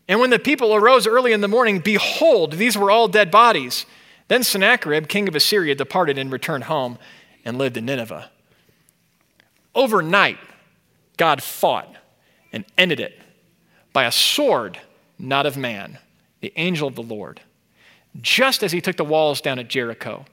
And 0.08 0.22
when 0.22 0.30
the 0.30 0.40
people 0.40 0.74
arose 0.74 1.06
early 1.06 1.34
in 1.34 1.42
the 1.42 1.50
morning, 1.50 1.80
behold, 1.80 2.54
these 2.54 2.78
were 2.78 2.90
all 2.90 3.10
dead 3.10 3.30
bodies. 3.30 3.86
Then 4.28 4.44
Sennacherib, 4.44 5.08
king 5.08 5.28
of 5.28 5.36
Assyria, 5.36 5.76
departed 5.76 6.18
and 6.18 6.32
returned 6.32 6.66
home 6.66 6.98
and 7.44 7.58
lived 7.58 7.78
in 7.78 7.86
Nineveh. 7.86 8.30
Overnight, 9.76 10.40
God 11.18 11.44
fought 11.44 11.96
and 12.52 12.66
ended 12.78 13.00
it 13.00 13.20
by 13.94 14.06
a 14.06 14.12
sword, 14.12 14.80
not 15.20 15.46
of 15.46 15.58
man, 15.58 16.00
the 16.42 16.54
angel 16.56 16.88
of 16.88 16.96
the 16.96 17.04
Lord. 17.04 17.42
Just 18.22 18.64
as 18.64 18.72
he 18.72 18.82
took 18.82 18.96
the 18.96 19.04
walls 19.04 19.42
down 19.42 19.60
at 19.60 19.68
Jericho, 19.68 20.26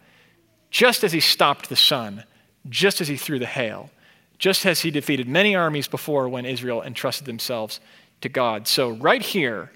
just 0.70 1.04
as 1.04 1.12
he 1.12 1.20
stopped 1.20 1.68
the 1.68 1.76
sun, 1.76 2.24
just 2.68 3.00
as 3.00 3.08
he 3.08 3.16
threw 3.16 3.38
the 3.38 3.46
hail, 3.46 3.90
just 4.38 4.64
as 4.64 4.80
he 4.80 4.90
defeated 4.90 5.28
many 5.28 5.54
armies 5.54 5.86
before 5.86 6.28
when 6.28 6.46
Israel 6.46 6.82
entrusted 6.82 7.26
themselves 7.26 7.80
to 8.20 8.28
God. 8.28 8.66
So, 8.66 8.90
right 8.90 9.22
here 9.22 9.70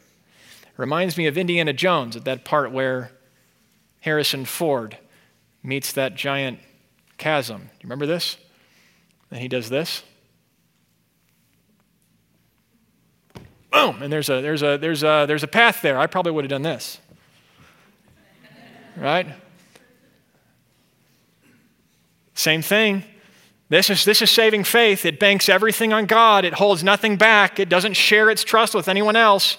reminds 0.77 1.17
me 1.17 1.27
of 1.27 1.37
Indiana 1.37 1.73
Jones 1.73 2.17
at 2.17 2.25
that 2.25 2.45
part 2.45 2.73
where 2.73 3.11
Harrison 4.07 4.45
Ford 4.45 4.97
meets 5.65 5.93
that 5.95 6.15
giant 6.15 6.61
chasm. 7.19 7.63
You 7.63 7.83
remember 7.83 8.07
this? 8.07 8.37
And 9.33 9.41
he 9.41 9.49
does 9.49 9.69
this. 9.69 10.05
Boom! 13.73 14.01
And 14.01 14.13
there's 14.13 14.29
a, 14.29 14.41
there's 14.41 14.63
a, 14.63 14.79
there's 14.79 15.03
a, 15.03 15.25
there's 15.27 15.43
a 15.43 15.49
path 15.49 15.83
there. 15.83 15.99
I 15.99 16.07
probably 16.07 16.31
would 16.31 16.45
have 16.45 16.51
done 16.51 16.63
this. 16.63 17.01
Right? 18.97 19.27
Same 22.35 22.63
thing. 22.63 23.03
This 23.71 23.91
is, 23.91 24.05
this 24.05 24.23
is 24.23 24.31
saving 24.31 24.63
faith. 24.63 25.05
It 25.05 25.19
banks 25.19 25.49
everything 25.49 25.93
on 25.93 26.07
God. 26.07 26.45
It 26.45 26.55
holds 26.55 26.85
nothing 26.85 27.17
back. 27.17 27.59
It 27.59 27.69
doesn't 27.69 27.95
share 27.95 28.31
its 28.31 28.45
trust 28.45 28.73
with 28.73 28.87
anyone 28.87 29.17
else. 29.17 29.59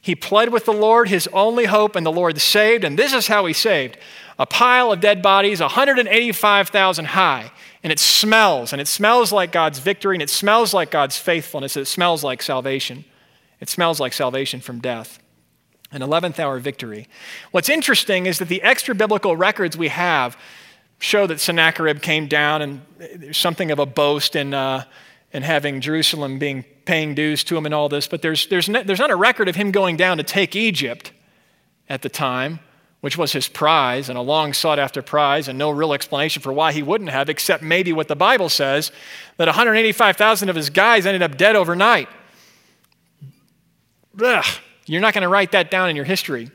He 0.00 0.14
pled 0.14 0.50
with 0.50 0.64
the 0.64 0.72
Lord, 0.72 1.08
his 1.08 1.28
only 1.32 1.66
hope, 1.66 1.94
and 1.94 2.06
the 2.06 2.12
Lord 2.12 2.40
saved. 2.40 2.84
And 2.84 2.98
this 2.98 3.12
is 3.12 3.26
how 3.26 3.46
he 3.46 3.52
saved 3.52 3.98
a 4.38 4.46
pile 4.46 4.90
of 4.90 5.00
dead 5.00 5.20
bodies, 5.20 5.60
185,000 5.60 7.04
high. 7.04 7.52
And 7.82 7.92
it 7.92 7.98
smells, 7.98 8.72
and 8.72 8.80
it 8.80 8.88
smells 8.88 9.32
like 9.32 9.52
God's 9.52 9.78
victory, 9.78 10.16
and 10.16 10.22
it 10.22 10.30
smells 10.30 10.72
like 10.72 10.90
God's 10.90 11.18
faithfulness. 11.18 11.76
It 11.76 11.86
smells 11.86 12.24
like 12.24 12.40
salvation. 12.40 13.04
It 13.60 13.68
smells 13.68 14.00
like 14.00 14.14
salvation 14.14 14.60
from 14.60 14.80
death. 14.80 15.18
An 15.92 16.00
11th 16.00 16.38
hour 16.38 16.58
victory. 16.58 17.06
What's 17.50 17.68
interesting 17.68 18.24
is 18.24 18.38
that 18.38 18.48
the 18.48 18.62
extra 18.62 18.94
biblical 18.94 19.36
records 19.36 19.76
we 19.76 19.88
have 19.88 20.38
show 21.00 21.26
that 21.26 21.40
Sennacherib 21.40 22.00
came 22.00 22.26
down, 22.26 22.62
and 22.62 22.80
there's 22.98 23.36
something 23.36 23.70
of 23.70 23.78
a 23.78 23.86
boast 23.86 24.36
in. 24.36 24.54
Uh, 24.54 24.84
and 25.32 25.44
having 25.44 25.80
Jerusalem 25.80 26.38
being 26.38 26.64
paying 26.84 27.14
dues 27.14 27.44
to 27.44 27.56
him 27.56 27.66
and 27.66 27.74
all 27.74 27.88
this, 27.88 28.08
but 28.08 28.22
there's, 28.22 28.46
there's, 28.48 28.68
not, 28.68 28.86
there's 28.86 28.98
not 28.98 29.10
a 29.10 29.16
record 29.16 29.48
of 29.48 29.56
him 29.56 29.70
going 29.70 29.96
down 29.96 30.16
to 30.16 30.22
take 30.22 30.56
Egypt 30.56 31.12
at 31.88 32.02
the 32.02 32.08
time, 32.08 32.58
which 33.00 33.16
was 33.16 33.32
his 33.32 33.48
prize 33.48 34.08
and 34.08 34.18
a 34.18 34.20
long 34.20 34.52
sought 34.52 34.78
after 34.78 35.02
prize, 35.02 35.46
and 35.48 35.58
no 35.58 35.70
real 35.70 35.92
explanation 35.92 36.42
for 36.42 36.52
why 36.52 36.72
he 36.72 36.82
wouldn't 36.82 37.10
have, 37.10 37.28
except 37.28 37.62
maybe 37.62 37.92
what 37.92 38.08
the 38.08 38.16
Bible 38.16 38.48
says 38.48 38.90
that 39.36 39.46
185,000 39.46 40.48
of 40.48 40.56
his 40.56 40.70
guys 40.70 41.06
ended 41.06 41.22
up 41.22 41.36
dead 41.36 41.56
overnight. 41.56 42.08
You're 44.86 45.00
not 45.00 45.14
going 45.14 45.22
to 45.22 45.28
write 45.28 45.52
that 45.52 45.70
down 45.70 45.88
in 45.88 45.96
your 45.96 46.04
history. 46.04 46.50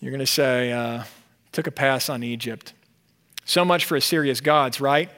You're 0.00 0.10
going 0.10 0.20
to 0.20 0.26
say, 0.26 0.72
uh, 0.72 1.04
took 1.52 1.66
a 1.66 1.70
pass 1.70 2.08
on 2.08 2.22
Egypt. 2.22 2.72
So 3.44 3.64
much 3.64 3.84
for 3.84 3.96
Assyria's 3.96 4.40
gods, 4.40 4.80
right? 4.80 5.10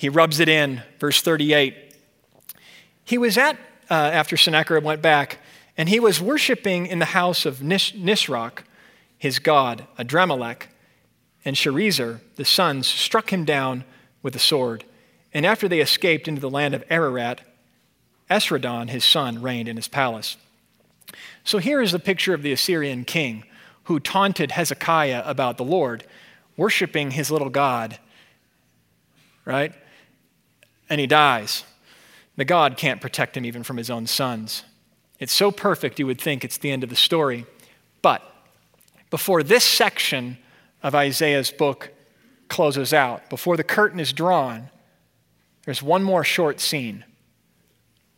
He 0.00 0.08
rubs 0.08 0.40
it 0.40 0.48
in, 0.48 0.82
verse 0.98 1.20
38. 1.20 1.74
He 3.04 3.18
was 3.18 3.36
at, 3.36 3.56
uh, 3.90 3.92
after 3.92 4.34
Sennacherib 4.34 4.82
went 4.82 5.02
back, 5.02 5.40
and 5.76 5.90
he 5.90 6.00
was 6.00 6.22
worshiping 6.22 6.86
in 6.86 7.00
the 7.00 7.04
house 7.04 7.44
of 7.44 7.62
Nis- 7.62 7.92
Nisroch, 7.92 8.62
his 9.18 9.38
god, 9.38 9.86
Adrammelech, 9.98 10.68
and 11.44 11.54
Sharezer, 11.54 12.20
the 12.36 12.46
sons, 12.46 12.86
struck 12.86 13.30
him 13.30 13.44
down 13.44 13.84
with 14.22 14.34
a 14.34 14.38
sword. 14.38 14.84
And 15.34 15.44
after 15.44 15.68
they 15.68 15.80
escaped 15.80 16.26
into 16.26 16.40
the 16.40 16.48
land 16.48 16.72
of 16.72 16.82
Ararat, 16.88 17.42
Esarhaddon, 18.30 18.88
his 18.88 19.04
son, 19.04 19.42
reigned 19.42 19.68
in 19.68 19.76
his 19.76 19.88
palace. 19.88 20.38
So 21.44 21.58
here 21.58 21.82
is 21.82 21.92
the 21.92 21.98
picture 21.98 22.32
of 22.32 22.40
the 22.40 22.52
Assyrian 22.52 23.04
king 23.04 23.44
who 23.84 24.00
taunted 24.00 24.52
Hezekiah 24.52 25.24
about 25.26 25.58
the 25.58 25.64
Lord, 25.64 26.06
worshiping 26.56 27.10
his 27.10 27.30
little 27.30 27.50
god, 27.50 27.98
right? 29.44 29.74
And 30.90 31.00
he 31.00 31.06
dies. 31.06 31.64
The 32.36 32.44
God 32.44 32.76
can't 32.76 33.00
protect 33.00 33.36
him 33.36 33.46
even 33.46 33.62
from 33.62 33.76
his 33.76 33.88
own 33.88 34.06
sons. 34.06 34.64
It's 35.20 35.32
so 35.32 35.50
perfect 35.50 35.98
you 35.98 36.06
would 36.06 36.20
think 36.20 36.44
it's 36.44 36.58
the 36.58 36.70
end 36.70 36.82
of 36.82 36.90
the 36.90 36.96
story. 36.96 37.46
But 38.02 38.22
before 39.10 39.42
this 39.42 39.64
section 39.64 40.38
of 40.82 40.94
Isaiah's 40.94 41.50
book 41.50 41.90
closes 42.48 42.92
out, 42.92 43.30
before 43.30 43.56
the 43.56 43.64
curtain 43.64 44.00
is 44.00 44.12
drawn, 44.12 44.70
there's 45.64 45.82
one 45.82 46.02
more 46.02 46.24
short 46.24 46.60
scene. 46.60 47.04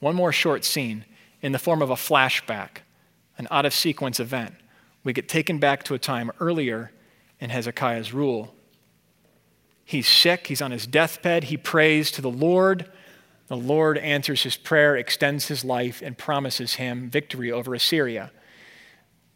One 0.01 0.15
more 0.15 0.33
short 0.33 0.65
scene 0.65 1.05
in 1.43 1.53
the 1.53 1.59
form 1.59 1.83
of 1.83 1.91
a 1.91 1.95
flashback, 1.95 2.79
an 3.37 3.49
out 3.51 3.67
of 3.67 3.75
sequence 3.75 4.19
event. 4.19 4.55
We 5.05 5.13
get 5.13 5.29
taken 5.29 5.59
back 5.59 5.83
to 5.85 5.95
a 5.95 5.99
time 5.99 6.31
earlier 6.41 6.93
in 7.41 7.51
Hezekiah's 7.51 8.13
rule 8.13 8.55
He's 9.85 10.09
sick, 10.09 10.47
he's 10.47 10.63
on 10.63 10.71
his 10.71 10.87
deathbed. 10.87 11.45
He 11.45 11.57
prays 11.57 12.11
to 12.13 12.23
the 12.23 12.31
Lord. 12.31 12.91
The 13.49 13.57
Lord 13.57 13.99
answers 13.99 14.43
his 14.43 14.57
prayer, 14.57 14.97
extends 14.97 15.49
his 15.49 15.65
life, 15.65 16.01
and 16.03 16.17
promises 16.17 16.75
him 16.75 17.11
victory 17.11 17.53
over 17.53 17.75
Assyria, 17.75 18.31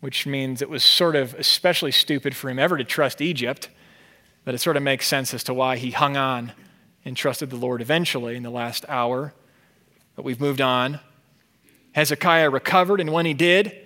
which 0.00 0.26
means 0.26 0.62
it 0.62 0.70
was 0.70 0.84
sort 0.84 1.16
of 1.16 1.34
especially 1.34 1.90
stupid 1.90 2.34
for 2.34 2.48
him 2.48 2.58
ever 2.58 2.78
to 2.78 2.84
trust 2.84 3.20
Egypt, 3.20 3.68
but 4.44 4.54
it 4.54 4.58
sort 4.58 4.76
of 4.76 4.82
makes 4.82 5.06
sense 5.06 5.34
as 5.34 5.44
to 5.44 5.52
why 5.52 5.76
he 5.76 5.90
hung 5.90 6.16
on 6.16 6.52
and 7.04 7.16
trusted 7.16 7.50
the 7.50 7.56
Lord 7.56 7.82
eventually 7.82 8.36
in 8.36 8.42
the 8.42 8.50
last 8.50 8.86
hour. 8.88 9.34
But 10.14 10.24
we've 10.24 10.40
moved 10.40 10.60
on. 10.60 11.00
Hezekiah 11.92 12.50
recovered, 12.50 13.00
and 13.00 13.12
when 13.12 13.26
he 13.26 13.34
did, 13.34 13.76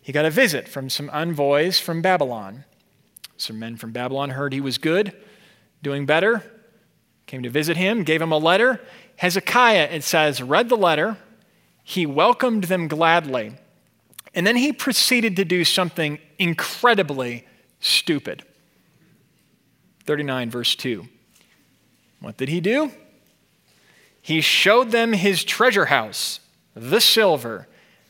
he 0.00 0.12
got 0.12 0.24
a 0.24 0.30
visit 0.30 0.68
from 0.68 0.88
some 0.90 1.10
envoys 1.10 1.78
from 1.78 2.02
Babylon. 2.02 2.64
Some 3.36 3.58
men 3.58 3.76
from 3.76 3.92
Babylon 3.92 4.30
heard 4.30 4.52
he 4.52 4.60
was 4.60 4.78
good 4.78 5.14
doing 5.82 6.06
better, 6.06 6.42
came 7.26 7.42
to 7.42 7.50
visit 7.50 7.76
him, 7.76 8.02
gave 8.02 8.20
him 8.20 8.32
a 8.32 8.38
letter. 8.38 8.80
Hezekiah, 9.16 9.88
it 9.90 10.04
says, 10.04 10.42
read 10.42 10.68
the 10.68 10.76
letter. 10.76 11.16
He 11.82 12.06
welcomed 12.06 12.64
them 12.64 12.88
gladly 12.88 13.54
And 14.34 14.46
then 14.46 14.56
he 14.56 14.72
proceeded 14.72 15.36
to 15.36 15.44
do 15.44 15.64
something 15.64 16.18
incredibly 16.38 17.46
stupid. 17.80 18.44
39, 20.04 20.50
verse 20.50 20.74
2. 20.74 21.08
What 22.20 22.36
did 22.36 22.48
he 22.48 22.60
do? 22.60 22.92
He 24.20 24.40
showed 24.40 24.90
them 24.90 25.12
his 25.12 25.44
treasure 25.44 25.86
house, 25.86 26.40
the 26.74 27.00
silver, 27.00 27.68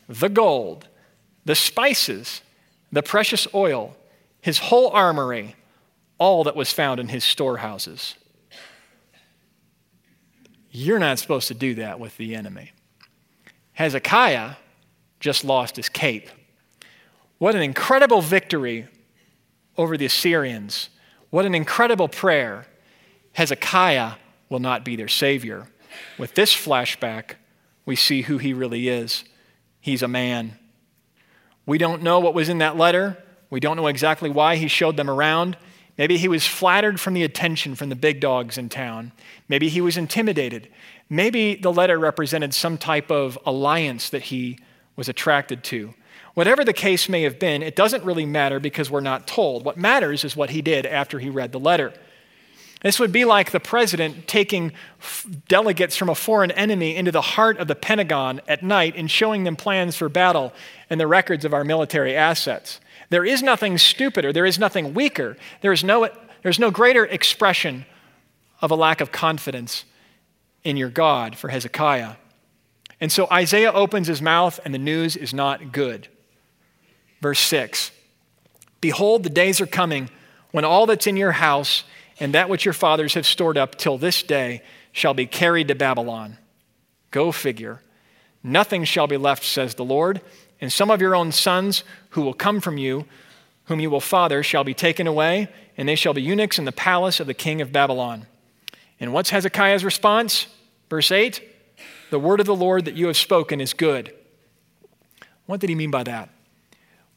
the 0.08 0.28
gold, 0.28 0.88
the 1.44 1.54
spices, 1.54 2.42
the 2.90 3.02
precious 3.02 3.46
oil, 3.54 3.96
his 4.40 4.58
whole 4.58 4.90
armory, 4.90 5.54
all 6.18 6.44
that 6.44 6.56
was 6.56 6.72
found 6.72 7.00
in 7.00 7.08
his 7.08 7.24
storehouses. 7.24 8.14
You're 10.70 10.98
not 10.98 11.18
supposed 11.18 11.48
to 11.48 11.54
do 11.54 11.74
that 11.76 11.98
with 11.98 12.16
the 12.16 12.34
enemy. 12.34 12.72
Hezekiah 13.72 14.56
just 15.20 15.44
lost 15.44 15.76
his 15.76 15.88
cape. 15.88 16.28
What 17.38 17.54
an 17.54 17.62
incredible 17.62 18.20
victory 18.20 18.88
over 19.76 19.96
the 19.96 20.06
Assyrians. 20.06 20.90
What 21.30 21.46
an 21.46 21.54
incredible 21.54 22.08
prayer. 22.08 22.66
Hezekiah 23.32 24.14
will 24.48 24.58
not 24.58 24.84
be 24.84 24.96
their 24.96 25.08
savior. 25.08 25.68
With 26.18 26.34
this 26.34 26.52
flashback, 26.52 27.36
we 27.86 27.96
see 27.96 28.22
who 28.22 28.38
he 28.38 28.52
really 28.52 28.88
is. 28.88 29.24
He's 29.80 30.02
a 30.02 30.08
man. 30.08 30.58
We 31.64 31.78
don't 31.78 32.02
know 32.02 32.18
what 32.18 32.34
was 32.34 32.48
in 32.48 32.58
that 32.58 32.76
letter. 32.76 33.22
We 33.50 33.60
don't 33.60 33.76
know 33.76 33.86
exactly 33.86 34.28
why 34.28 34.56
he 34.56 34.68
showed 34.68 34.96
them 34.96 35.08
around. 35.08 35.56
Maybe 35.98 36.16
he 36.16 36.28
was 36.28 36.46
flattered 36.46 37.00
from 37.00 37.14
the 37.14 37.24
attention 37.24 37.74
from 37.74 37.88
the 37.88 37.96
big 37.96 38.20
dogs 38.20 38.56
in 38.56 38.68
town. 38.68 39.12
Maybe 39.48 39.68
he 39.68 39.80
was 39.80 39.96
intimidated. 39.96 40.68
Maybe 41.10 41.56
the 41.56 41.72
letter 41.72 41.98
represented 41.98 42.54
some 42.54 42.78
type 42.78 43.10
of 43.10 43.36
alliance 43.44 44.08
that 44.10 44.22
he 44.22 44.60
was 44.94 45.08
attracted 45.08 45.64
to. 45.64 45.94
Whatever 46.34 46.64
the 46.64 46.72
case 46.72 47.08
may 47.08 47.22
have 47.22 47.40
been, 47.40 47.62
it 47.64 47.74
doesn't 47.74 48.04
really 48.04 48.26
matter 48.26 48.60
because 48.60 48.90
we're 48.90 49.00
not 49.00 49.26
told. 49.26 49.64
What 49.64 49.76
matters 49.76 50.22
is 50.22 50.36
what 50.36 50.50
he 50.50 50.62
did 50.62 50.86
after 50.86 51.18
he 51.18 51.28
read 51.28 51.50
the 51.50 51.58
letter. 51.58 51.92
This 52.82 53.00
would 53.00 53.10
be 53.10 53.24
like 53.24 53.50
the 53.50 53.58
president 53.58 54.28
taking 54.28 54.72
f- 55.00 55.26
delegates 55.48 55.96
from 55.96 56.08
a 56.08 56.14
foreign 56.14 56.52
enemy 56.52 56.94
into 56.94 57.10
the 57.10 57.20
heart 57.20 57.58
of 57.58 57.66
the 57.66 57.74
Pentagon 57.74 58.40
at 58.46 58.62
night 58.62 58.94
and 58.96 59.10
showing 59.10 59.42
them 59.42 59.56
plans 59.56 59.96
for 59.96 60.08
battle 60.08 60.52
and 60.88 61.00
the 61.00 61.08
records 61.08 61.44
of 61.44 61.52
our 61.52 61.64
military 61.64 62.14
assets. 62.14 62.78
There 63.10 63.24
is 63.24 63.42
nothing 63.42 63.78
stupider, 63.78 64.32
there 64.32 64.46
is 64.46 64.58
nothing 64.58 64.94
weaker, 64.94 65.36
there 65.60 65.72
is 65.72 65.82
no, 65.82 66.08
there's 66.42 66.58
no 66.58 66.70
greater 66.70 67.04
expression 67.04 67.86
of 68.60 68.70
a 68.70 68.74
lack 68.74 69.00
of 69.00 69.12
confidence 69.12 69.84
in 70.64 70.76
your 70.76 70.90
God 70.90 71.36
for 71.36 71.48
Hezekiah. 71.48 72.16
And 73.00 73.12
so 73.12 73.28
Isaiah 73.32 73.72
opens 73.72 74.08
his 74.08 74.20
mouth, 74.20 74.58
and 74.64 74.74
the 74.74 74.78
news 74.78 75.16
is 75.16 75.32
not 75.32 75.72
good. 75.72 76.08
Verse 77.20 77.40
6 77.40 77.92
Behold, 78.80 79.22
the 79.22 79.30
days 79.30 79.60
are 79.60 79.66
coming 79.66 80.10
when 80.50 80.64
all 80.64 80.86
that's 80.86 81.06
in 81.06 81.16
your 81.16 81.32
house 81.32 81.84
and 82.20 82.34
that 82.34 82.48
which 82.48 82.64
your 82.64 82.74
fathers 82.74 83.14
have 83.14 83.26
stored 83.26 83.56
up 83.56 83.76
till 83.76 83.98
this 83.98 84.22
day 84.22 84.62
shall 84.92 85.14
be 85.14 85.26
carried 85.26 85.68
to 85.68 85.74
Babylon. 85.74 86.38
Go 87.10 87.32
figure. 87.32 87.82
Nothing 88.42 88.84
shall 88.84 89.06
be 89.06 89.16
left, 89.16 89.44
says 89.44 89.74
the 89.74 89.84
Lord, 89.84 90.20
and 90.60 90.72
some 90.72 90.90
of 90.90 91.00
your 91.00 91.14
own 91.14 91.32
sons 91.32 91.84
who 92.10 92.22
will 92.22 92.34
come 92.34 92.60
from 92.60 92.78
you, 92.78 93.06
whom 93.64 93.80
you 93.80 93.90
will 93.90 94.00
father, 94.00 94.42
shall 94.42 94.64
be 94.64 94.74
taken 94.74 95.06
away, 95.06 95.48
and 95.76 95.88
they 95.88 95.94
shall 95.94 96.14
be 96.14 96.22
eunuchs 96.22 96.58
in 96.58 96.64
the 96.64 96.72
palace 96.72 97.20
of 97.20 97.26
the 97.26 97.34
king 97.34 97.60
of 97.60 97.72
Babylon. 97.72 98.26
And 99.00 99.12
what's 99.12 99.30
Hezekiah's 99.30 99.84
response? 99.84 100.46
Verse 100.90 101.10
8 101.12 101.40
The 102.10 102.18
word 102.18 102.40
of 102.40 102.46
the 102.46 102.56
Lord 102.56 102.84
that 102.86 102.96
you 102.96 103.06
have 103.06 103.16
spoken 103.16 103.60
is 103.60 103.72
good. 103.72 104.12
What 105.46 105.60
did 105.60 105.70
he 105.70 105.76
mean 105.76 105.90
by 105.90 106.02
that? 106.04 106.30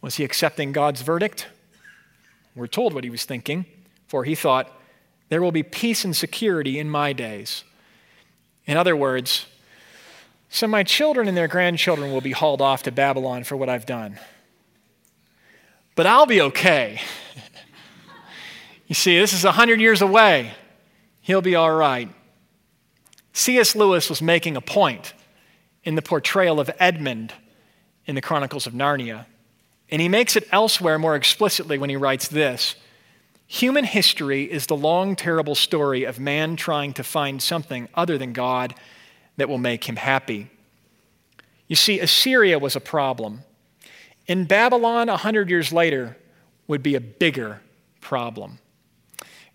Was 0.02 0.16
he 0.16 0.24
accepting 0.24 0.72
God's 0.72 1.02
verdict? 1.02 1.48
We're 2.56 2.68
told 2.68 2.94
what 2.94 3.04
he 3.04 3.10
was 3.10 3.26
thinking, 3.26 3.66
for 4.08 4.24
he 4.24 4.36
thought, 4.36 4.72
There 5.30 5.42
will 5.42 5.52
be 5.52 5.64
peace 5.64 6.06
and 6.06 6.16
security 6.16 6.80
in 6.80 6.90
my 6.90 7.14
days. 7.14 7.64
In 8.66 8.78
other 8.78 8.96
words, 8.96 9.48
so 10.54 10.68
my 10.68 10.84
children 10.84 11.30
and 11.30 11.38
their 11.38 11.48
grandchildren 11.48 12.12
will 12.12 12.20
be 12.20 12.34
hauled 12.34 12.62
off 12.62 12.84
to 12.84 12.92
Babylon 12.92 13.46
for 13.46 13.56
what 13.56 13.70
I've 13.70 13.86
done. 13.86 14.20
But 15.96 16.06
I'll 16.06 16.26
be 16.26 16.42
okay. 16.42 17.00
you 18.88 18.94
see, 18.94 19.18
this 19.18 19.32
is 19.32 19.46
100 19.46 19.80
years 19.80 20.02
away. 20.02 20.52
He'll 21.22 21.42
be 21.42 21.56
all 21.56 21.72
right. 21.72 22.10
C.S. 23.32 23.78
Lewis 23.78 24.10
was 24.10 24.22
making 24.22 24.58
a 24.58 24.62
point 24.62 25.14
in 25.86 25.96
the 25.96 26.02
portrayal 26.02 26.60
of 26.60 26.70
Edmund 26.80 27.34
in 28.06 28.16
the 28.16 28.22
Chronicles 28.22 28.68
of 28.68 28.74
Narnia. 28.74 29.28
And 29.90 30.02
he 30.02 30.10
makes 30.10 30.36
it 30.36 30.50
elsewhere 30.52 31.00
more 31.00 31.16
explicitly 31.16 31.78
when 31.78 31.90
he 31.90 31.96
writes 31.96 32.28
this 32.28 32.76
Human 33.48 33.86
history 33.86 34.44
is 34.44 34.66
the 34.66 34.76
long, 34.76 35.16
terrible 35.16 35.56
story 35.56 36.04
of 36.04 36.20
man 36.20 36.58
trying 36.58 36.92
to 36.94 37.06
find 37.06 37.42
something 37.42 37.88
other 37.96 38.18
than 38.18 38.34
God 38.34 38.76
that 39.42 39.50
will 39.50 39.58
make 39.58 39.86
him 39.86 39.96
happy. 39.96 40.52
You 41.66 41.76
see, 41.76 42.00
Assyria 42.00 42.60
was 42.60 42.76
a 42.76 42.80
problem. 42.80 43.42
In 44.28 44.46
Babylon, 44.46 45.10
a 45.10 45.18
hundred 45.18 45.50
years 45.50 45.74
later, 45.74 46.16
would 46.68 46.84
be 46.84 46.94
a 46.94 47.02
bigger 47.02 47.60
problem. 48.02 48.60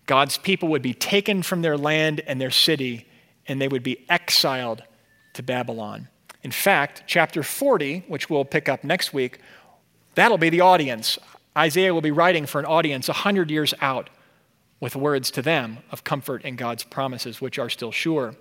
God's 0.05 0.37
people 0.37 0.67
would 0.67 0.81
be 0.81 0.93
taken 0.93 1.41
from 1.41 1.61
their 1.61 1.77
land 1.77 2.19
and 2.27 2.41
their 2.41 2.51
city, 2.51 3.07
and 3.47 3.61
they 3.61 3.69
would 3.69 3.81
be 3.81 4.05
exiled 4.09 4.83
to 5.35 5.41
Babylon. 5.41 6.09
In 6.43 6.51
fact, 6.51 7.03
chapter 7.07 7.41
40, 7.41 8.03
which 8.09 8.29
we'll 8.29 8.43
pick 8.43 8.67
up 8.67 8.83
next 8.83 9.13
week, 9.13 9.39
that'll 10.15 10.37
be 10.37 10.49
the 10.49 10.59
audience. 10.59 11.17
Isaiah 11.57 11.93
will 11.93 12.01
be 12.01 12.11
writing 12.11 12.45
for 12.45 12.59
an 12.59 12.65
audience 12.65 13.07
100 13.07 13.49
years 13.49 13.73
out 13.79 14.09
with 14.81 14.97
words 14.97 15.31
to 15.31 15.41
them 15.41 15.77
of 15.91 16.03
comfort 16.03 16.43
in 16.43 16.57
God's 16.57 16.83
promises, 16.83 17.39
which 17.39 17.57
are 17.57 17.69
still 17.69 17.93
sure. 17.93 18.35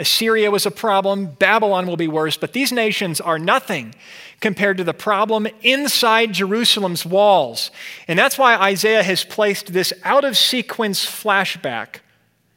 Assyria 0.00 0.50
was 0.50 0.64
a 0.64 0.70
problem, 0.70 1.26
Babylon 1.26 1.86
will 1.86 1.98
be 1.98 2.08
worse, 2.08 2.38
but 2.38 2.54
these 2.54 2.72
nations 2.72 3.20
are 3.20 3.38
nothing 3.38 3.94
compared 4.40 4.78
to 4.78 4.84
the 4.84 4.94
problem 4.94 5.46
inside 5.60 6.32
Jerusalem's 6.32 7.04
walls. 7.04 7.70
And 8.08 8.18
that's 8.18 8.38
why 8.38 8.56
Isaiah 8.56 9.02
has 9.02 9.24
placed 9.24 9.74
this 9.74 9.92
out 10.02 10.24
of 10.24 10.38
sequence 10.38 11.04
flashback, 11.04 11.96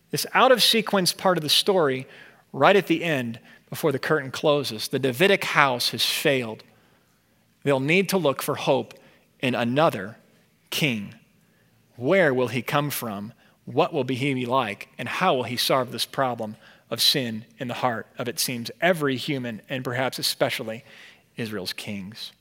this 0.10 0.26
out 0.34 0.54
of 0.54 0.64
sequence 0.64 1.12
part 1.12 1.38
of 1.38 1.44
the 1.44 1.50
story, 1.50 2.08
right 2.54 2.78
at 2.78 2.88
the 2.88 3.04
end 3.04 3.42
before 3.70 3.92
the 3.92 4.00
curtain 4.00 4.32
closes. 4.32 4.88
The 4.88 5.00
Davidic 5.00 5.44
house 5.44 5.90
has 5.90 6.06
failed. 6.06 6.64
They'll 7.64 7.82
need 7.82 8.08
to 8.10 8.18
look 8.18 8.42
for 8.42 8.56
hope 8.56 8.94
in 9.42 9.54
another 9.54 10.16
king. 10.70 11.16
Where 11.98 12.34
will 12.34 12.48
he 12.48 12.62
come 12.62 12.90
from? 12.90 13.34
What 13.66 13.92
will 13.92 14.06
he 14.06 14.34
be 14.34 14.46
like? 14.46 14.88
And 14.98 15.10
how 15.10 15.36
will 15.36 15.44
he 15.44 15.58
solve 15.58 15.92
this 15.92 16.06
problem? 16.06 16.56
Of 16.94 17.02
sin 17.02 17.44
in 17.58 17.68
the 17.68 17.74
heart 17.74 18.06
of, 18.20 18.28
it 18.28 18.40
seems, 18.40 18.70
every 18.80 19.18
human, 19.18 19.64
and 19.68 19.84
perhaps 19.84 20.20
especially 20.20 20.86
Israel's 21.36 21.74
kings. 21.74 22.32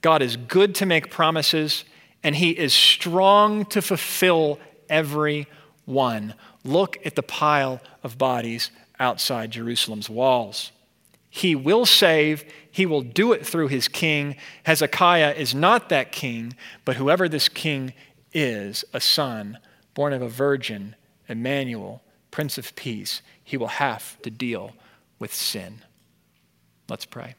God 0.00 0.22
is 0.22 0.36
good 0.36 0.74
to 0.74 0.86
make 0.86 1.08
promises, 1.08 1.84
and 2.24 2.34
he 2.34 2.50
is 2.50 2.74
strong 2.74 3.64
to 3.66 3.80
fulfill 3.80 4.58
every 4.88 5.46
one. 5.84 6.34
Look 6.64 6.98
at 7.06 7.14
the 7.14 7.22
pile 7.22 7.80
of 8.02 8.18
bodies 8.18 8.72
outside 8.98 9.52
Jerusalem's 9.52 10.10
walls. 10.10 10.72
He 11.28 11.54
will 11.54 11.86
save, 11.86 12.44
he 12.72 12.86
will 12.86 13.02
do 13.02 13.32
it 13.32 13.46
through 13.46 13.68
his 13.68 13.86
king. 13.86 14.34
Hezekiah 14.64 15.34
is 15.34 15.54
not 15.54 15.90
that 15.90 16.10
king, 16.10 16.56
but 16.84 16.96
whoever 16.96 17.28
this 17.28 17.48
king 17.48 17.94
is, 18.32 18.84
a 18.92 19.00
son 19.00 19.58
born 19.94 20.12
of 20.12 20.22
a 20.22 20.28
virgin, 20.28 20.96
Emmanuel, 21.28 22.02
Prince 22.30 22.58
of 22.58 22.74
Peace, 22.76 23.22
he 23.42 23.56
will 23.56 23.68
have 23.68 24.20
to 24.22 24.30
deal 24.30 24.74
with 25.18 25.34
sin. 25.34 25.82
Let's 26.88 27.04
pray. 27.04 27.34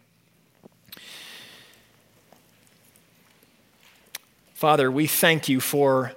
Father, 4.54 4.92
we 4.92 5.08
thank 5.08 5.50
you 5.50 5.60
for 5.60 6.14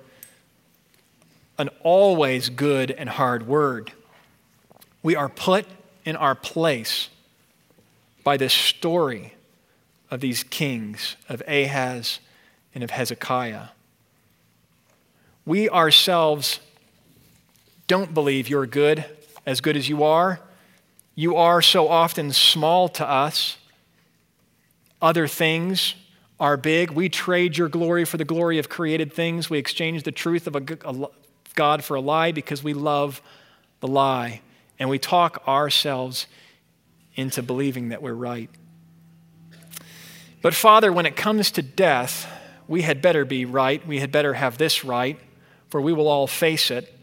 an 1.57 1.71
always 1.83 2.51
good 2.51 2.91
and 2.91 3.09
hard 3.09 3.47
word. 3.47 3.93
We 5.03 5.17
are 5.17 5.29
put 5.29 5.67
in 6.05 6.17
our 6.17 6.35
place 6.35 7.09
by 8.23 8.37
this 8.37 8.53
story 8.53 9.35
of 10.11 10.21
these 10.21 10.43
kings, 10.43 11.17
of 11.29 11.43
Ahaz 11.47 12.21
and 12.75 12.85
of 12.85 12.91
Hezekiah. 12.91 13.69
We 15.47 15.69
ourselves 15.69 16.61
don't 17.87 18.15
believe 18.15 18.49
you're 18.49 18.67
good, 18.67 19.05
as 19.45 19.61
good 19.61 19.77
as 19.77 19.89
you 19.89 20.05
are. 20.05 20.41
You 21.15 21.37
are 21.37 21.63
so 21.63 21.89
often 21.89 22.33
small 22.33 22.89
to 22.91 23.09
us. 23.09 23.57
Other 25.03 25.29
things 25.29 25.95
are 26.41 26.57
big. 26.57 26.91
We 26.91 27.09
trade 27.09 27.57
your 27.57 27.69
glory 27.69 28.05
for 28.05 28.17
the 28.17 28.25
glory 28.25 28.59
of 28.59 28.69
created 28.69 29.13
things. 29.13 29.49
We 29.49 29.59
exchange 29.59 30.03
the 30.03 30.13
truth 30.13 30.47
of 30.47 30.57
a, 30.57 31.09
God 31.55 31.85
for 31.85 31.95
a 31.95 32.01
lie 32.01 32.33
because 32.33 32.65
we 32.65 32.75
love 32.75 33.23
the 33.81 33.87
lie. 33.87 34.41
And 34.79 34.89
we 34.89 34.99
talk 34.99 35.47
ourselves 35.47 36.27
into 37.15 37.43
believing 37.43 37.91
that 37.91 38.03
we're 38.03 38.13
right. 38.15 38.51
But 40.43 40.55
Father, 40.55 40.93
when 40.93 41.07
it 41.07 41.17
comes 41.17 41.51
to 41.53 41.63
death, 41.63 42.27
we 42.67 42.83
had 42.83 43.01
better 43.01 43.25
be 43.25 43.45
right. 43.45 43.87
We 43.87 44.01
had 44.01 44.11
better 44.11 44.35
have 44.35 44.59
this 44.59 44.85
right, 44.85 45.19
for 45.69 45.81
we 45.81 45.93
will 45.93 46.09
all 46.09 46.27
face 46.27 46.71
it. 46.71 46.94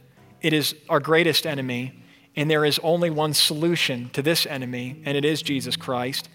It 0.41 0.53
is 0.53 0.75
our 0.89 0.99
greatest 0.99 1.45
enemy, 1.45 2.03
and 2.35 2.49
there 2.49 2.65
is 2.65 2.79
only 2.83 3.09
one 3.09 3.33
solution 3.33 4.09
to 4.13 4.21
this 4.21 4.45
enemy, 4.45 5.01
and 5.05 5.17
it 5.17 5.25
is 5.25 5.41
Jesus 5.41 5.75
Christ. 5.75 6.29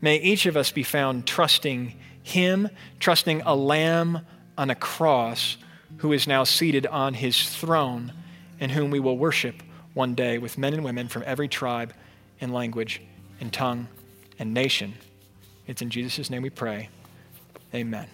May 0.00 0.16
each 0.16 0.46
of 0.46 0.56
us 0.56 0.70
be 0.72 0.82
found 0.82 1.26
trusting 1.26 1.94
Him, 2.22 2.68
trusting 3.00 3.42
a 3.42 3.54
lamb 3.54 4.26
on 4.58 4.70
a 4.70 4.74
cross 4.74 5.56
who 5.98 6.12
is 6.12 6.26
now 6.26 6.44
seated 6.44 6.86
on 6.86 7.14
His 7.14 7.48
throne, 7.48 8.12
and 8.58 8.72
whom 8.72 8.90
we 8.90 9.00
will 9.00 9.16
worship 9.16 9.62
one 9.94 10.14
day 10.14 10.38
with 10.38 10.58
men 10.58 10.74
and 10.74 10.84
women 10.84 11.08
from 11.08 11.22
every 11.26 11.48
tribe 11.48 11.94
and 12.40 12.52
language 12.52 13.00
and 13.40 13.52
tongue 13.52 13.88
and 14.38 14.52
nation. 14.52 14.94
It's 15.66 15.82
in 15.82 15.90
Jesus' 15.90 16.30
name 16.30 16.42
we 16.42 16.50
pray. 16.50 16.88
Amen. 17.74 18.06